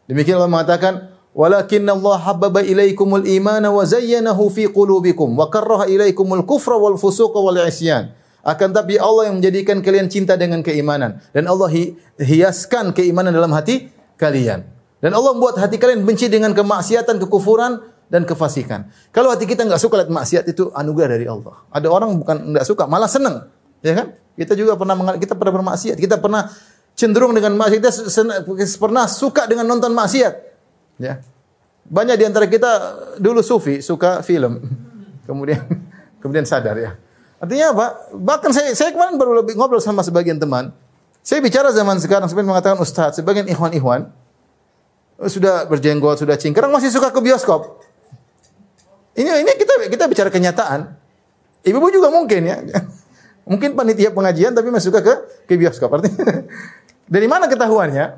Demikian 0.06 0.38
Allah 0.38 0.50
mengatakan 0.50 1.13
Walakin 1.34 1.82
Allah 1.90 2.14
habbaba 2.22 2.62
ilaikumul 2.62 3.26
imana 3.26 3.66
wa 3.74 3.82
zayyanahu 3.82 4.54
fi 4.54 4.70
qulubikum 4.70 5.34
wa 5.34 5.50
karraha 5.50 5.90
ilaikumul 5.90 6.46
kufra 6.46 6.78
wal 6.78 6.94
fusuqa 6.94 7.42
wal 7.42 7.58
isyan. 7.66 8.14
Akan 8.46 8.70
tapi 8.70 9.02
Allah 9.02 9.32
yang 9.32 9.42
menjadikan 9.42 9.82
kalian 9.82 10.06
cinta 10.06 10.38
dengan 10.38 10.62
keimanan 10.62 11.18
dan 11.34 11.50
Allah 11.50 11.66
hiaskan 12.22 12.94
keimanan 12.94 13.34
dalam 13.34 13.50
hati 13.50 13.90
kalian. 14.14 14.62
Dan 15.02 15.10
Allah 15.10 15.34
membuat 15.34 15.58
hati 15.58 15.74
kalian 15.74 16.06
benci 16.06 16.30
dengan 16.30 16.54
kemaksiatan, 16.54 17.18
kekufuran 17.26 17.82
dan 18.06 18.22
kefasikan. 18.22 18.86
Kalau 19.10 19.34
hati 19.34 19.44
kita 19.44 19.66
enggak 19.66 19.82
suka 19.82 20.06
lihat 20.06 20.14
maksiat 20.14 20.44
itu 20.46 20.70
anugerah 20.70 21.18
dari 21.18 21.26
Allah. 21.26 21.66
Ada 21.74 21.90
orang 21.90 22.14
bukan 22.14 22.54
enggak 22.54 22.62
suka, 22.62 22.86
malah 22.86 23.10
senang, 23.10 23.50
ya 23.82 23.92
kan? 23.96 24.14
Kita 24.38 24.54
juga 24.54 24.78
pernah 24.78 25.18
kita 25.18 25.34
pernah 25.34 25.52
bermaksiat, 25.60 25.96
kita 25.98 26.22
pernah 26.22 26.46
cenderung 26.94 27.34
dengan 27.34 27.58
maksiat, 27.58 27.80
kita 27.82 27.90
pernah 28.78 29.04
suka 29.10 29.50
dengan 29.50 29.66
nonton 29.66 29.90
maksiat. 29.90 30.53
Ya. 31.00 31.20
Banyak 31.84 32.16
di 32.16 32.24
antara 32.24 32.48
kita 32.48 32.70
dulu 33.20 33.44
sufi, 33.44 33.84
suka 33.84 34.24
film. 34.24 34.60
Kemudian 35.28 35.60
kemudian 36.22 36.46
sadar 36.48 36.76
ya. 36.78 36.96
Artinya 37.42 37.76
apa? 37.76 37.86
Bahkan 38.16 38.50
saya 38.56 38.72
saya 38.72 38.90
kemarin 38.94 39.20
baru 39.20 39.44
lebih 39.44 39.58
ngobrol 39.58 39.82
sama 39.82 40.00
sebagian 40.00 40.40
teman. 40.40 40.72
Saya 41.24 41.40
bicara 41.40 41.72
zaman 41.72 41.96
sekarang 42.00 42.28
sebenarnya 42.28 42.50
mengatakan 42.56 42.78
ustaz, 42.80 43.16
sebagian 43.16 43.48
ikhwan-ikhwan 43.48 44.12
sudah 45.24 45.64
berjenggot, 45.64 46.20
sudah 46.20 46.36
cingkrang 46.36 46.68
masih 46.68 46.92
suka 46.92 47.08
ke 47.08 47.20
bioskop. 47.20 47.80
Ini 49.14 49.44
ini 49.46 49.52
kita 49.56 49.88
kita 49.88 50.04
bicara 50.10 50.28
kenyataan. 50.28 50.90
Ibu-ibu 51.64 51.88
juga 52.00 52.08
mungkin 52.12 52.42
ya. 52.44 52.60
Mungkin 53.44 53.76
panitia 53.76 54.08
pengajian 54.08 54.56
tapi 54.56 54.72
masih 54.72 54.88
suka 54.88 55.04
ke 55.04 55.14
ke 55.44 55.60
bioskop. 55.60 55.92
Artinya 55.92 56.48
Dari 57.14 57.28
mana 57.28 57.44
ketahuannya? 57.44 58.16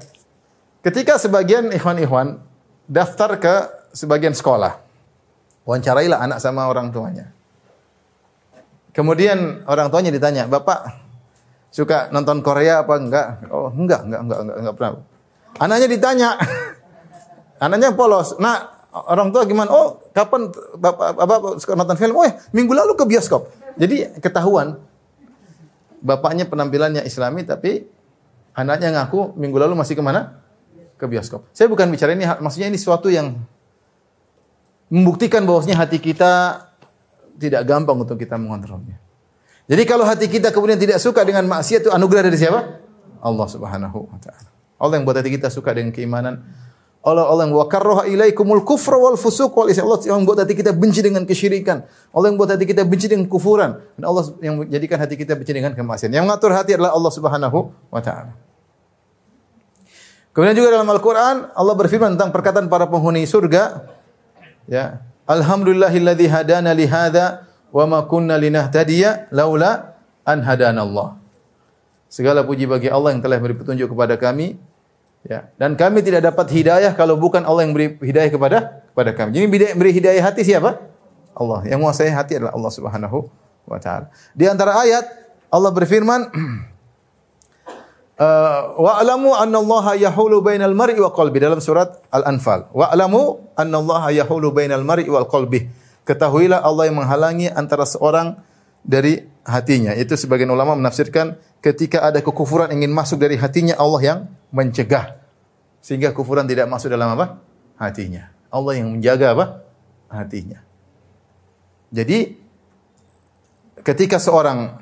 Ketika 0.87 1.19
sebagian 1.19 1.75
ikhwan-ikhwan 1.75 2.39
daftar 2.87 3.31
ke 3.39 3.55
sebagian 3.93 4.33
sekolah. 4.33 4.79
Wawancarailah 5.67 6.23
anak 6.23 6.39
sama 6.39 6.71
orang 6.71 6.95
tuanya. 6.95 7.35
Kemudian 8.95 9.67
orang 9.69 9.93
tuanya 9.93 10.15
ditanya, 10.15 10.49
"Bapak 10.49 10.89
suka 11.69 12.09
nonton 12.15 12.41
Korea 12.41 12.87
apa 12.87 12.95
enggak?" 12.97 13.27
"Oh, 13.53 13.69
enggak, 13.69 14.07
enggak, 14.07 14.21
enggak, 14.25 14.39
enggak, 14.41 14.57
enggak 14.63 14.75
pernah." 14.79 14.93
Anaknya 15.61 15.89
ditanya. 15.91 16.29
Anaknya 17.65 17.91
polos. 17.93 18.37
Nah, 18.39 18.85
orang 18.93 19.33
tua 19.33 19.45
gimana? 19.45 19.69
Oh, 19.73 20.01
kapan 20.13 20.53
Bapak, 20.77 21.17
Bapak 21.17 21.61
suka 21.61 21.77
nonton 21.77 21.97
film? 21.97 22.17
Oh, 22.17 22.25
ya, 22.25 22.37
minggu 22.53 22.73
lalu 22.73 22.97
ke 22.97 23.05
bioskop. 23.05 23.49
Jadi 23.77 24.21
ketahuan 24.25 24.81
bapaknya 26.01 26.49
penampilannya 26.49 27.05
Islami 27.05 27.45
tapi 27.45 27.85
anaknya 28.57 28.95
ngaku 28.95 29.37
minggu 29.37 29.57
lalu 29.61 29.75
masih 29.77 29.99
ke 29.99 30.03
mana? 30.05 30.46
Ke 30.97 31.05
bioskop. 31.05 31.45
Saya 31.53 31.69
bukan 31.69 31.93
bicara 31.93 32.17
ini, 32.17 32.25
maksudnya 32.25 32.73
ini 32.73 32.81
sesuatu 32.81 33.13
yang 33.13 33.37
membuktikan 34.89 35.45
bahwasanya 35.45 35.77
hati 35.85 36.01
kita 36.01 36.63
tidak 37.37 37.63
gampang 37.69 38.01
untuk 38.01 38.17
kita 38.17 38.41
mengontrolnya. 38.41 38.97
Jadi 39.67 39.83
kalau 39.83 40.07
hati 40.07 40.31
kita 40.31 40.55
kemudian 40.55 40.79
tidak 40.79 41.03
suka 41.03 41.27
dengan 41.27 41.45
maksiat 41.51 41.87
itu 41.87 41.91
anugerah 41.91 42.23
dari 42.31 42.39
siapa? 42.39 42.61
Allah 43.19 43.47
Subhanahu 43.51 43.99
wa 44.07 44.19
taala. 44.23 44.49
Allah 44.79 44.95
yang 45.01 45.05
buat 45.09 45.19
hati 45.19 45.35
kita 45.35 45.51
suka 45.51 45.75
dengan 45.75 45.91
keimanan. 45.91 46.47
Allah 47.07 47.23
Allah 47.27 47.47
yang 47.47 47.55
wa 47.55 47.67
karraha 47.71 48.03
ilaikumul 48.07 48.67
kufra 48.67 48.99
wal 48.99 49.19
fusuq 49.19 49.51
wal 49.55 49.71
isyan. 49.71 49.87
Allah 49.87 49.99
yang 50.07 50.23
buat 50.27 50.39
hati 50.39 50.55
kita 50.55 50.71
benci 50.71 51.03
dengan 51.03 51.27
kesyirikan. 51.27 51.83
Allah 52.15 52.27
yang 52.31 52.39
buat 52.39 52.51
hati 52.51 52.67
kita 52.67 52.87
benci 52.87 53.11
dengan 53.11 53.27
kufuran. 53.27 53.79
Dan 53.99 54.05
Allah 54.07 54.23
yang 54.39 54.55
menjadikan 54.63 54.99
hati 55.03 55.15
kita 55.19 55.35
benci 55.35 55.53
dengan 55.55 55.75
kemaksiatan. 55.75 56.15
Yang 56.15 56.25
mengatur 56.31 56.51
hati 56.55 56.71
adalah 56.79 56.95
Allah 56.95 57.13
Subhanahu 57.15 57.59
wa 57.91 58.01
taala. 58.03 58.35
Kemudian 60.37 60.53
juga 60.53 60.77
dalam 60.77 60.89
Al-Qur'an 60.93 61.49
Allah 61.57 61.75
berfirman 61.81 62.13
tentang 62.13 62.29
perkataan 62.29 62.69
para 62.69 62.85
penghuni 62.85 63.25
surga. 63.25 63.89
Ya. 64.69 65.01
Alhamdulillahilladzi 65.25 66.29
hadana 66.29 66.77
li 66.77 66.85
hadza 66.85 67.49
wa 67.73 67.85
ma 67.89 67.99
kunna 68.05 68.37
linahtadiya 68.37 69.33
laula 69.33 69.97
an 70.29 70.45
hadana 70.45 70.85
Allah. 70.85 71.17
Segala 72.13 72.45
puji 72.45 72.69
bagi 72.69 72.93
Allah 72.93 73.17
yang 73.17 73.25
telah 73.25 73.41
beri 73.41 73.57
petunjuk 73.57 73.97
kepada 73.97 74.21
kami 74.21 74.61
Ya. 75.27 75.51
Dan 75.59 75.75
kami 75.75 76.07
tidak 76.07 76.23
dapat 76.23 76.47
hidayah 76.55 76.95
kalau 76.95 77.19
bukan 77.19 77.43
Allah 77.43 77.67
yang 77.67 77.75
beri 77.75 77.99
hidayah 77.99 78.31
kepada 78.31 78.87
kepada 78.95 79.11
kami. 79.11 79.35
Jadi 79.35 79.75
beri 79.75 79.91
hidayah 79.91 80.23
hati 80.23 80.47
siapa? 80.47 80.79
Allah. 81.35 81.67
Yang 81.67 81.79
menguasai 81.83 82.15
hati 82.15 82.39
adalah 82.39 82.55
Allah 82.55 82.73
Subhanahu 82.73 83.19
wa 83.67 83.79
taala. 83.83 84.07
Di 84.33 84.47
antara 84.47 84.79
ayat 84.79 85.03
Allah 85.51 85.75
berfirman 85.75 86.31
uh, 88.21 88.77
wa'lamu 88.77 89.37
annallaha 89.37 89.97
yahulu 89.97 90.41
bainal 90.41 90.73
mar'i 90.73 90.97
wa 90.97 91.13
qalbi 91.13 91.39
dalam 91.41 91.61
surat 91.61 92.01
Al-Anfal. 92.13 92.73
Wa'lamu 92.73 93.53
annallaha 93.57 94.13
yahulu 94.13 94.53
bainal 94.53 94.85
mar'i 94.85 95.09
wal 95.09 95.29
qalbi. 95.29 95.69
Ketahuilah 96.07 96.63
Allah 96.63 96.89
yang 96.89 97.03
menghalangi 97.03 97.51
antara 97.51 97.83
seorang 97.85 98.39
dari 98.87 99.27
hatinya. 99.43 99.93
Itu 99.99 100.15
sebagian 100.15 100.49
ulama 100.49 100.79
menafsirkan 100.79 101.35
ketika 101.59 102.07
ada 102.07 102.23
kekufuran 102.23 102.71
ingin 102.71 102.95
masuk 102.95 103.19
dari 103.19 103.35
hatinya 103.35 103.75
Allah 103.75 104.01
yang 104.03 104.19
mencegah 104.55 105.19
sehingga 105.83 106.15
kufuran 106.15 106.47
tidak 106.47 106.71
masuk 106.71 106.91
dalam 106.91 107.15
apa? 107.19 107.43
hatinya. 107.77 108.31
Allah 108.51 108.79
yang 108.79 108.95
menjaga 108.95 109.35
apa? 109.35 109.47
hatinya. 110.07 110.63
Jadi 111.91 112.39
ketika 113.83 114.23
seorang 114.23 114.79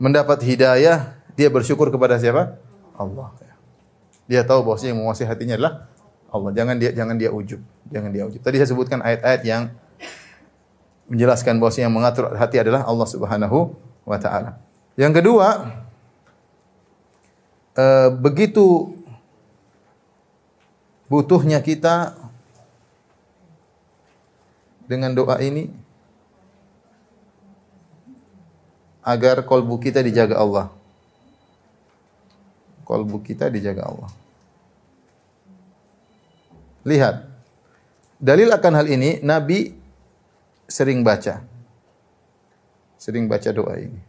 mendapat 0.00 0.40
hidayah, 0.40 1.19
dia 1.40 1.48
bersyukur 1.48 1.88
kepada 1.88 2.20
siapa? 2.20 2.60
Allah. 2.92 3.32
Dia 4.28 4.44
tahu 4.44 4.60
bahwa 4.60 4.76
yang 4.84 5.00
menguasai 5.00 5.24
hatinya 5.24 5.56
adalah 5.56 5.88
Allah. 6.28 6.52
Jangan 6.52 6.76
dia 6.76 6.92
jangan 6.92 7.16
dia 7.16 7.32
ujub, 7.32 7.64
jangan 7.88 8.12
dia 8.12 8.28
ujub. 8.28 8.44
Tadi 8.44 8.60
saya 8.60 8.68
sebutkan 8.68 9.00
ayat-ayat 9.00 9.42
yang 9.48 9.72
menjelaskan 11.08 11.56
bahwa 11.56 11.72
yang 11.74 11.90
mengatur 11.90 12.36
hati 12.36 12.60
adalah 12.60 12.84
Allah 12.84 13.08
Subhanahu 13.08 13.72
wa 14.04 14.18
taala. 14.20 14.60
Yang 15.00 15.24
kedua, 15.24 15.80
e, 17.74 17.86
begitu 18.20 18.94
butuhnya 21.10 21.58
kita 21.64 22.14
dengan 24.86 25.10
doa 25.16 25.40
ini 25.42 25.74
agar 29.02 29.42
kolbu 29.42 29.82
kita 29.82 30.04
dijaga 30.04 30.38
Allah. 30.38 30.70
Kolbu 32.90 33.22
kita 33.22 33.46
dijaga 33.46 33.86
Allah. 33.86 34.10
Lihat. 36.82 37.30
Dalil 38.18 38.50
akan 38.50 38.72
hal 38.82 38.86
ini 38.90 39.22
Nabi 39.22 39.70
sering 40.66 41.06
baca. 41.06 41.38
Sering 42.98 43.30
baca 43.30 43.46
doa 43.54 43.78
ini. 43.78 44.02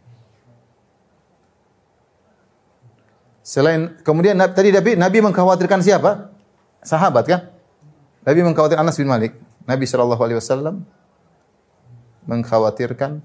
Selain 3.46 3.94
kemudian 4.02 4.34
tadi 4.50 4.74
Nabi 4.74 4.98
Nabi 4.98 5.18
mengkhawatirkan 5.30 5.78
siapa? 5.78 6.34
Sahabat 6.82 7.24
kan? 7.30 7.40
Nabi 8.26 8.40
mengkhawatirkan 8.42 8.82
Anas 8.82 8.98
bin 8.98 9.06
Malik. 9.06 9.38
Nabi 9.62 9.86
sallallahu 9.86 10.22
alaihi 10.26 10.42
wasallam 10.42 10.82
mengkhawatirkan 12.26 13.22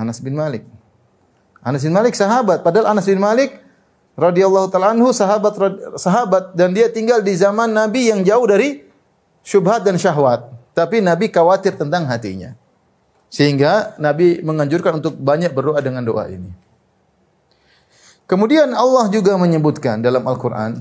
Anas 0.00 0.24
bin 0.24 0.32
Malik. 0.32 0.64
Anas 1.60 1.84
bin 1.84 1.92
Malik 1.92 2.16
sahabat, 2.16 2.64
padahal 2.64 2.96
Anas 2.96 3.04
bin 3.04 3.20
Malik 3.20 3.60
radhiyallahu 4.16 4.72
taala 4.72 4.96
anhu 4.96 5.12
sahabat 5.12 5.52
sahabat 6.00 6.56
dan 6.56 6.72
dia 6.72 6.88
tinggal 6.88 7.20
di 7.20 7.36
zaman 7.36 7.68
Nabi 7.68 8.08
yang 8.08 8.24
jauh 8.24 8.48
dari 8.48 8.80
syubhat 9.44 9.84
dan 9.84 10.00
syahwat. 10.00 10.48
Tapi 10.72 11.04
Nabi 11.04 11.28
khawatir 11.28 11.76
tentang 11.76 12.08
hatinya. 12.08 12.56
Sehingga 13.28 14.00
Nabi 14.00 14.40
menganjurkan 14.40 15.04
untuk 15.04 15.20
banyak 15.20 15.52
berdoa 15.52 15.84
dengan 15.84 16.00
doa 16.00 16.26
ini. 16.32 16.50
Kemudian 18.24 18.72
Allah 18.72 19.12
juga 19.12 19.36
menyebutkan 19.36 20.00
dalam 20.00 20.24
Al-Qur'an 20.24 20.80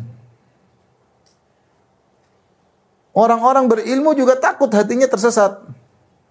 Orang-orang 3.19 3.65
berilmu 3.67 4.15
juga 4.15 4.39
takut 4.39 4.69
hatinya 4.71 5.09
tersesat. 5.09 5.59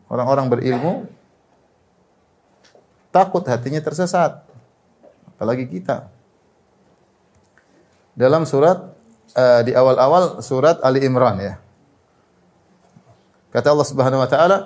Orang-orang 0.09 0.49
berilmu 0.49 1.05
takut 3.19 3.43
hatinya 3.51 3.83
tersesat. 3.83 4.47
Apalagi 5.35 5.67
kita 5.67 6.07
dalam 8.15 8.47
surat 8.47 8.95
uh, 9.35 9.61
di 9.67 9.75
awal-awal 9.75 10.39
surat 10.39 10.79
Ali 10.87 11.03
Imran 11.03 11.39
ya. 11.43 11.55
Kata 13.51 13.75
Allah 13.75 13.89
Subhanahu 13.89 14.23
wa 14.23 14.31
taala, 14.31 14.57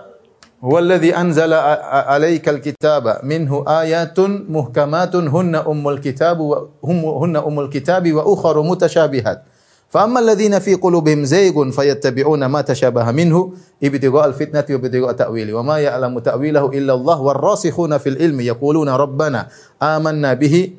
"Huwallazi 0.61 1.13
anzala 1.17 1.61
'alaikal 2.09 2.61
kitaba 2.61 3.25
minhu 3.25 3.65
ayatun 3.65 4.49
muhkamatun 4.49 5.33
hunna 5.33 5.65
ummul 5.65 6.01
kitab 6.01 6.41
wa 6.41 6.69
hunna 6.85 7.41
ummul 7.41 7.73
kitabi 7.73 8.13
wa 8.13 8.25
ukharu 8.29 8.61
mutasyabihat." 8.65 9.49
فأما 9.93 10.21
الذين 10.21 10.59
في 10.59 10.75
قلوبهم 10.75 11.25
زيغ 11.25 11.71
فيتبعون 11.71 12.41
ما 12.47 12.61
تشابه 12.65 13.11
منه 13.13 13.53
ابتغاء 13.85 14.25
الفتنة 14.29 14.65
وابتغاء 14.71 15.13
تأويل 15.13 15.55
وما 15.55 15.79
يعلم 15.79 16.19
تأويله 16.19 16.65
إلا 16.73 16.93
الله 16.95 17.21
والراسخون 17.21 17.99
في 17.99 18.09
العلم 18.09 18.41
يقولون 18.41 18.89
ربنا 18.89 19.41
آمنا 19.83 20.33
به 20.35 20.73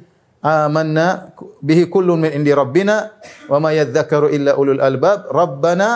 آمنا 0.46 1.30
به 1.62 1.80
كل 1.84 2.08
من 2.08 2.26
عند 2.26 2.50
ربنا 2.50 2.96
وما 3.50 3.72
يذكر 3.72 4.26
إلا 4.26 4.52
أولو 4.52 4.72
الألباب. 4.72 5.26
ربنا 5.32 5.90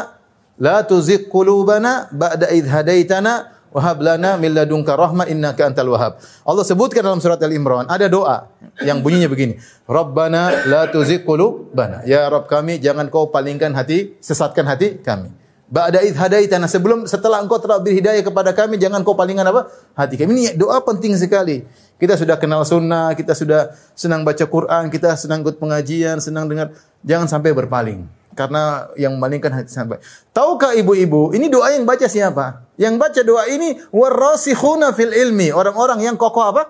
لا 0.62 0.82
تزغ 0.82 1.34
قلوبنا 1.34 2.08
بعد 2.14 2.44
إذ 2.44 2.70
هديتنا 2.70 3.57
wa 3.72 3.82
hab 3.84 3.98
lana 4.00 4.40
min 4.40 4.54
ladunka 4.56 4.96
rahmah 4.96 5.28
innaka 5.28 5.68
antal. 5.68 5.94
Allah 5.96 6.64
sebutkan 6.66 7.04
dalam 7.04 7.20
surat 7.24 7.40
Al-Imran 7.40 7.88
ada 7.88 8.08
doa 8.12 8.52
yang 8.84 9.00
bunyinya 9.04 9.28
begini. 9.32 9.60
Rabbana 9.88 10.68
la 10.68 10.88
tuzigh 10.88 11.24
qulubana. 11.24 12.04
Ya 12.04 12.28
Rabb 12.28 12.52
kami 12.52 12.80
jangan 12.84 13.08
kau 13.08 13.32
palingkan 13.32 13.72
hati, 13.76 14.16
sesatkan 14.20 14.68
hati 14.68 15.00
kami. 15.00 15.32
Ba'da 15.68 16.00
idh 16.00 16.16
hadaitana 16.16 16.64
sebelum 16.64 17.04
setelah 17.12 17.44
engkau 17.44 17.60
telah 17.60 17.84
beri 17.84 18.00
hidayah 18.00 18.24
kepada 18.24 18.56
kami 18.56 18.80
jangan 18.80 19.04
kau 19.04 19.20
palingkan 19.20 19.44
apa? 19.52 19.68
Hati 20.00 20.16
kami. 20.16 20.32
Ini 20.32 20.44
doa 20.56 20.80
penting 20.80 21.12
sekali. 21.20 21.68
Kita 22.00 22.16
sudah 22.16 22.40
kenal 22.40 22.64
sunnah, 22.64 23.12
kita 23.20 23.36
sudah 23.36 23.76
senang 23.92 24.24
baca 24.24 24.48
Quran, 24.48 24.88
kita 24.88 25.20
senang 25.20 25.44
ikut 25.44 25.60
pengajian, 25.60 26.24
senang 26.24 26.48
dengar. 26.48 26.72
Jangan 27.04 27.28
sampai 27.28 27.52
berpaling. 27.52 28.17
Karena 28.38 28.86
yang 28.94 29.18
memalingkan 29.18 29.50
hati 29.50 29.74
sampai. 29.74 29.98
Tahukah 30.30 30.78
ibu-ibu, 30.78 31.34
ini 31.34 31.50
doa 31.50 31.74
yang 31.74 31.90
baca 31.90 32.06
siapa? 32.06 32.70
Yang 32.78 32.94
baca 33.02 33.22
doa 33.26 33.50
ini 33.50 33.82
warasikhuna 33.90 34.94
fil 34.94 35.10
ilmi, 35.10 35.50
orang-orang 35.50 36.06
yang 36.06 36.14
kokoh 36.14 36.46
apa? 36.46 36.70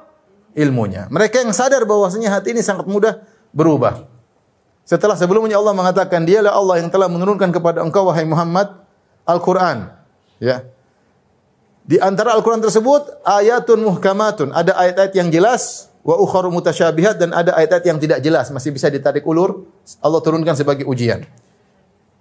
Ilmunya. 0.55 1.11
Mereka 1.11 1.43
yang 1.43 1.51
sadar 1.51 1.84
bahwasanya 1.84 2.32
hati 2.32 2.55
ini 2.55 2.63
sangat 2.63 2.88
mudah 2.88 3.20
berubah. 3.51 4.07
Setelah 4.88 5.20
sebelumnya 5.20 5.59
Allah 5.59 5.76
mengatakan, 5.76 6.24
dialah 6.24 6.55
Allah 6.55 6.80
yang 6.80 6.88
telah 6.88 7.11
menurunkan 7.11 7.51
kepada 7.51 7.84
engkau 7.84 8.07
wahai 8.07 8.24
Muhammad 8.24 8.72
Al-Quran. 9.28 9.91
Ya. 10.39 10.63
Di 11.84 11.99
antara 11.99 12.32
Al-Quran 12.32 12.63
tersebut 12.63 13.20
ayatun 13.28 13.84
muhkamatun. 13.84 14.55
Ada 14.55 14.72
ayat-ayat 14.80 15.13
yang 15.20 15.28
jelas 15.28 15.91
wa 16.07 16.15
ukharu 16.15 16.47
mutasyabihat 16.55 17.20
dan 17.20 17.36
ada 17.36 17.51
ayat-ayat 17.59 17.84
yang 17.84 17.99
tidak 17.99 18.24
jelas 18.24 18.47
masih 18.47 18.72
bisa 18.72 18.88
ditarik 18.88 19.28
ulur. 19.28 19.68
Allah 19.99 20.24
turunkan 20.24 20.55
sebagai 20.55 20.88
ujian. 20.88 21.28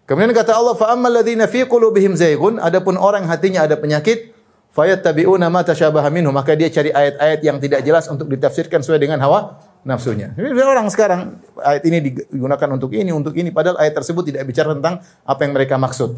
Kemudian 0.07 0.30
kata 0.30 0.54
Allah 0.54 0.78
fa 0.78 0.94
ammal 0.94 1.18
ladzina 1.18 1.50
fi 1.50 1.66
qulubihim 1.66 2.14
zaygun 2.14 2.62
adapun 2.62 2.94
orang 2.94 3.26
hatinya 3.26 3.66
ada 3.66 3.74
penyakit 3.74 4.30
fayattabi'una 4.70 5.50
ma 5.50 5.66
tasyabaha 5.66 6.07
minhu 6.14 6.30
maka 6.30 6.54
dia 6.54 6.70
cari 6.70 6.94
ayat-ayat 6.94 7.40
yang 7.42 7.59
tidak 7.59 7.82
jelas 7.82 8.07
untuk 8.07 8.30
ditafsirkan 8.30 8.86
sesuai 8.86 9.02
dengan 9.02 9.18
hawa 9.26 9.59
nafsunya. 9.82 10.30
Ini 10.38 10.62
orang 10.62 10.86
sekarang 10.94 11.42
ayat 11.59 11.82
ini 11.90 11.98
digunakan 12.07 12.68
untuk 12.70 12.94
ini 12.94 13.11
untuk 13.11 13.34
ini 13.34 13.50
padahal 13.50 13.82
ayat 13.82 13.98
tersebut 13.98 14.30
tidak 14.30 14.46
bicara 14.46 14.78
tentang 14.78 15.02
apa 15.26 15.40
yang 15.42 15.52
mereka 15.59 15.74
maksud. 15.74 16.14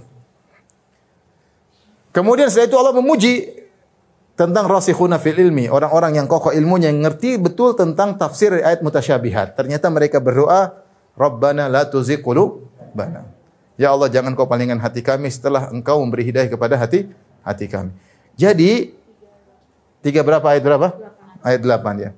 Kemudian 2.13 2.53
setelah 2.53 2.69
itu 2.69 2.77
Allah 2.77 2.95
memuji 2.97 3.35
tentang 4.37 4.69
rasikhuna 4.69 5.17
fil 5.17 5.39
ilmi, 5.39 5.73
orang-orang 5.73 6.21
yang 6.21 6.27
kokoh 6.29 6.53
ilmunya 6.53 6.93
yang 6.93 7.03
ngerti 7.03 7.41
betul 7.41 7.73
tentang 7.73 8.21
tafsir 8.21 8.53
ayat 8.53 8.85
mutasyabihat. 8.85 9.57
Ternyata 9.57 9.87
mereka 9.89 10.21
berdoa, 10.21 10.85
Rabbana 11.19 11.67
la 11.67 11.87
tuzigh 11.87 12.21
qulubana. 12.23 13.38
Ya 13.79 13.95
Allah, 13.95 14.11
jangan 14.11 14.35
kau 14.35 14.51
palingkan 14.51 14.83
hati 14.83 15.07
kami 15.07 15.31
setelah 15.31 15.71
Engkau 15.71 16.03
memberi 16.03 16.27
hidayah 16.27 16.51
kepada 16.51 16.75
hati 16.75 17.07
hati 17.47 17.71
kami. 17.71 17.95
Jadi 18.35 18.91
tiga 20.03 20.27
berapa 20.27 20.43
ayat 20.43 20.63
berapa? 20.67 20.89
Ayat 21.47 21.63
8 21.63 22.03
ya. 22.03 22.11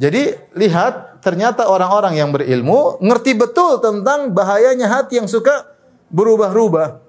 Jadi 0.00 0.32
lihat 0.54 1.20
ternyata 1.20 1.66
orang-orang 1.66 2.16
yang 2.16 2.30
berilmu 2.30 3.02
ngerti 3.02 3.34
betul 3.34 3.82
tentang 3.82 4.30
bahayanya 4.30 4.86
hati 4.88 5.18
yang 5.18 5.26
suka 5.26 5.66
berubah-ubah. 6.08 7.02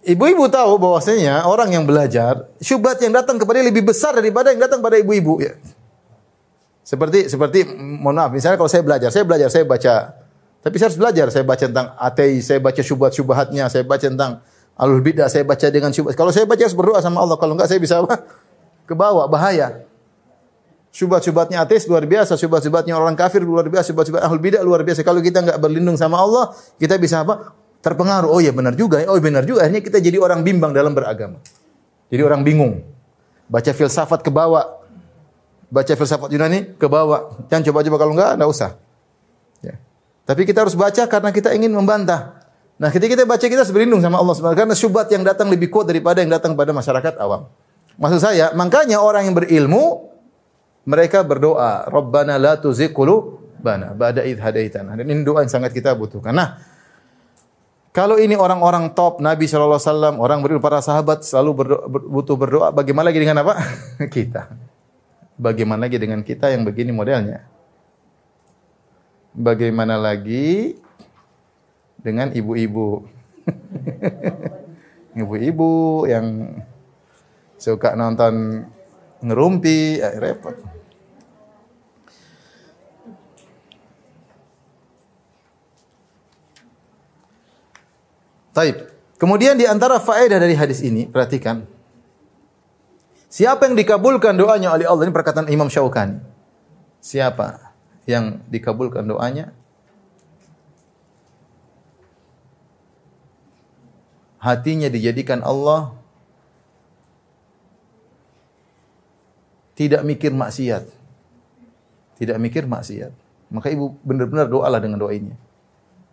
Ibu-ibu 0.00 0.50
tahu 0.50 0.74
bahwasanya 0.80 1.46
orang 1.46 1.70
yang 1.70 1.84
belajar, 1.86 2.50
syubhat 2.58 2.98
yang 2.98 3.14
datang 3.14 3.38
kepada 3.38 3.62
lebih 3.62 3.86
besar 3.86 4.16
daripada 4.16 4.50
yang 4.50 4.58
datang 4.58 4.82
pada 4.82 4.98
ibu-ibu 4.98 5.38
ya. 5.38 5.54
Seperti 6.82 7.30
seperti 7.30 7.62
mohon 7.78 8.18
maaf, 8.18 8.34
misalnya 8.34 8.58
kalau 8.58 8.66
saya 8.66 8.82
belajar, 8.82 9.08
saya 9.14 9.22
belajar, 9.22 9.48
saya 9.52 9.62
baca 9.62 10.19
tapi 10.60 10.76
saya 10.76 10.92
harus 10.92 11.00
belajar, 11.00 11.26
saya 11.32 11.44
baca 11.44 11.64
tentang 11.64 11.88
ateis, 11.96 12.44
saya 12.44 12.60
baca 12.60 12.80
syubhat-syubhatnya, 12.84 13.64
saya 13.72 13.84
baca 13.84 14.06
tentang 14.06 14.44
alul 14.76 15.00
bidah, 15.00 15.28
saya 15.32 15.44
baca 15.44 15.66
dengan 15.72 15.90
syubhat. 15.92 16.16
Kalau 16.16 16.32
saya 16.32 16.44
baca 16.44 16.60
harus 16.60 16.76
berdoa 16.76 17.00
sama 17.00 17.24
Allah, 17.24 17.36
kalau 17.40 17.56
enggak 17.56 17.68
saya 17.72 17.80
bisa? 17.80 18.00
Ke 18.88 18.92
bawah, 18.92 19.24
bahaya. 19.30 19.86
Syubhat-syubhatnya 20.90 21.62
ateis 21.62 21.86
luar 21.86 22.04
biasa, 22.04 22.34
syubhat-syubhatnya 22.36 22.92
orang 22.98 23.16
kafir 23.16 23.40
luar 23.40 23.64
biasa, 23.70 23.94
syubhat-syubhat 23.94 24.26
ahlul 24.26 24.42
bidah 24.42 24.60
luar 24.60 24.84
biasa. 24.84 25.00
Kalau 25.00 25.22
kita 25.24 25.40
enggak 25.40 25.58
berlindung 25.62 25.96
sama 25.96 26.20
Allah, 26.20 26.52
kita 26.76 26.98
bisa 26.98 27.22
apa? 27.22 27.56
terpengaruh. 27.80 28.28
Oh 28.28 28.40
ya 28.40 28.52
benar 28.52 28.76
juga. 28.76 29.00
Oh 29.08 29.16
benar 29.18 29.44
juga. 29.48 29.64
Akhirnya 29.64 29.80
kita 29.80 29.98
jadi 29.98 30.20
orang 30.20 30.44
bimbang 30.44 30.72
dalam 30.76 30.92
beragama. 30.92 31.40
Jadi 32.12 32.22
orang 32.22 32.44
bingung. 32.44 32.84
Baca 33.50 33.72
filsafat 33.72 34.20
ke 34.22 34.30
bawah. 34.30 34.84
Baca 35.72 35.92
filsafat 35.96 36.28
Yunani 36.30 36.76
ke 36.76 36.86
bawah. 36.86 37.40
Jangan 37.48 37.72
coba-coba 37.72 37.96
kalau 37.96 38.12
enggak, 38.14 38.30
enggak 38.36 38.50
usah. 38.50 38.70
Tapi 40.30 40.46
kita 40.46 40.62
harus 40.62 40.78
baca 40.78 41.10
karena 41.10 41.34
kita 41.34 41.50
ingin 41.58 41.74
membantah. 41.74 42.38
Nah, 42.78 42.86
ketika 42.94 43.18
kita 43.18 43.26
baca 43.26 43.42
kita 43.42 43.66
berlindung 43.74 43.98
sama 43.98 44.22
Allah 44.22 44.30
Subhanahu 44.38 44.62
karena 44.62 44.78
syubhat 44.78 45.10
yang 45.10 45.26
datang 45.26 45.50
lebih 45.50 45.74
kuat 45.74 45.90
daripada 45.90 46.22
yang 46.22 46.30
datang 46.30 46.54
pada 46.54 46.70
masyarakat 46.70 47.18
awam. 47.18 47.50
Maksud 47.98 48.22
saya, 48.22 48.54
makanya 48.54 49.02
orang 49.02 49.26
yang 49.26 49.34
berilmu 49.34 50.06
mereka 50.86 51.26
berdoa, 51.26 51.90
Rabbana 51.90 52.38
la 52.38 52.54
tuzigh 52.62 52.94
qulubana 52.94 53.90
ba'da 53.90 54.22
idh 54.22 54.38
hadaitana. 54.38 54.94
Dan 55.02 55.10
ini 55.10 55.26
doa 55.26 55.42
yang 55.42 55.50
sangat 55.50 55.74
kita 55.74 55.98
butuhkan. 55.98 56.30
Nah, 56.30 56.62
kalau 57.90 58.14
ini 58.14 58.38
orang-orang 58.38 58.94
top 58.94 59.18
Nabi 59.18 59.50
Shallallahu 59.50 59.82
Alaihi 59.82 59.90
Wasallam, 59.90 60.14
orang 60.22 60.38
berilmu 60.46 60.62
para 60.62 60.78
sahabat 60.78 61.26
selalu 61.26 61.50
berdoa, 61.58 61.82
butuh 61.90 62.36
berdoa. 62.38 62.70
Bagaimana 62.70 63.10
lagi 63.10 63.18
dengan 63.18 63.42
apa? 63.42 63.58
kita. 64.14 64.46
Bagaimana 65.34 65.90
lagi 65.90 65.98
dengan 65.98 66.22
kita 66.22 66.54
yang 66.54 66.62
begini 66.62 66.94
modelnya? 66.94 67.49
Bagaimana 69.30 69.94
lagi 69.94 70.74
dengan 72.02 72.34
ibu-ibu? 72.34 73.06
Ibu-ibu 75.20 75.70
yang 76.10 76.50
suka 77.54 77.94
nonton 77.94 78.66
ngerumpi, 79.22 80.02
eh, 80.02 80.18
repot. 80.18 80.56
Taib. 88.50 88.76
Kemudian 89.14 89.54
di 89.54 89.68
antara 89.68 90.02
faedah 90.02 90.42
dari 90.42 90.58
hadis 90.58 90.82
ini, 90.82 91.06
perhatikan. 91.06 91.62
Siapa 93.30 93.70
yang 93.70 93.78
dikabulkan 93.78 94.34
doanya 94.34 94.74
oleh 94.74 94.90
Allah 94.90 95.06
ini 95.06 95.14
perkataan 95.14 95.46
Imam 95.46 95.70
Syaukani. 95.70 96.18
Siapa 96.98 97.69
yang 98.08 98.40
dikabulkan 98.48 99.04
doanya? 99.04 99.52
Hatinya 104.40 104.88
dijadikan 104.88 105.44
Allah 105.44 105.92
tidak 109.76 110.04
mikir 110.04 110.32
maksiat. 110.32 110.88
Tidak 112.16 112.36
mikir 112.36 112.64
maksiat. 112.64 113.12
Maka 113.52 113.72
ibu 113.72 113.96
benar-benar 114.04 114.48
doalah 114.48 114.80
dengan 114.80 115.00
doa 115.00 115.12
ini. 115.12 115.32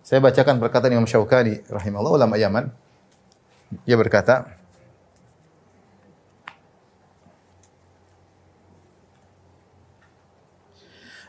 Saya 0.08 0.24
bacakan 0.24 0.60
perkataan 0.64 0.96
Imam 0.96 1.08
Syaukani 1.08 1.68
rahimahullah 1.68 2.16
ulama 2.16 2.40
Yaman. 2.40 2.72
Ia 3.84 4.00
berkata, 4.00 4.56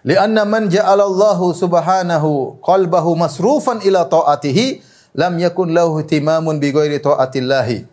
Lianna 0.09 0.49
man 0.49 0.73
ja'ala 0.73 1.05
Allah 1.05 1.37
subhanahu 1.53 2.65
qalbahu 2.65 3.13
masrufan 3.13 3.85
ila 3.85 4.09
ta'atihi 4.09 4.81
lam 5.13 5.37
yakun 5.37 5.77
lahu 5.77 6.01
ihtimamun 6.01 6.57
bi 6.57 6.73
ghairi 6.73 6.97
ta'atillahi 6.97 7.85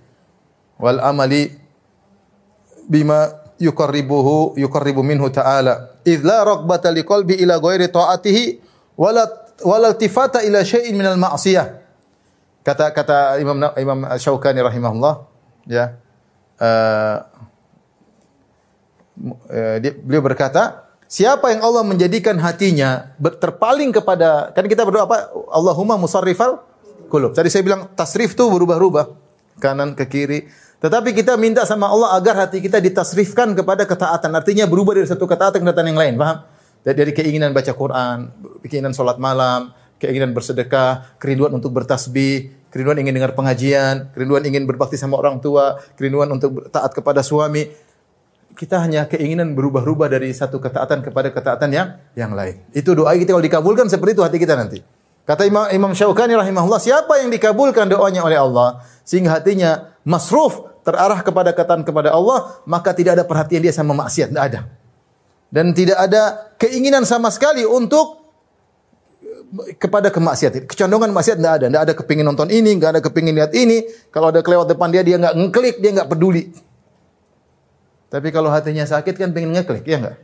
wal 0.79 1.03
amali 1.03 1.51
bima 2.87 3.35
yuqarribuhu 3.59 4.55
yuqarribu 4.55 5.03
minhu 5.03 5.27
ta'ala 5.27 5.99
idh 6.07 6.23
la 6.23 6.47
raghbata 6.47 6.87
liqalbi 6.95 7.35
ila 7.43 7.59
ghairi 7.59 7.91
ta'atihi 7.91 8.63
wala 8.95 9.27
wal 9.67 9.83
tifata 9.99 10.39
ila 10.47 10.63
syai'in 10.63 10.95
minal 10.95 11.19
ma'siyah. 11.19 11.83
Kata 12.63 12.95
kata 12.95 13.43
Imam 13.43 13.59
Imam 13.75 13.99
Syaukani 14.15 14.63
rahimahullah 14.63 15.27
ya. 15.67 15.99
Uh, 16.55 17.17
dia, 19.83 19.91
beliau 19.95 20.23
berkata, 20.23 20.84
siapa 21.05 21.53
yang 21.53 21.61
Allah 21.61 21.83
menjadikan 21.85 22.35
hatinya 22.41 23.13
terpaling 23.39 23.93
kepada 23.93 24.51
kan 24.51 24.65
kita 24.65 24.83
berdoa 24.83 25.05
apa? 25.05 25.31
Allahumma 25.53 25.95
musarrifal 25.97 26.61
qulub. 27.07 27.33
Tadi 27.33 27.49
saya 27.49 27.61
bilang 27.61 27.91
tasrif 27.93 28.33
tuh 28.33 28.49
berubah-ubah 28.49 29.13
kanan 29.61 29.93
ke 29.93 30.05
kiri. 30.09 30.39
Tetapi 30.83 31.15
kita 31.15 31.39
minta 31.39 31.63
sama 31.63 31.89
Allah 31.89 32.13
agar 32.19 32.45
hati 32.45 32.61
kita 32.61 32.77
ditasrifkan 32.77 33.55
kepada 33.57 33.87
ketaatan. 33.87 34.29
Artinya 34.35 34.67
berubah 34.67 34.93
dari 34.93 35.07
satu 35.07 35.25
ketaatan 35.25 35.63
ke 35.63 35.65
ketaatan 35.65 35.87
yang 35.95 35.99
lain. 35.99 36.15
Paham? 36.19 36.37
dari 36.85 37.17
keinginan 37.17 37.49
baca 37.49 37.73
Quran, 37.73 38.29
keinginan 38.61 38.93
sholat 38.93 39.17
malam, 39.17 39.73
keinginan 39.97 40.37
bersedekah, 40.37 41.17
kerinduan 41.17 41.49
untuk 41.57 41.73
bertasbih, 41.73 42.53
kerinduan 42.69 43.01
ingin 43.01 43.17
dengar 43.17 43.33
pengajian, 43.33 44.13
kerinduan 44.13 44.45
ingin 44.45 44.69
berbakti 44.69 44.93
sama 44.93 45.17
orang 45.17 45.41
tua, 45.41 45.81
kerinduan 45.97 46.29
untuk 46.29 46.69
taat 46.69 46.93
kepada 46.93 47.25
suami. 47.25 47.73
Kita 48.55 48.79
hanya 48.79 49.03
keinginan 49.05 49.51
berubah-ubah 49.51 50.07
dari 50.07 50.31
satu 50.31 50.63
ketaatan 50.63 51.03
kepada 51.03 51.29
ketaatan 51.29 51.69
yang 51.75 51.87
yang 52.15 52.31
lain. 52.31 52.63
Itu 52.71 52.95
doa 52.95 53.11
kita 53.13 53.35
kalau 53.35 53.43
dikabulkan 53.43 53.91
seperti 53.91 54.15
itu 54.15 54.23
hati 54.23 54.39
kita 54.39 54.55
nanti. 54.55 54.79
Kata 55.27 55.43
Imam, 55.43 55.67
Imam 55.73 55.91
Syaukani 55.91 56.37
rahimahullah, 56.37 56.79
siapa 56.79 57.19
yang 57.19 57.33
dikabulkan 57.33 57.91
doanya 57.91 58.23
oleh 58.23 58.39
Allah 58.39 58.85
sehingga 59.03 59.35
hatinya 59.35 59.97
masruf 60.07 60.63
terarah 60.87 61.19
kepada 61.19 61.51
ketaatan 61.51 61.83
kepada 61.83 62.13
Allah, 62.13 62.61
maka 62.63 62.93
tidak 62.95 63.19
ada 63.19 63.25
perhatian 63.27 63.59
dia 63.59 63.73
sama 63.73 63.91
maksiat, 63.97 64.31
tidak 64.31 64.45
ada 64.53 64.59
dan 65.55 65.71
tidak 65.71 65.95
ada 65.95 66.51
keinginan 66.59 67.07
sama 67.07 67.31
sekali 67.31 67.63
untuk 67.63 68.27
kepada 69.79 70.11
kemaksiatan. 70.11 70.67
Kecondongan 70.67 71.15
maksiat 71.15 71.37
tidak 71.39 71.53
ada. 71.63 71.65
Tidak 71.71 71.83
ada 71.87 71.93
kepingin 71.95 72.25
nonton 72.27 72.51
ini, 72.51 72.75
nggak 72.75 72.99
ada 72.99 73.01
kepingin 73.01 73.33
lihat 73.39 73.55
ini. 73.55 73.87
Kalau 74.11 74.35
ada 74.35 74.43
kelewat 74.43 74.67
depan 74.67 74.91
dia, 74.91 74.99
dia 75.05 75.15
nggak 75.15 75.31
ngeklik, 75.31 75.75
dia 75.79 75.91
nggak 75.95 76.09
peduli. 76.11 76.51
Tapi 78.09 78.27
kalau 78.29 78.53
hatinya 78.53 78.85
sakit 78.85 79.17
kan 79.17 79.29
pengen 79.33 79.53
ngeklik, 79.57 79.85
ya 79.85 79.97
nggak? 79.99 80.17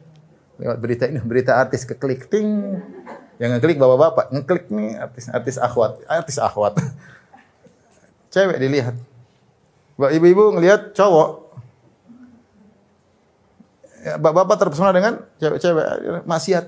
Lewat 0.62 0.78
berita 0.78 1.04
ini, 1.10 1.20
berita 1.22 1.58
artis 1.58 1.84
keklik, 1.84 2.30
ting. 2.30 2.78
Yang 3.42 3.58
ngeklik 3.58 3.78
bapak-bapak, 3.82 4.26
ngeklik 4.30 4.66
nih 4.70 5.02
artis 5.02 5.26
artis 5.34 5.58
akhwat, 5.58 6.02
artis 6.06 6.38
akhwat. 6.38 6.78
Cewek 8.34 8.62
dilihat. 8.62 8.96
Ibu-ibu 9.98 10.58
ngelihat 10.58 10.98
cowok, 10.98 11.30
ya, 14.06 14.18
bapak 14.18 14.58
terpesona 14.58 14.94
dengan 14.94 15.22
cewek-cewek 15.42 16.26
maksiat. 16.26 16.66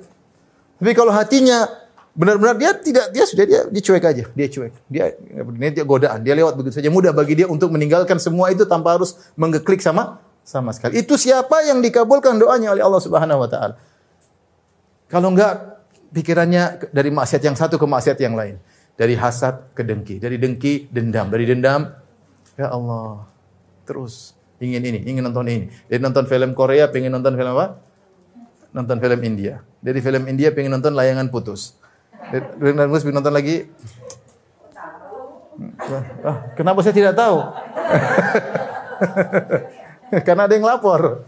Tapi 0.81 0.91
kalau 0.97 1.13
hatinya 1.13 1.83
Benar-benar 2.13 2.53
dia 2.61 2.77
tidak 2.77 3.09
dia 3.09 3.25
sudah 3.25 3.45
dia 3.49 3.61
dia 3.65 3.81
cuek 3.81 4.05
aja, 4.05 4.23
dia 4.37 4.45
cuek. 4.45 4.73
Dia 4.85 5.17
ini 5.33 5.73
dia 5.73 5.81
godaan, 5.81 6.21
dia 6.21 6.37
lewat 6.37 6.53
begitu 6.53 6.77
saja 6.77 6.93
mudah 6.93 7.09
bagi 7.09 7.33
dia 7.33 7.49
untuk 7.49 7.73
meninggalkan 7.73 8.21
semua 8.21 8.53
itu 8.53 8.69
tanpa 8.69 9.01
harus 9.01 9.17
menggeklik 9.33 9.81
sama 9.81 10.21
sama 10.43 10.75
sekali. 10.75 10.99
Itu 10.99 11.15
siapa 11.15 11.63
yang 11.63 11.79
dikabulkan 11.79 12.37
doanya 12.37 12.75
oleh 12.75 12.83
Allah 12.83 13.01
Subhanahu 13.01 13.43
wa 13.43 13.49
taala. 13.49 13.75
Kalau 15.07 15.31
enggak 15.31 15.79
pikirannya 16.13 16.91
dari 16.91 17.09
maksiat 17.09 17.41
yang 17.41 17.57
satu 17.57 17.79
ke 17.79 17.87
maksiat 17.87 18.19
yang 18.19 18.35
lain. 18.35 18.59
Dari 18.93 19.17
hasad 19.17 19.73
ke 19.73 19.81
dengki, 19.81 20.21
dari 20.21 20.37
dengki 20.37 20.85
dendam, 20.93 21.33
dari 21.33 21.49
dendam 21.49 21.89
ya 22.53 22.69
Allah. 22.69 23.25
Terus 23.89 24.37
ingin 24.61 24.85
ini, 24.85 24.99
ingin 25.01 25.25
nonton 25.25 25.49
ini. 25.49 25.65
Dari 25.89 25.97
nonton 25.97 26.29
film 26.29 26.53
Korea 26.53 26.85
pengen 26.93 27.09
nonton 27.09 27.33
film 27.33 27.57
apa? 27.57 27.81
Nonton 28.69 29.01
film 29.01 29.19
India. 29.25 29.65
Dari 29.81 29.97
film 29.97 30.29
India 30.29 30.53
pengen 30.53 30.77
nonton 30.77 30.93
layangan 30.93 31.25
putus. 31.33 31.73
Dari 32.29 32.77
nonton 32.77 33.01
pengen 33.01 33.17
nonton 33.17 33.33
lagi 33.33 33.65
Ah, 36.25 36.49
kenapa 36.57 36.81
saya 36.81 36.97
tidak 36.97 37.13
tahu? 37.13 37.37
Karena 40.27 40.45
ada 40.45 40.53
yang 40.53 40.65
lapor. 40.67 41.25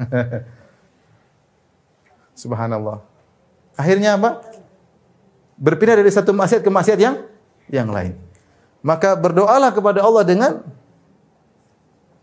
Subhanallah. 2.42 2.98
Akhirnya 3.78 4.18
apa? 4.18 4.42
Berpindah 5.60 6.00
dari 6.00 6.10
satu 6.10 6.32
maksiat 6.34 6.64
ke 6.64 6.70
maksiat 6.72 6.98
yang 6.98 7.20
yang 7.68 7.92
lain. 7.92 8.16
Maka 8.80 9.12
berdoalah 9.12 9.70
kepada 9.76 10.00
Allah 10.00 10.24
dengan 10.24 10.64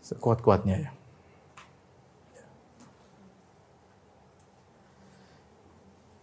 sekuat-kuatnya 0.02 0.76
ya. 0.76 0.90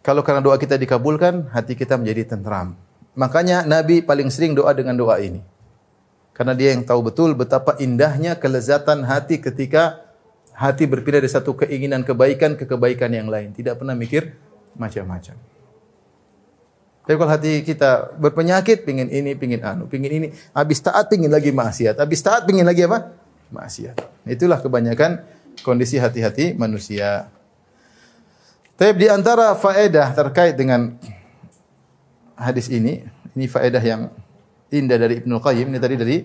Kalau 0.05 0.21
karena 0.21 0.37
doa 0.37 0.61
kita 0.61 0.77
dikabulkan, 0.77 1.49
hati 1.49 1.73
kita 1.73 1.97
menjadi 1.97 2.37
tentram. 2.37 2.77
Makanya 3.17 3.65
Nabi 3.65 4.05
paling 4.05 4.29
sering 4.29 4.53
doa 4.53 4.69
dengan 4.75 4.93
doa 4.93 5.17
ini. 5.17 5.41
Karena 6.35 6.51
dia 6.51 6.75
yang 6.75 6.83
tahu 6.83 6.99
betul 6.99 7.31
betapa 7.31 7.79
indahnya 7.79 8.35
kelezatan 8.35 9.07
hati 9.07 9.39
ketika 9.39 10.03
hati 10.51 10.83
berpindah 10.83 11.23
dari 11.23 11.31
satu 11.31 11.55
keinginan 11.55 12.03
kebaikan 12.03 12.59
ke 12.59 12.67
kebaikan 12.67 13.07
yang 13.15 13.31
lain. 13.31 13.55
Tidak 13.55 13.79
pernah 13.79 13.95
mikir 13.95 14.35
macam-macam. 14.75 15.35
Tapi 17.05 17.15
kalau 17.21 17.31
hati 17.31 17.61
kita 17.61 18.17
berpenyakit, 18.17 18.81
pingin 18.81 19.07
ini, 19.13 19.37
pingin 19.37 19.61
anu, 19.61 19.85
pingin 19.85 20.11
ini, 20.11 20.27
habis 20.51 20.81
taat 20.81 21.05
pingin 21.05 21.29
lagi 21.29 21.53
maksiat, 21.53 22.01
habis 22.01 22.19
taat 22.19 22.49
pingin 22.49 22.65
lagi 22.65 22.81
apa? 22.83 23.13
Maksiat. 23.53 24.25
Itulah 24.25 24.57
kebanyakan 24.57 25.21
kondisi 25.61 26.01
hati-hati 26.01 26.57
manusia. 26.57 27.29
Tapi 28.75 29.05
di 29.05 29.07
antara 29.07 29.53
faedah 29.53 30.11
terkait 30.17 30.57
dengan 30.57 30.97
hadis 32.35 32.67
ini, 32.73 33.05
ini 33.37 33.45
faedah 33.45 33.79
yang 33.85 34.09
indah 34.75 34.99
dari 34.99 35.23
Ibnu 35.23 35.39
Qayyim 35.39 35.71
ini 35.71 35.79
tadi 35.79 35.95
dari 35.95 36.17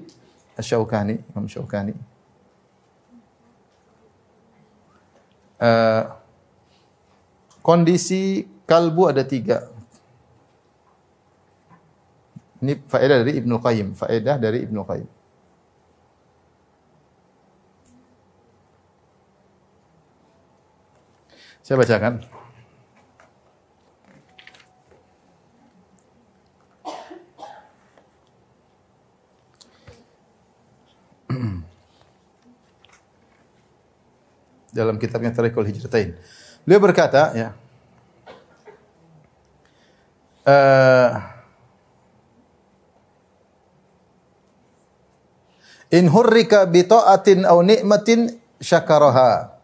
Asy-Syaukani, 0.58 1.14
Imam 1.30 1.46
Syaukani. 1.46 1.94
Uh, 5.60 6.02
kondisi 7.60 8.48
kalbu 8.64 9.12
ada 9.12 9.22
tiga. 9.22 9.68
Ini 12.60 12.76
faedah 12.88 13.24
dari 13.24 13.40
Ibnu 13.40 13.56
Qayyim, 13.60 13.88
faedah 13.96 14.36
dari 14.36 14.64
Ibnu 14.64 14.80
Qayyim. 14.84 15.10
Saya 21.64 21.76
bacakan. 21.78 22.39
Dalam 34.70 34.96
kitabnya 34.96 35.34
Tariqul 35.34 35.66
Hijratain. 35.66 36.14
Beliau 36.64 36.80
berkata, 36.82 37.34
ya. 37.34 37.48
Uh, 40.40 41.20
In 45.90 46.06
hurrika 46.06 46.70
bi 46.70 46.86
ta'atin 46.86 47.42
aw 47.42 47.58
ni'matin 47.66 48.38
syakaraha. 48.62 49.58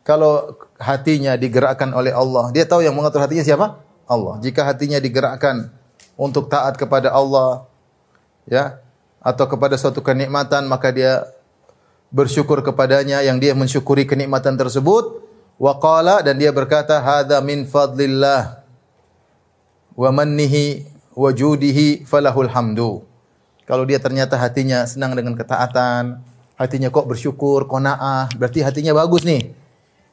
Kalau 0.00 0.56
hatinya 0.80 1.36
digerakkan 1.36 1.92
oleh 1.92 2.16
Allah, 2.16 2.48
dia 2.56 2.64
tahu 2.64 2.80
yang 2.80 2.96
mengatur 2.96 3.20
hatinya 3.20 3.44
siapa? 3.44 3.76
Allah. 4.08 4.40
Jika 4.40 4.64
hatinya 4.64 4.96
digerakkan 4.96 5.68
untuk 6.16 6.48
taat 6.48 6.80
kepada 6.80 7.12
Allah, 7.12 7.68
ya, 8.48 8.80
atau 9.20 9.44
kepada 9.44 9.76
suatu 9.76 10.00
kenikmatan, 10.00 10.64
maka 10.64 10.88
dia 10.88 11.28
bersyukur 12.10 12.60
kepadanya 12.60 13.22
yang 13.22 13.38
dia 13.38 13.54
mensyukuri 13.54 14.04
kenikmatan 14.04 14.58
tersebut. 14.58 15.24
Wa 15.60 15.76
qala 15.76 16.24
dan 16.24 16.40
dia 16.40 16.50
berkata 16.50 16.96
hadza 16.98 17.36
min 17.44 17.68
fadlillah 17.68 18.64
wa 19.92 20.08
mannihi 20.08 20.88
wa 21.12 21.30
judihi 21.30 22.08
falahul 22.08 22.48
hamdu. 22.48 23.04
Kalau 23.68 23.84
dia 23.84 24.00
ternyata 24.00 24.40
hatinya 24.40 24.88
senang 24.88 25.12
dengan 25.14 25.36
ketaatan 25.36 26.24
hatinya 26.60 26.92
kok 26.92 27.08
bersyukur 27.08 27.64
qanaah 27.64 28.28
berarti 28.36 28.60
hatinya 28.60 28.92
bagus 28.92 29.24
nih. 29.24 29.52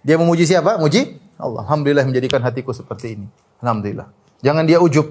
Dia 0.07 0.15
memuji 0.15 0.47
siapa? 0.47 0.79
Muji 0.79 1.19
Allah. 1.35 1.67
Alhamdulillah 1.67 2.07
menjadikan 2.07 2.39
hatiku 2.39 2.71
seperti 2.71 3.19
ini. 3.19 3.27
Alhamdulillah. 3.59 4.07
Jangan 4.39 4.63
dia 4.63 4.79
ujub. 4.79 5.03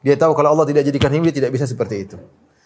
Dia 0.00 0.16
tahu 0.16 0.32
kalau 0.32 0.56
Allah 0.56 0.64
tidak 0.64 0.88
jadikan 0.88 1.12
ini 1.12 1.28
dia 1.28 1.44
tidak 1.44 1.52
bisa 1.52 1.68
seperti 1.68 2.08
itu. 2.08 2.16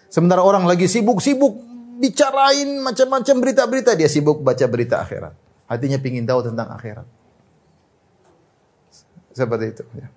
Sementara 0.06 0.46
orang 0.46 0.62
lagi 0.70 0.86
sibuk-sibuk 0.86 1.73
bicarain 2.04 2.68
macam-macam 2.84 3.34
berita-berita, 3.40 3.96
dia 3.96 4.12
sibuk 4.12 4.44
baca 4.44 4.64
berita 4.68 5.00
akhirat. 5.00 5.32
Hatinya 5.64 5.96
pingin 5.96 6.28
tahu 6.28 6.44
tentang 6.44 6.68
akhirat. 6.68 7.08
Seperti 9.32 9.66
itu. 9.72 9.84
Ya. 9.96 10.08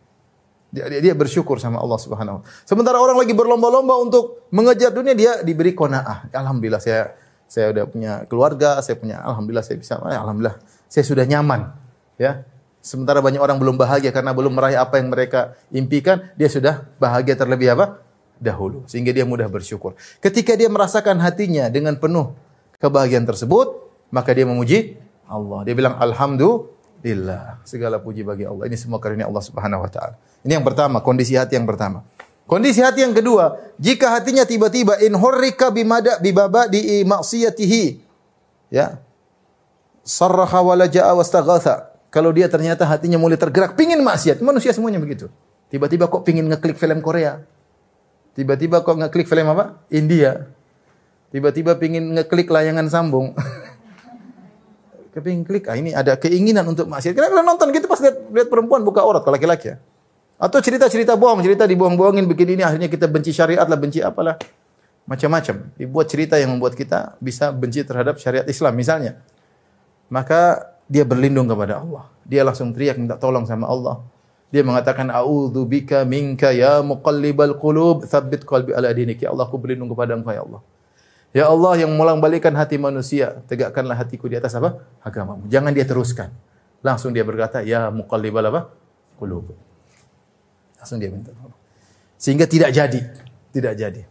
Dia, 0.68 0.84
dia, 0.92 1.00
dia 1.00 1.14
bersyukur 1.16 1.64
sama 1.64 1.80
Allah 1.80 1.96
Subhanahu. 1.96 2.44
Sementara 2.68 3.00
orang 3.00 3.16
lagi 3.16 3.32
berlomba-lomba 3.32 3.96
untuk 4.04 4.44
mengejar 4.52 4.92
dunia, 4.92 5.16
dia 5.16 5.40
diberi 5.40 5.72
kona'ah. 5.72 6.28
Alhamdulillah 6.36 6.84
saya 6.84 7.16
saya 7.48 7.72
udah 7.72 7.88
punya 7.88 8.28
keluarga, 8.28 8.84
saya 8.84 9.00
punya 9.00 9.24
alhamdulillah 9.24 9.64
saya 9.64 9.80
bisa, 9.80 9.96
eh, 10.12 10.20
alhamdulillah 10.20 10.60
saya 10.92 11.04
sudah 11.08 11.24
nyaman. 11.24 11.72
Ya. 12.20 12.44
Sementara 12.84 13.24
banyak 13.24 13.40
orang 13.40 13.56
belum 13.60 13.80
bahagia 13.80 14.12
karena 14.12 14.36
belum 14.36 14.60
meraih 14.60 14.76
apa 14.76 15.00
yang 15.00 15.08
mereka 15.08 15.56
impikan, 15.72 16.28
dia 16.36 16.52
sudah 16.52 16.84
bahagia 17.00 17.40
terlebih 17.40 17.72
apa? 17.72 18.04
Dahulu 18.38 18.86
sehingga 18.90 19.14
dia 19.14 19.26
mudah 19.26 19.50
bersyukur. 19.50 19.94
Ketika 20.22 20.54
dia 20.54 20.70
merasakan 20.70 21.22
hatinya 21.22 21.70
dengan 21.70 21.98
penuh 21.98 22.34
kebahagiaan 22.78 23.26
tersebut, 23.26 23.74
maka 24.14 24.32
dia 24.34 24.46
memuji 24.48 24.96
Allah. 25.28 25.68
Dia 25.68 25.76
bilang 25.76 26.00
alhamdulillah. 26.00 27.62
Segala 27.68 28.00
puji 28.00 28.24
bagi 28.24 28.48
Allah. 28.48 28.70
Ini 28.70 28.78
semua 28.80 29.02
karunia 29.02 29.28
Allah 29.28 29.44
Subhanahu 29.44 29.84
wa 29.84 29.90
taala. 29.92 30.16
Ini 30.48 30.62
yang 30.62 30.66
pertama, 30.66 31.04
kondisi 31.04 31.36
hati 31.36 31.60
yang 31.60 31.68
pertama. 31.68 32.08
Kondisi 32.48 32.80
hati 32.80 33.04
yang 33.04 33.12
kedua, 33.12 33.60
jika 33.76 34.16
hatinya 34.16 34.48
tiba-tiba 34.48 34.96
in 35.04 35.12
hurrika 35.20 35.68
bimada 35.68 36.16
bibaba 36.24 36.72
di 36.72 37.04
maksiyatihi. 37.04 38.00
Ya. 38.72 39.04
Sarraha 40.08 40.64
wa 40.64 40.80
laja'a 40.80 41.12
wastaghatha. 41.12 41.92
Kalau 42.08 42.32
dia 42.32 42.48
ternyata 42.48 42.88
hatinya 42.88 43.20
mulai 43.20 43.36
tergerak 43.36 43.76
pingin 43.76 44.00
maksiat, 44.00 44.40
manusia 44.40 44.72
semuanya 44.72 45.04
begitu. 45.04 45.28
Tiba-tiba 45.68 46.08
kok 46.08 46.24
pingin 46.24 46.48
ngeklik 46.48 46.80
film 46.80 47.04
Korea. 47.04 47.44
Tiba-tiba 48.38 48.86
kok 48.86 49.02
ngeklik 49.02 49.26
film 49.26 49.50
apa? 49.50 49.82
India. 49.90 50.46
Tiba-tiba 51.34 51.74
pingin 51.74 52.14
ngeklik 52.14 52.54
layangan 52.54 52.86
sambung. 52.86 53.34
Kepingin 55.18 55.42
klik, 55.42 55.66
ah 55.66 55.74
ini 55.74 55.98
ada 55.98 56.14
keinginan 56.14 56.62
untuk 56.70 56.86
maksiat. 56.86 57.18
Kalau 57.18 57.42
nonton 57.42 57.74
gitu 57.74 57.90
pas 57.90 57.98
lihat, 57.98 58.30
lihat 58.30 58.48
perempuan 58.54 58.86
buka 58.86 59.02
aurat 59.02 59.26
kalau 59.26 59.34
laki-laki 59.34 59.74
ya. 59.74 59.82
Atau 60.38 60.62
cerita-cerita 60.62 61.18
bohong, 61.18 61.42
cerita 61.42 61.66
dibohong-bohongin 61.66 62.30
begini 62.30 62.54
ini 62.54 62.62
akhirnya 62.62 62.86
kita 62.86 63.10
benci 63.10 63.34
syariat 63.34 63.66
lah, 63.66 63.74
benci 63.74 64.06
apalah. 64.06 64.38
Macam-macam. 65.10 65.74
Dibuat 65.74 66.06
cerita 66.14 66.38
yang 66.38 66.54
membuat 66.54 66.78
kita 66.78 67.18
bisa 67.18 67.50
benci 67.50 67.82
terhadap 67.82 68.22
syariat 68.22 68.46
Islam 68.46 68.78
misalnya. 68.78 69.18
Maka 70.14 70.70
dia 70.86 71.02
berlindung 71.02 71.50
kepada 71.50 71.82
Allah. 71.82 72.06
Dia 72.22 72.46
langsung 72.46 72.70
teriak 72.70 73.02
minta 73.02 73.18
tolong 73.18 73.50
sama 73.50 73.66
Allah. 73.66 74.06
Dia 74.48 74.64
mengatakan 74.64 75.12
a'udzu 75.12 75.68
bika 75.68 76.08
minka 76.08 76.56
ya 76.56 76.80
muqallibal 76.80 77.60
qulub 77.60 78.08
tsabbit 78.08 78.48
qalbi 78.48 78.72
ala 78.72 78.88
dinik. 78.96 79.20
Ya 79.20 79.36
Allah, 79.36 79.44
aku 79.44 79.60
berlindung 79.60 79.92
kepada 79.92 80.16
Engkau 80.16 80.32
ya 80.32 80.44
Allah. 80.48 80.62
Ya 81.36 81.46
Allah 81.52 81.74
yang 81.84 81.92
melang-balikan 81.92 82.56
hati 82.56 82.80
manusia, 82.80 83.44
tegakkanlah 83.52 84.00
hatiku 84.00 84.32
di 84.32 84.40
atas 84.40 84.56
apa? 84.56 84.80
agamamu. 85.04 85.44
Jangan 85.52 85.76
dia 85.76 85.84
teruskan. 85.84 86.32
Langsung 86.80 87.12
dia 87.12 87.28
berkata, 87.28 87.60
ya 87.60 87.92
muqallibal 87.92 88.48
apa? 88.48 88.72
qulub. 89.20 89.52
Langsung 90.80 91.04
dia 91.04 91.12
minta. 91.12 91.36
Sehingga 92.16 92.48
tidak 92.48 92.72
jadi, 92.72 93.04
tidak 93.52 93.74
jadi. 93.76 94.02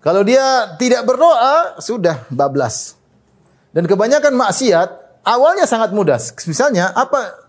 Kalau 0.00 0.24
dia 0.24 0.72
tidak 0.80 1.04
berdoa, 1.04 1.76
sudah 1.84 2.24
bablas. 2.32 2.96
Dan 3.76 3.84
kebanyakan 3.84 4.32
maksiat 4.32 5.20
awalnya 5.26 5.68
sangat 5.68 5.92
mudah. 5.92 6.16
Misalnya 6.48 6.90
apa 6.96 7.47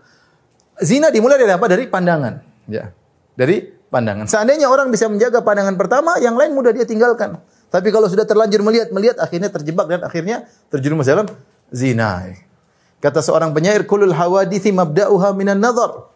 Zina 0.80 1.12
dimulai 1.12 1.36
dari 1.36 1.52
apa? 1.52 1.66
Dari 1.68 1.84
pandangan. 1.86 2.40
Ya. 2.66 2.92
Dari 3.36 3.68
pandangan. 3.92 4.24
Seandainya 4.26 4.66
orang 4.68 4.88
bisa 4.88 5.06
menjaga 5.06 5.44
pandangan 5.44 5.76
pertama, 5.76 6.16
yang 6.18 6.38
lain 6.38 6.56
mudah 6.56 6.72
dia 6.72 6.88
tinggalkan. 6.88 7.40
Tapi 7.70 7.88
kalau 7.94 8.10
sudah 8.10 8.26
terlanjur 8.26 8.64
melihat, 8.66 8.90
melihat 8.90 9.16
akhirnya 9.22 9.46
terjebak 9.52 9.86
dan 9.86 10.00
akhirnya 10.02 10.48
terjerumus 10.72 11.06
dalam 11.06 11.30
zina. 11.70 12.34
Kata 12.98 13.22
seorang 13.22 13.54
penyair, 13.54 13.86
kulul 13.86 14.12
hawadithi 14.12 14.74
mabda'uha 14.74 15.32
minan 15.32 15.62
nazar. 15.62 16.10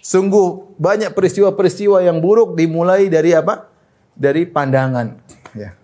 Sungguh 0.00 0.78
banyak 0.78 1.10
peristiwa-peristiwa 1.12 1.98
yang 2.06 2.22
buruk 2.22 2.54
dimulai 2.54 3.10
dari 3.10 3.34
apa? 3.34 3.66
Dari 4.14 4.46
pandangan. 4.46 5.18
Ya. 5.52 5.74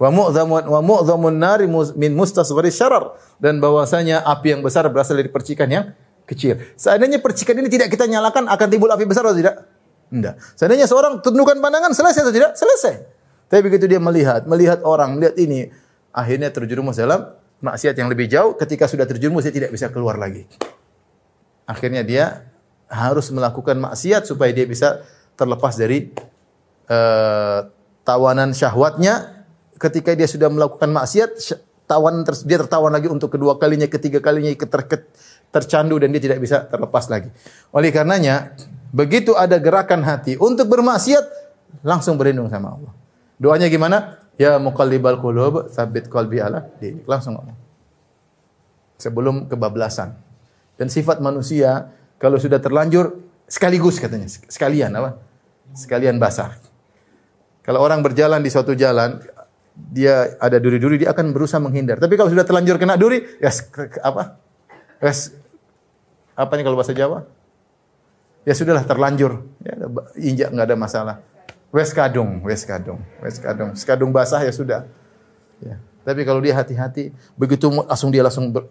Wa 0.00 0.08
mu'dhamun 0.10 0.64
wa 0.66 0.80
mu'dhamun 0.80 1.36
nari 1.38 1.68
min 1.94 2.12
mustasghari 2.16 2.72
syarar 2.72 3.14
dan 3.38 3.62
bahwasanya 3.62 4.24
api 4.26 4.58
yang 4.58 4.62
besar 4.64 4.88
berasal 4.90 5.14
dari 5.14 5.30
percikan 5.30 5.68
yang 5.70 5.84
kecil. 6.24 6.60
Seandainya 6.76 7.20
percikan 7.20 7.56
ini 7.60 7.68
tidak 7.68 7.92
kita 7.92 8.08
nyalakan 8.08 8.48
akan 8.48 8.66
timbul 8.68 8.90
api 8.90 9.04
besar 9.04 9.24
atau 9.24 9.36
tidak? 9.36 9.64
Tidak. 10.08 10.34
Seandainya 10.56 10.86
seorang 10.88 11.20
tundukkan 11.20 11.58
pandangan 11.60 11.92
selesai 11.92 12.20
atau 12.24 12.34
tidak? 12.34 12.52
Selesai. 12.56 12.94
Tapi 13.48 13.60
begitu 13.60 13.84
dia 13.84 14.00
melihat, 14.00 14.48
melihat 14.48 14.80
orang, 14.82 15.20
melihat 15.20 15.36
ini, 15.36 15.68
akhirnya 16.10 16.48
terjerumus 16.48 16.96
dalam 16.96 17.28
maksiat 17.60 17.94
yang 17.96 18.08
lebih 18.08 18.26
jauh. 18.26 18.56
Ketika 18.56 18.88
sudah 18.88 19.04
terjerumus 19.04 19.44
dia 19.44 19.54
tidak 19.54 19.70
bisa 19.72 19.92
keluar 19.92 20.16
lagi. 20.16 20.48
Akhirnya 21.64 22.04
dia 22.04 22.44
harus 22.88 23.32
melakukan 23.32 23.80
maksiat 23.80 24.28
supaya 24.28 24.52
dia 24.52 24.68
bisa 24.68 25.00
terlepas 25.34 25.76
dari 25.76 26.12
uh, 26.88 27.68
tawanan 28.04 28.52
syahwatnya. 28.52 29.44
Ketika 29.74 30.14
dia 30.14 30.28
sudah 30.30 30.48
melakukan 30.48 30.88
maksiat, 30.92 31.30
tawanan 31.84 32.24
dia 32.24 32.58
tertawan 32.60 32.92
lagi 32.94 33.10
untuk 33.10 33.32
kedua 33.32 33.58
kalinya, 33.60 33.90
ketiga 33.90 34.22
kalinya 34.22 34.48
ter, 34.54 34.80
tercandu 35.54 36.02
dan 36.02 36.10
dia 36.10 36.18
tidak 36.18 36.42
bisa 36.42 36.66
terlepas 36.66 37.06
lagi. 37.06 37.30
Oleh 37.70 37.94
karenanya, 37.94 38.58
begitu 38.90 39.38
ada 39.38 39.62
gerakan 39.62 40.02
hati 40.02 40.34
untuk 40.34 40.66
bermaksiat, 40.66 41.22
langsung 41.86 42.18
berlindung 42.18 42.50
sama 42.50 42.74
Allah. 42.74 42.92
Doanya 43.38 43.70
gimana? 43.70 44.18
Ya 44.34 44.58
muqallibal 44.58 45.22
qulub, 45.22 45.70
sabit 45.70 46.10
qalbi 46.10 46.42
ala 46.42 46.66
dinik. 46.82 47.06
Langsung 47.06 47.38
ngomong. 47.38 47.54
Sebelum 48.98 49.46
kebablasan. 49.46 50.18
Dan 50.74 50.90
sifat 50.90 51.22
manusia 51.22 51.94
kalau 52.18 52.34
sudah 52.34 52.58
terlanjur 52.58 53.22
sekaligus 53.46 54.02
katanya, 54.02 54.26
sekalian 54.26 54.90
apa? 54.98 55.22
Sekalian 55.70 56.18
basah. 56.18 56.58
Kalau 57.62 57.78
orang 57.78 58.02
berjalan 58.02 58.42
di 58.42 58.50
suatu 58.50 58.74
jalan, 58.74 59.22
dia 59.74 60.34
ada 60.38 60.58
duri-duri, 60.58 61.02
dia 61.02 61.14
akan 61.14 61.30
berusaha 61.30 61.62
menghindar. 61.62 62.02
Tapi 62.02 62.14
kalau 62.18 62.30
sudah 62.30 62.42
terlanjur 62.42 62.74
kena 62.78 62.98
duri, 62.98 63.22
ya 63.38 63.50
apa? 64.02 64.38
Apa 66.34 66.52
nih 66.58 66.64
kalau 66.66 66.78
bahasa 66.78 66.94
Jawa? 66.94 67.26
Ya 68.44 68.52
sudahlah 68.52 68.84
terlanjur, 68.84 69.40
ya, 69.64 69.74
injak 70.20 70.48
nggak 70.52 70.66
ada 70.68 70.76
masalah. 70.76 71.16
Wes 71.72 71.90
kadung, 71.90 72.44
wes 72.44 72.62
kadung, 72.62 73.00
wes 73.24 73.40
kadung. 73.40 73.72
Sekadung 73.74 74.10
basah 74.12 74.44
ya 74.44 74.52
sudah. 74.52 74.86
Ya. 75.64 75.80
Tapi 76.04 76.22
kalau 76.28 76.38
dia 76.44 76.52
hati-hati, 76.52 77.10
begitu 77.34 77.72
langsung 77.72 78.12
dia 78.12 78.20
langsung 78.20 78.52
ber, 78.52 78.68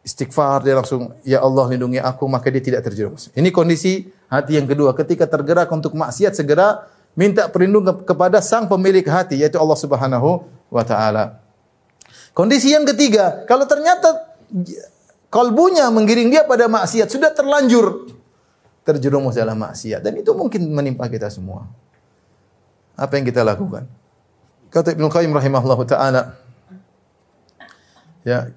istighfar, 0.00 0.64
dia 0.64 0.74
langsung 0.74 1.12
ya 1.22 1.44
Allah 1.44 1.68
lindungi 1.68 2.00
aku, 2.00 2.24
maka 2.26 2.48
dia 2.48 2.64
tidak 2.64 2.80
terjerumus. 2.88 3.28
Ini 3.36 3.52
kondisi 3.52 4.08
hati 4.32 4.56
yang 4.56 4.64
kedua. 4.64 4.96
Ketika 4.96 5.28
tergerak 5.28 5.68
untuk 5.68 5.92
maksiat 5.92 6.32
segera 6.32 6.88
minta 7.14 7.46
perlindungan 7.46 8.02
kepada 8.02 8.42
sang 8.42 8.66
pemilik 8.66 9.06
hati 9.06 9.38
yaitu 9.38 9.60
Allah 9.60 9.78
Subhanahu 9.78 10.42
wa 10.72 10.82
taala. 10.82 11.38
Kondisi 12.34 12.74
yang 12.74 12.82
ketiga, 12.82 13.46
kalau 13.46 13.62
ternyata 13.62 14.34
kalbunya 15.34 15.90
menggiring 15.90 16.30
dia 16.30 16.46
pada 16.46 16.70
maksiat, 16.70 17.10
sudah 17.10 17.34
terlanjur 17.34 18.06
terjerumus 18.86 19.34
dalam 19.34 19.58
maksiat 19.58 19.98
dan 20.04 20.14
itu 20.14 20.30
mungkin 20.30 20.70
menimpa 20.70 21.10
kita 21.10 21.26
semua. 21.26 21.66
Apa 22.94 23.18
yang 23.18 23.26
kita 23.26 23.42
lakukan? 23.42 23.90
Kata 24.70 24.94
Ibnu 24.94 25.10
Qayyim 25.10 25.34
rahimahullah 25.34 25.80
taala 25.82 26.22
ya 28.22 28.54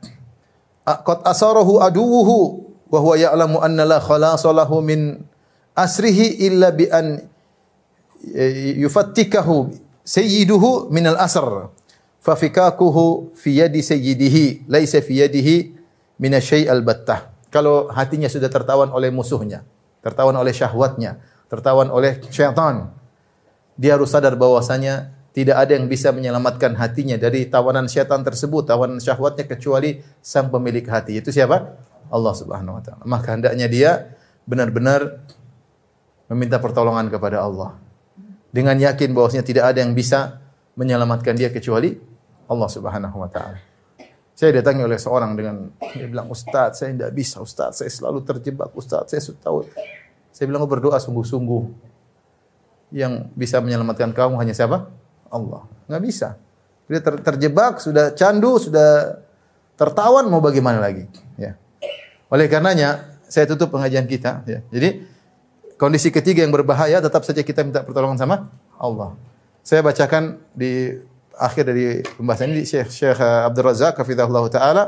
qad 0.86 1.26
asarahu 1.26 1.82
aduwuhu 1.82 2.70
wa 2.88 3.00
huwa 3.02 3.16
ya'lamu 3.18 3.58
anna 3.60 3.84
la 3.84 4.00
khalasa 4.00 4.54
lahu 4.54 4.80
min 4.86 5.26
asrihi 5.74 6.46
illa 6.48 6.72
bi 6.72 6.88
an 6.88 7.28
e, 8.24 8.44
yufattikahu 8.80 9.74
sayyiduhu 10.06 10.88
min 10.94 11.12
al-asr 11.12 11.72
fa 12.24 12.34
fikakuhu 12.40 13.36
fi 13.36 13.60
yadi 13.60 13.84
sayyidihi 13.84 14.68
laisa 14.72 15.04
fi 15.04 15.24
yadihi 15.24 15.77
min 16.18 16.34
asy 16.38 16.66
al-battah 16.66 17.34
kalau 17.50 17.90
hatinya 17.90 18.30
sudah 18.30 18.50
tertawan 18.52 18.90
oleh 18.94 19.10
musuhnya 19.10 19.66
tertawan 20.02 20.36
oleh 20.38 20.54
syahwatnya 20.54 21.22
tertawan 21.48 21.90
oleh 21.90 22.22
syaitan 22.30 22.92
dia 23.78 23.94
harus 23.96 24.10
sadar 24.10 24.34
bahwasanya 24.34 25.18
tidak 25.38 25.54
ada 25.54 25.78
yang 25.78 25.86
bisa 25.86 26.10
menyelamatkan 26.10 26.74
hatinya 26.82 27.14
dari 27.14 27.46
tawanan 27.46 27.86
syaitan 27.86 28.26
tersebut, 28.26 28.66
tawanan 28.66 28.98
syahwatnya 28.98 29.46
kecuali 29.46 30.02
sang 30.18 30.50
pemilik 30.50 30.82
hati. 30.82 31.22
Itu 31.22 31.30
siapa? 31.30 31.78
Allah 32.10 32.34
Subhanahu 32.34 32.74
wa 32.74 32.82
taala. 32.82 33.06
Maka 33.06 33.38
hendaknya 33.38 33.70
dia 33.70 34.18
benar-benar 34.50 35.22
meminta 36.34 36.58
pertolongan 36.58 37.14
kepada 37.14 37.46
Allah. 37.46 37.78
Dengan 38.50 38.82
yakin 38.82 39.14
bahwasanya 39.14 39.46
tidak 39.46 39.70
ada 39.70 39.86
yang 39.86 39.94
bisa 39.94 40.42
menyelamatkan 40.74 41.38
dia 41.38 41.54
kecuali 41.54 42.02
Allah 42.50 42.70
Subhanahu 42.74 43.22
wa 43.22 43.30
taala. 43.30 43.62
Saya 44.38 44.62
datangi 44.62 44.86
oleh 44.86 45.02
seorang 45.02 45.34
dengan 45.34 45.74
dia 45.98 46.06
bilang, 46.06 46.30
"Ustaz, 46.30 46.78
saya 46.86 46.94
tidak 46.94 47.12
bisa, 47.18 47.42
Ustaz. 47.42 47.82
Saya 47.82 47.90
selalu 47.90 48.22
terjebak, 48.22 48.70
Ustaz. 48.78 49.10
Saya 49.10 49.22
tahu." 49.42 49.66
Saya 50.30 50.46
bilang, 50.46 50.62
oh, 50.62 50.70
"Berdoa 50.70 51.02
sungguh-sungguh." 51.02 51.90
yang 52.92 53.28
bisa 53.36 53.60
menyelamatkan 53.60 54.16
kamu 54.16 54.40
hanya 54.40 54.56
siapa? 54.56 54.88
Allah. 55.28 55.68
Nggak 55.92 56.04
bisa. 56.04 56.28
Dia 56.88 57.04
ter 57.04 57.20
terjebak, 57.20 57.84
sudah 57.84 58.16
candu, 58.16 58.56
sudah 58.56 59.20
tertawan, 59.76 60.32
mau 60.32 60.40
bagaimana 60.40 60.80
lagi? 60.80 61.04
Ya. 61.36 61.60
Oleh 62.32 62.48
karenanya, 62.48 63.20
saya 63.28 63.44
tutup 63.44 63.76
pengajian 63.76 64.08
kita. 64.08 64.48
Ya. 64.48 64.64
Jadi, 64.72 65.04
kondisi 65.76 66.16
ketiga 66.16 66.48
yang 66.48 66.56
berbahaya, 66.56 67.04
tetap 67.04 67.28
saja 67.28 67.44
kita 67.44 67.68
minta 67.68 67.84
pertolongan 67.84 68.16
sama 68.16 68.48
Allah. 68.80 69.20
Saya 69.68 69.84
bacakan 69.84 70.40
di 70.56 70.96
akhir 71.38 71.70
dari 71.70 72.02
pembahasan 72.04 72.52
ini, 72.52 72.66
Syekh, 72.66 72.90
Syekh 72.90 73.22
Abdul 73.22 73.66
Razak, 73.70 73.98
Hafizahullah 74.02 74.46
Ta'ala, 74.50 74.84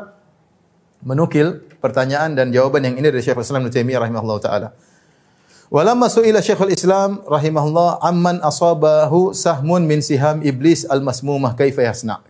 menukil 1.04 1.64
pertanyaan 1.80 2.36
dan 2.36 2.52
jawaban 2.52 2.84
yang 2.84 2.96
ini 3.00 3.08
dari 3.08 3.24
Syekh 3.24 3.40
Islam 3.40 3.68
Ibn 3.68 3.72
Taimiyah 3.72 4.00
rahimahullah 4.04 4.40
ta'ala. 4.44 4.70
Walamma 5.70 6.10
su'ila 6.10 6.42
Syekhul 6.42 6.74
Islam 6.74 7.22
rahimahullah 7.30 8.02
amman 8.02 8.42
asabahu 8.42 9.38
sahmun 9.38 9.86
min 9.86 10.02
siham 10.02 10.42
iblis 10.42 10.84
al-masmumah 10.90 11.54
kaifa 11.54 11.86
yasna. 11.86 12.26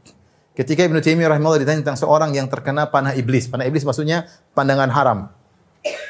Ketika 0.54 0.84
Ibnu 0.84 1.00
Taimiyah 1.00 1.32
rahimahullah 1.32 1.64
ditanya 1.64 1.88
tentang 1.88 1.96
seorang 1.96 2.36
yang 2.36 2.52
terkena 2.52 2.92
panah 2.92 3.16
iblis. 3.16 3.48
Panah 3.48 3.64
iblis 3.64 3.88
maksudnya 3.88 4.28
pandangan 4.52 4.92
haram. 4.92 5.20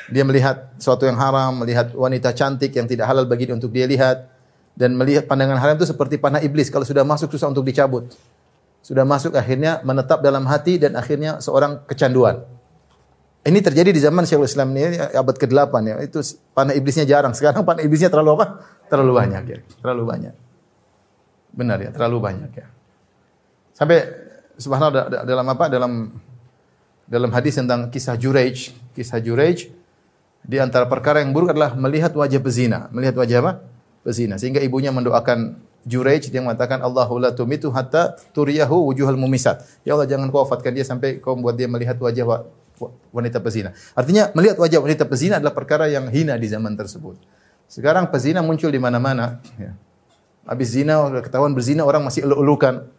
Dia 0.10 0.26
melihat 0.26 0.74
sesuatu 0.82 1.05
yang 1.05 1.22
haram, 1.22 1.62
melihat 1.62 1.93
wanita 1.93 2.34
cantik 2.34 2.74
yang 2.74 2.89
tidak 2.89 3.05
halal 3.05 3.30
bagi 3.30 3.45
dia 3.45 3.53
untuk 3.53 3.70
dia 3.70 3.86
lihat 3.86 4.26
dan 4.78 4.95
melihat 4.95 5.26
pandangan 5.26 5.57
haram 5.57 5.76
itu 5.78 5.88
seperti 5.89 6.17
panah 6.22 6.41
iblis 6.43 6.67
kalau 6.67 6.84
sudah 6.84 7.05
masuk 7.05 7.32
susah 7.34 7.49
untuk 7.49 7.65
dicabut. 7.65 8.09
Sudah 8.80 9.03
masuk 9.03 9.36
akhirnya 9.36 9.84
menetap 9.84 10.24
dalam 10.24 10.47
hati 10.47 10.80
dan 10.80 10.95
akhirnya 10.95 11.43
seorang 11.43 11.84
kecanduan. 11.84 12.41
Ini 13.39 13.59
terjadi 13.63 13.95
di 13.95 14.01
zaman 14.03 14.28
Syekhul 14.28 14.47
Islam 14.47 14.76
ini 14.76 14.99
abad 14.99 15.36
ke-8 15.39 15.74
ya. 15.88 15.95
Itu 16.03 16.20
panah 16.51 16.76
iblisnya 16.76 17.07
jarang. 17.07 17.32
Sekarang 17.32 17.63
panah 17.63 17.84
iblisnya 17.84 18.11
terlalu 18.11 18.39
apa? 18.39 18.45
Terlalu 18.91 19.11
banyak 19.15 19.43
ya. 19.47 19.59
Terlalu 19.80 20.03
banyak. 20.03 20.34
Benar 21.55 21.78
ya, 21.80 21.89
terlalu 21.95 22.17
banyak 22.20 22.51
ya. 22.51 22.67
Sampai 23.74 24.03
subhanallah 24.59 25.24
dalam 25.24 25.47
apa? 25.47 25.65
Dalam 25.72 25.91
dalam 27.09 27.32
hadis 27.34 27.57
tentang 27.57 27.89
kisah 27.89 28.20
Juraij, 28.20 28.76
kisah 28.93 29.17
Juraij 29.24 29.72
di 30.45 30.57
antara 30.61 30.86
perkara 30.86 31.24
yang 31.24 31.34
buruk 31.34 31.55
adalah 31.55 31.74
melihat 31.74 32.13
wajah 32.13 32.39
pezina, 32.43 32.91
melihat 32.93 33.17
wajah 33.17 33.38
apa? 33.43 33.53
Pezina. 34.10 34.41
Sehingga 34.41 34.57
ibunya 34.66 34.89
mendoakan 34.89 35.70
Juraij 35.86 36.28
dia 36.34 36.41
mengatakan 36.41 36.82
Allahu 36.82 37.22
la 37.22 37.30
tumitu 37.30 37.70
hatta 37.70 38.18
turiyahu 38.34 38.89
wujuhal 38.89 39.16
mumisat. 39.16 39.62
Ya 39.86 39.93
Allah 39.93 40.10
jangan 40.10 40.34
kau 40.34 40.41
wafatkan 40.41 40.74
dia 40.74 40.82
sampai 40.82 41.22
kau 41.22 41.38
membuat 41.38 41.62
dia 41.62 41.70
melihat 41.70 41.95
wajah 42.01 42.26
wanita 43.14 43.38
pezina. 43.39 43.72
Artinya 43.93 44.34
melihat 44.34 44.57
wajah 44.57 44.82
wanita 44.82 45.05
pezina 45.05 45.38
adalah 45.38 45.53
perkara 45.53 45.86
yang 45.86 46.10
hina 46.10 46.34
di 46.41 46.49
zaman 46.49 46.74
tersebut. 46.74 47.22
Sekarang 47.70 48.10
pezina 48.10 48.41
muncul 48.41 48.74
di 48.74 48.82
mana-mana. 48.82 49.39
Ya. 49.62 49.78
Habis 50.49 50.74
zina, 50.74 50.97
ketahuan 51.22 51.53
berzina 51.53 51.86
orang 51.86 52.01
masih 52.01 52.26
elu-elukan. 52.26 52.89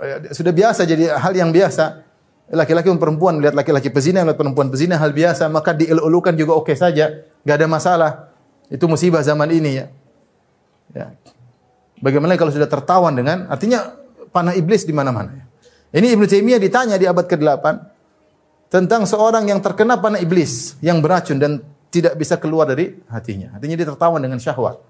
Ya, 0.00 0.32
sudah 0.32 0.48
biasa 0.48 0.88
jadi 0.88 1.12
hal 1.12 1.36
yang 1.36 1.52
biasa. 1.52 2.00
Laki-laki 2.48 2.88
dan 2.88 3.00
perempuan 3.00 3.36
melihat 3.36 3.52
laki-laki 3.52 3.92
pezina, 3.92 4.24
melihat 4.24 4.40
perempuan 4.40 4.72
pezina 4.72 4.96
hal 4.96 5.12
biasa, 5.12 5.52
maka 5.52 5.76
dielu-elukan 5.76 6.32
juga 6.36 6.56
oke 6.56 6.72
okay 6.72 6.76
saja, 6.76 7.24
nggak 7.44 7.56
ada 7.56 7.68
masalah. 7.68 8.10
Itu 8.72 8.88
musibah 8.88 9.20
zaman 9.20 9.52
ini 9.52 9.84
ya. 9.84 9.86
Ya. 10.94 11.12
Bagaimana 12.00 12.38
kalau 12.38 12.52
sudah 12.54 12.68
tertawan 12.68 13.14
dengan 13.14 13.50
artinya 13.50 13.96
panah 14.34 14.54
iblis 14.58 14.82
di 14.82 14.94
mana-mana. 14.94 15.46
Ini 15.94 16.18
Ibnu 16.18 16.26
Taimiyah 16.26 16.58
ditanya 16.58 16.98
di 16.98 17.06
abad 17.06 17.22
ke-8, 17.22 17.64
tentang 18.66 19.06
seorang 19.06 19.46
yang 19.46 19.62
terkena 19.62 19.94
panah 20.02 20.18
iblis 20.18 20.74
yang 20.82 20.98
beracun 20.98 21.38
dan 21.38 21.62
tidak 21.94 22.18
bisa 22.18 22.34
keluar 22.34 22.66
dari 22.66 22.98
hatinya. 23.06 23.54
Hatinya 23.54 23.78
dia 23.78 23.86
tertawan 23.86 24.18
dengan 24.18 24.42
syahwat. 24.42 24.82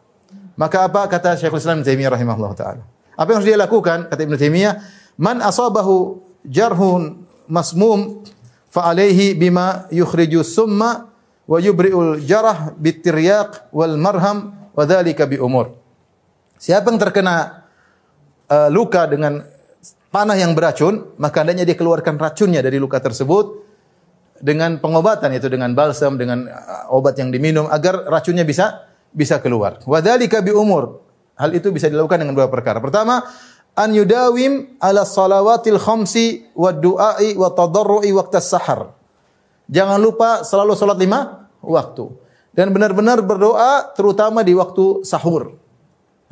Maka 0.57 0.89
apa 0.89 1.05
kata 1.05 1.37
Syekhul 1.37 1.61
Islam 1.61 1.85
Ibnu 1.85 1.87
Taimiyah 1.93 2.11
rahimahullah 2.17 2.53
taala? 2.57 2.83
Apa 3.13 3.29
yang 3.29 3.45
harus 3.45 3.49
dia 3.53 3.61
lakukan? 3.61 4.09
Kata 4.09 4.21
Ibnu 4.25 4.41
Taimiyah, 4.41 4.75
"Man 5.21 5.45
asabahu 5.45 6.25
jarhun 6.49 7.29
masmum 7.45 8.25
fa 8.73 8.89
alaihi 8.89 9.37
bima 9.37 9.85
yukhriju 9.93 10.41
summa 10.41 11.13
wa 11.45 11.59
yubri'ul 11.61 12.25
jarah 12.25 12.73
bitiryaq 12.81 13.69
wal 13.77 14.01
marham 14.01 14.57
wa 14.73 14.83
dzalika 14.89 15.29
bi 15.29 15.37
umur." 15.37 15.84
Siapa 16.65 16.89
yang 16.89 16.97
terkena 16.97 17.69
uh, 18.49 18.73
luka 18.73 19.05
dengan 19.05 19.45
panah 20.09 20.33
yang 20.33 20.57
beracun, 20.57 21.13
maka 21.21 21.45
hendaknya 21.45 21.69
dia 21.69 21.77
keluarkan 21.77 22.17
racunnya 22.17 22.65
dari 22.65 22.81
luka 22.81 23.05
tersebut 23.05 23.61
dengan 24.41 24.81
pengobatan 24.81 25.37
yaitu 25.37 25.53
dengan 25.53 25.77
balsam, 25.77 26.17
dengan 26.17 26.49
uh, 26.49 26.89
obat 26.89 27.21
yang 27.21 27.29
diminum 27.29 27.69
agar 27.69 28.09
racunnya 28.09 28.49
bisa 28.49 28.89
bisa 29.13 29.45
keluar. 29.45 29.77
Wadzalika 29.85 30.41
bi 30.41 30.57
umur. 30.57 31.05
Hal 31.37 31.53
itu 31.53 31.69
bisa 31.69 31.93
dilakukan 31.93 32.25
dengan 32.25 32.33
beberapa 32.33 32.57
perkara. 32.57 32.81
Pertama, 32.81 33.21
an 33.77 33.91
yudawim 33.93 34.81
ala 34.81 35.05
salawatil 35.05 35.77
khamsi 35.77 36.57
wa 36.57 36.73
du'ai 36.73 37.37
wa 37.37 37.53
tadarrui 37.53 38.09
waqta 38.17 38.41
sahar. 38.41 38.97
Jangan 39.69 40.01
lupa 40.01 40.41
selalu 40.49 40.73
salat 40.81 40.97
lima 40.97 41.45
waktu. 41.61 42.09
Dan 42.57 42.73
benar-benar 42.73 43.21
berdoa 43.21 43.93
terutama 43.93 44.41
di 44.41 44.57
waktu 44.57 45.05
sahur. 45.05 45.61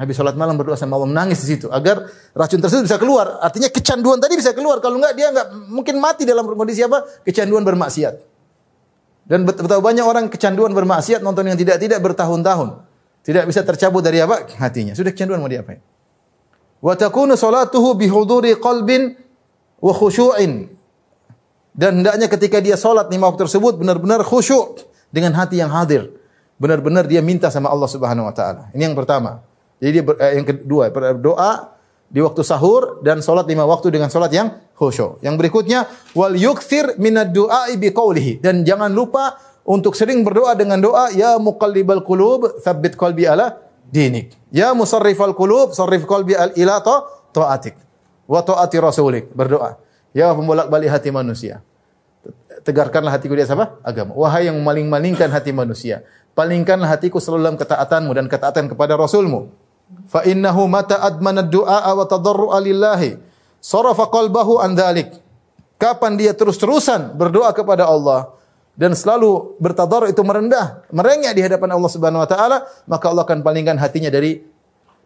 Habis 0.03 0.19
sholat 0.19 0.35
malam 0.35 0.59
berdoa 0.59 0.75
sama 0.75 0.99
Allah 0.99 1.07
menangis 1.07 1.47
di 1.47 1.55
situ 1.55 1.71
agar 1.71 2.03
racun 2.35 2.59
tersebut 2.59 2.91
bisa 2.91 2.99
keluar. 2.99 3.39
Artinya 3.39 3.71
kecanduan 3.71 4.19
tadi 4.19 4.35
bisa 4.35 4.51
keluar. 4.51 4.83
Kalau 4.83 4.99
enggak 4.99 5.15
dia 5.15 5.31
enggak 5.31 5.47
mungkin 5.71 6.03
mati 6.03 6.27
dalam 6.27 6.43
kondisi 6.43 6.83
apa? 6.83 7.07
Kecanduan 7.23 7.63
bermaksiat. 7.63 8.19
Dan 9.23 9.47
betapa 9.47 9.79
banyak 9.79 10.03
orang 10.03 10.27
kecanduan 10.27 10.75
bermaksiat 10.75 11.23
nonton 11.23 11.47
yang 11.47 11.55
tidak-tidak 11.55 12.03
bertahun-tahun. 12.03 12.83
Tidak 13.23 13.47
bisa 13.47 13.63
tercabut 13.63 14.03
dari 14.03 14.19
apa? 14.19 14.43
Hatinya. 14.59 14.99
Sudah 14.99 15.15
kecanduan 15.15 15.39
mau 15.39 15.47
diapain? 15.47 15.79
Wa 16.83 16.99
takunu 16.99 17.39
salatuhu 17.39 17.95
bihuduri 17.95 18.59
qalbin 18.59 19.15
wa 19.79 19.95
khusyu'in. 19.95 20.67
Dan 21.79 22.03
hendaknya 22.03 22.27
ketika 22.27 22.59
dia 22.59 22.75
salat 22.75 23.07
lima 23.07 23.31
waktu 23.31 23.47
tersebut 23.47 23.79
benar-benar 23.79 24.27
khusyuk 24.27 24.83
dengan 25.15 25.39
hati 25.39 25.63
yang 25.63 25.71
hadir. 25.71 26.11
Benar-benar 26.59 27.07
dia 27.07 27.23
minta 27.23 27.55
sama 27.55 27.71
Allah 27.71 27.87
Subhanahu 27.87 28.27
wa 28.27 28.35
taala. 28.35 28.67
Ini 28.75 28.91
yang 28.91 28.99
pertama. 28.99 29.52
Jadi 29.83 29.91
dia 29.99 30.03
eh, 30.23 30.33
yang 30.39 30.47
kedua 30.47 30.95
berdoa 30.95 31.75
di 32.07 32.23
waktu 32.23 32.47
sahur 32.47 33.03
dan 33.03 33.19
salat 33.19 33.51
lima 33.51 33.67
waktu 33.67 33.91
dengan 33.91 34.07
salat 34.07 34.31
yang 34.31 34.55
khusyuk. 34.79 35.19
Yang 35.27 35.35
berikutnya 35.43 35.91
wal 36.15 36.39
yukthir 36.39 36.95
minad 37.03 37.35
du'a 37.35 37.67
bi 37.75 37.91
qawlihi 37.91 38.39
dan 38.39 38.63
jangan 38.63 38.95
lupa 38.95 39.43
untuk 39.67 39.99
sering 39.99 40.23
berdoa 40.23 40.55
dengan 40.55 40.79
doa 40.79 41.11
ya 41.11 41.35
muqallibal 41.43 42.07
qulub 42.07 42.63
tsabbit 42.63 42.95
qalbi 42.95 43.27
ala 43.27 43.59
dinik. 43.91 44.39
Ya 44.55 44.71
musarrifal 44.71 45.35
qulub 45.35 45.75
sarrif 45.75 46.07
qalbi 46.07 46.39
al 46.39 46.55
ila 46.55 46.79
taatik 47.35 47.75
wa 48.31 48.39
taati 48.39 48.77
rasulik. 48.79 49.35
Berdoa. 49.35 49.83
Ya 50.15 50.31
pembolak-balik 50.31 50.93
hati 50.93 51.11
manusia. 51.11 51.65
Tegarkanlah 52.63 53.19
hatiku 53.19 53.35
di 53.35 53.43
apa? 53.43 53.83
Agama. 53.83 54.15
Wahai 54.15 54.47
yang 54.47 54.61
maling-malingkan 54.63 55.27
hati 55.35 55.51
manusia, 55.51 56.07
palingkanlah 56.39 56.87
hatiku 56.87 57.19
selalu 57.19 57.41
dalam 57.43 57.59
ketaatanmu 57.59 58.13
dan 58.15 58.27
ketaatan 58.31 58.71
kepada 58.71 58.95
Rasulmu. 58.95 59.51
Fa 60.09 60.25
innahu 60.29 60.69
mata 60.69 61.01
admana 61.01 61.41
du'a 61.41 61.89
wa 61.97 62.05
tadarru'a 62.05 62.61
lillahi 62.61 63.17
sarafa 63.63 64.11
qalbahu 64.13 64.61
an 64.61 64.75
dhalik. 64.77 65.15
Kapan 65.81 66.15
dia 66.15 66.35
terus-terusan 66.37 67.17
berdoa 67.19 67.51
kepada 67.51 67.89
Allah 67.89 68.35
dan 68.73 68.97
selalu 68.97 69.59
bertadarru 69.61 70.09
itu 70.09 70.23
merendah, 70.25 70.87
merengek 70.95 71.33
di 71.37 71.43
hadapan 71.45 71.75
Allah 71.75 71.91
Subhanahu 71.91 72.23
wa 72.23 72.29
taala, 72.29 72.65
maka 72.87 73.05
Allah 73.11 73.27
akan 73.27 73.43
palingkan 73.43 73.77
hatinya 73.77 74.09
dari 74.09 74.41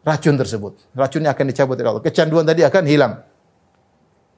racun 0.07 0.39
tersebut. 0.39 0.95
Racunnya 0.95 1.35
akan 1.35 1.45
dicabut 1.51 1.75
oleh 1.75 1.91
Allah. 1.91 2.05
Kecanduan 2.05 2.47
tadi 2.47 2.63
akan 2.63 2.85
hilang. 2.87 3.13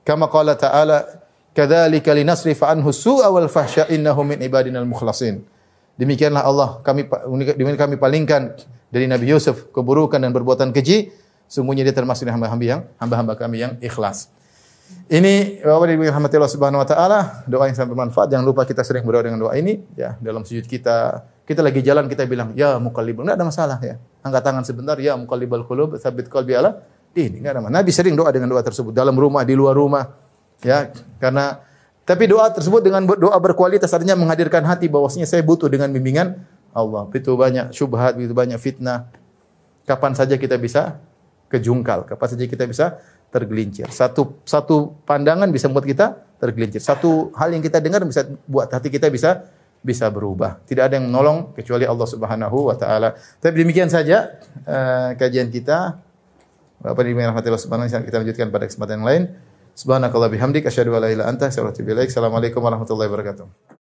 Kama 0.01 0.33
qala 0.33 0.57
ta'ala, 0.57 1.05
"Kadzalika 1.53 2.17
linasrifa 2.17 2.73
anhu 2.73 2.89
su'a 2.89 3.29
wal 3.29 3.53
fahsya 3.53 3.93
innahu 3.93 4.25
min 4.25 4.41
ibadinal 4.41 4.89
mukhlasin." 4.89 5.45
Demikianlah 6.01 6.47
Allah 6.47 6.69
kami 6.87 7.11
demikian 7.59 7.77
kami 7.77 7.97
palingkan 7.99 8.55
dari 8.89 9.07
Nabi 9.09 9.29
Yusuf 9.29 9.69
keburukan 9.73 10.21
dan 10.21 10.33
perbuatan 10.33 10.73
keji, 10.73 11.13
sungguhnya 11.49 11.85
dia 11.85 11.97
termasuk 11.97 12.29
hamba-hamba 12.29 12.65
yang 12.65 12.81
hamba-hamba 13.01 13.35
kami 13.37 13.65
yang 13.65 13.73
ikhlas. 13.81 14.33
Ini 15.09 15.61
Bapak 15.61 15.89
Ibu 15.89 16.05
yang 16.09 16.17
Allah 16.17 16.49
Subhanahu 16.49 16.81
wa 16.81 16.89
taala, 16.89 17.45
doa 17.45 17.69
yang 17.69 17.77
sangat 17.77 17.93
bermanfaat. 17.93 18.29
Jangan 18.33 18.45
lupa 18.45 18.65
kita 18.65 18.81
sering 18.81 19.05
berdoa 19.05 19.29
dengan 19.29 19.41
doa 19.45 19.53
ini 19.57 19.85
ya 19.93 20.17
dalam 20.21 20.45
sujud 20.45 20.65
kita. 20.65 21.29
Kita 21.45 21.61
lagi 21.65 21.81
jalan 21.81 22.09
kita 22.09 22.25
bilang 22.29 22.53
ya 22.57 22.77
muqallibul 22.77 23.25
enggak 23.25 23.37
ada 23.41 23.47
masalah 23.49 23.79
ya. 23.81 24.01
Angkat 24.25 24.43
tangan 24.45 24.65
sebentar 24.65 24.97
ya 25.01 25.17
muqallibal 25.17 25.65
qulub 25.69 25.97
tsabit 25.97 26.29
qalbi 26.33 26.57
ala 26.57 26.85
ini 27.13 27.41
enggak 27.41 27.57
ada 27.57 27.61
masalah. 27.65 27.77
Nabi 27.81 27.91
sering 27.93 28.17
doa 28.17 28.33
dengan 28.33 28.49
doa 28.49 28.65
tersebut 28.65 28.93
dalam 28.93 29.17
rumah, 29.17 29.45
di 29.45 29.53
luar 29.57 29.77
rumah. 29.77 30.09
Ya, 30.65 30.89
karena 31.21 31.61
tapi 32.09 32.25
doa 32.25 32.49
tersebut 32.49 32.81
dengan 32.81 33.05
doa 33.05 33.37
berkualitas 33.37 33.93
artinya 33.93 34.17
menghadirkan 34.17 34.65
hati 34.65 34.89
bahwasanya 34.89 35.29
saya 35.29 35.45
butuh 35.45 35.69
dengan 35.69 35.93
bimbingan 35.93 36.41
Allah. 36.79 37.11
Begitu 37.11 37.35
banyak 37.35 37.75
syubhat, 37.75 38.15
begitu 38.15 38.33
banyak 38.33 38.59
fitnah. 38.63 39.11
Kapan 39.85 40.13
saja 40.15 40.39
kita 40.39 40.55
bisa 40.61 41.03
kejungkal, 41.49 42.05
kapan 42.07 42.29
saja 42.29 42.45
kita 42.45 42.65
bisa 42.69 43.01
tergelincir. 43.35 43.89
Satu 43.91 44.41
satu 44.45 44.97
pandangan 45.05 45.49
bisa 45.51 45.69
membuat 45.69 45.89
kita 45.89 46.07
tergelincir. 46.39 46.81
Satu 46.81 47.35
hal 47.35 47.53
yang 47.53 47.65
kita 47.65 47.83
dengar 47.83 48.05
bisa 48.05 48.25
buat 48.47 48.69
hati 48.71 48.89
kita 48.89 49.11
bisa 49.11 49.49
bisa 49.83 50.11
berubah. 50.11 50.59
Tidak 50.67 50.83
ada 50.83 50.99
yang 50.99 51.07
menolong 51.09 51.55
kecuali 51.55 51.87
Allah 51.87 52.09
Subhanahu 52.09 52.73
wa 52.73 52.77
taala. 52.77 53.15
Tapi 53.39 53.55
demikian 53.63 53.89
saja 53.89 54.39
uh, 54.67 55.15
kajian 55.15 55.49
kita. 55.53 56.03
Bapak 56.79 57.03
Ibu 57.03 57.19
yang 57.19 57.35
rahmatillah 57.35 57.59
subhanahu 57.59 57.91
kita 57.91 58.23
lanjutkan 58.23 58.55
pada 58.55 58.71
kesempatan 58.71 59.03
yang 59.03 59.07
lain. 59.07 59.23
Subhanakallah 59.75 60.31
bihamdik 60.31 60.63
asyhadu 60.63 60.95
an 60.95 61.07
la 61.07 61.11
ilaha 61.11 61.15
illa 61.15 61.25
anta 61.27 61.51
astaghfiruka 61.51 61.75
wa 61.75 61.75
atubu 61.75 61.91
ilaik. 61.91 62.09
Assalamualaikum 62.11 62.61
warahmatullahi 62.63 63.11
wabarakatuh. 63.11 63.78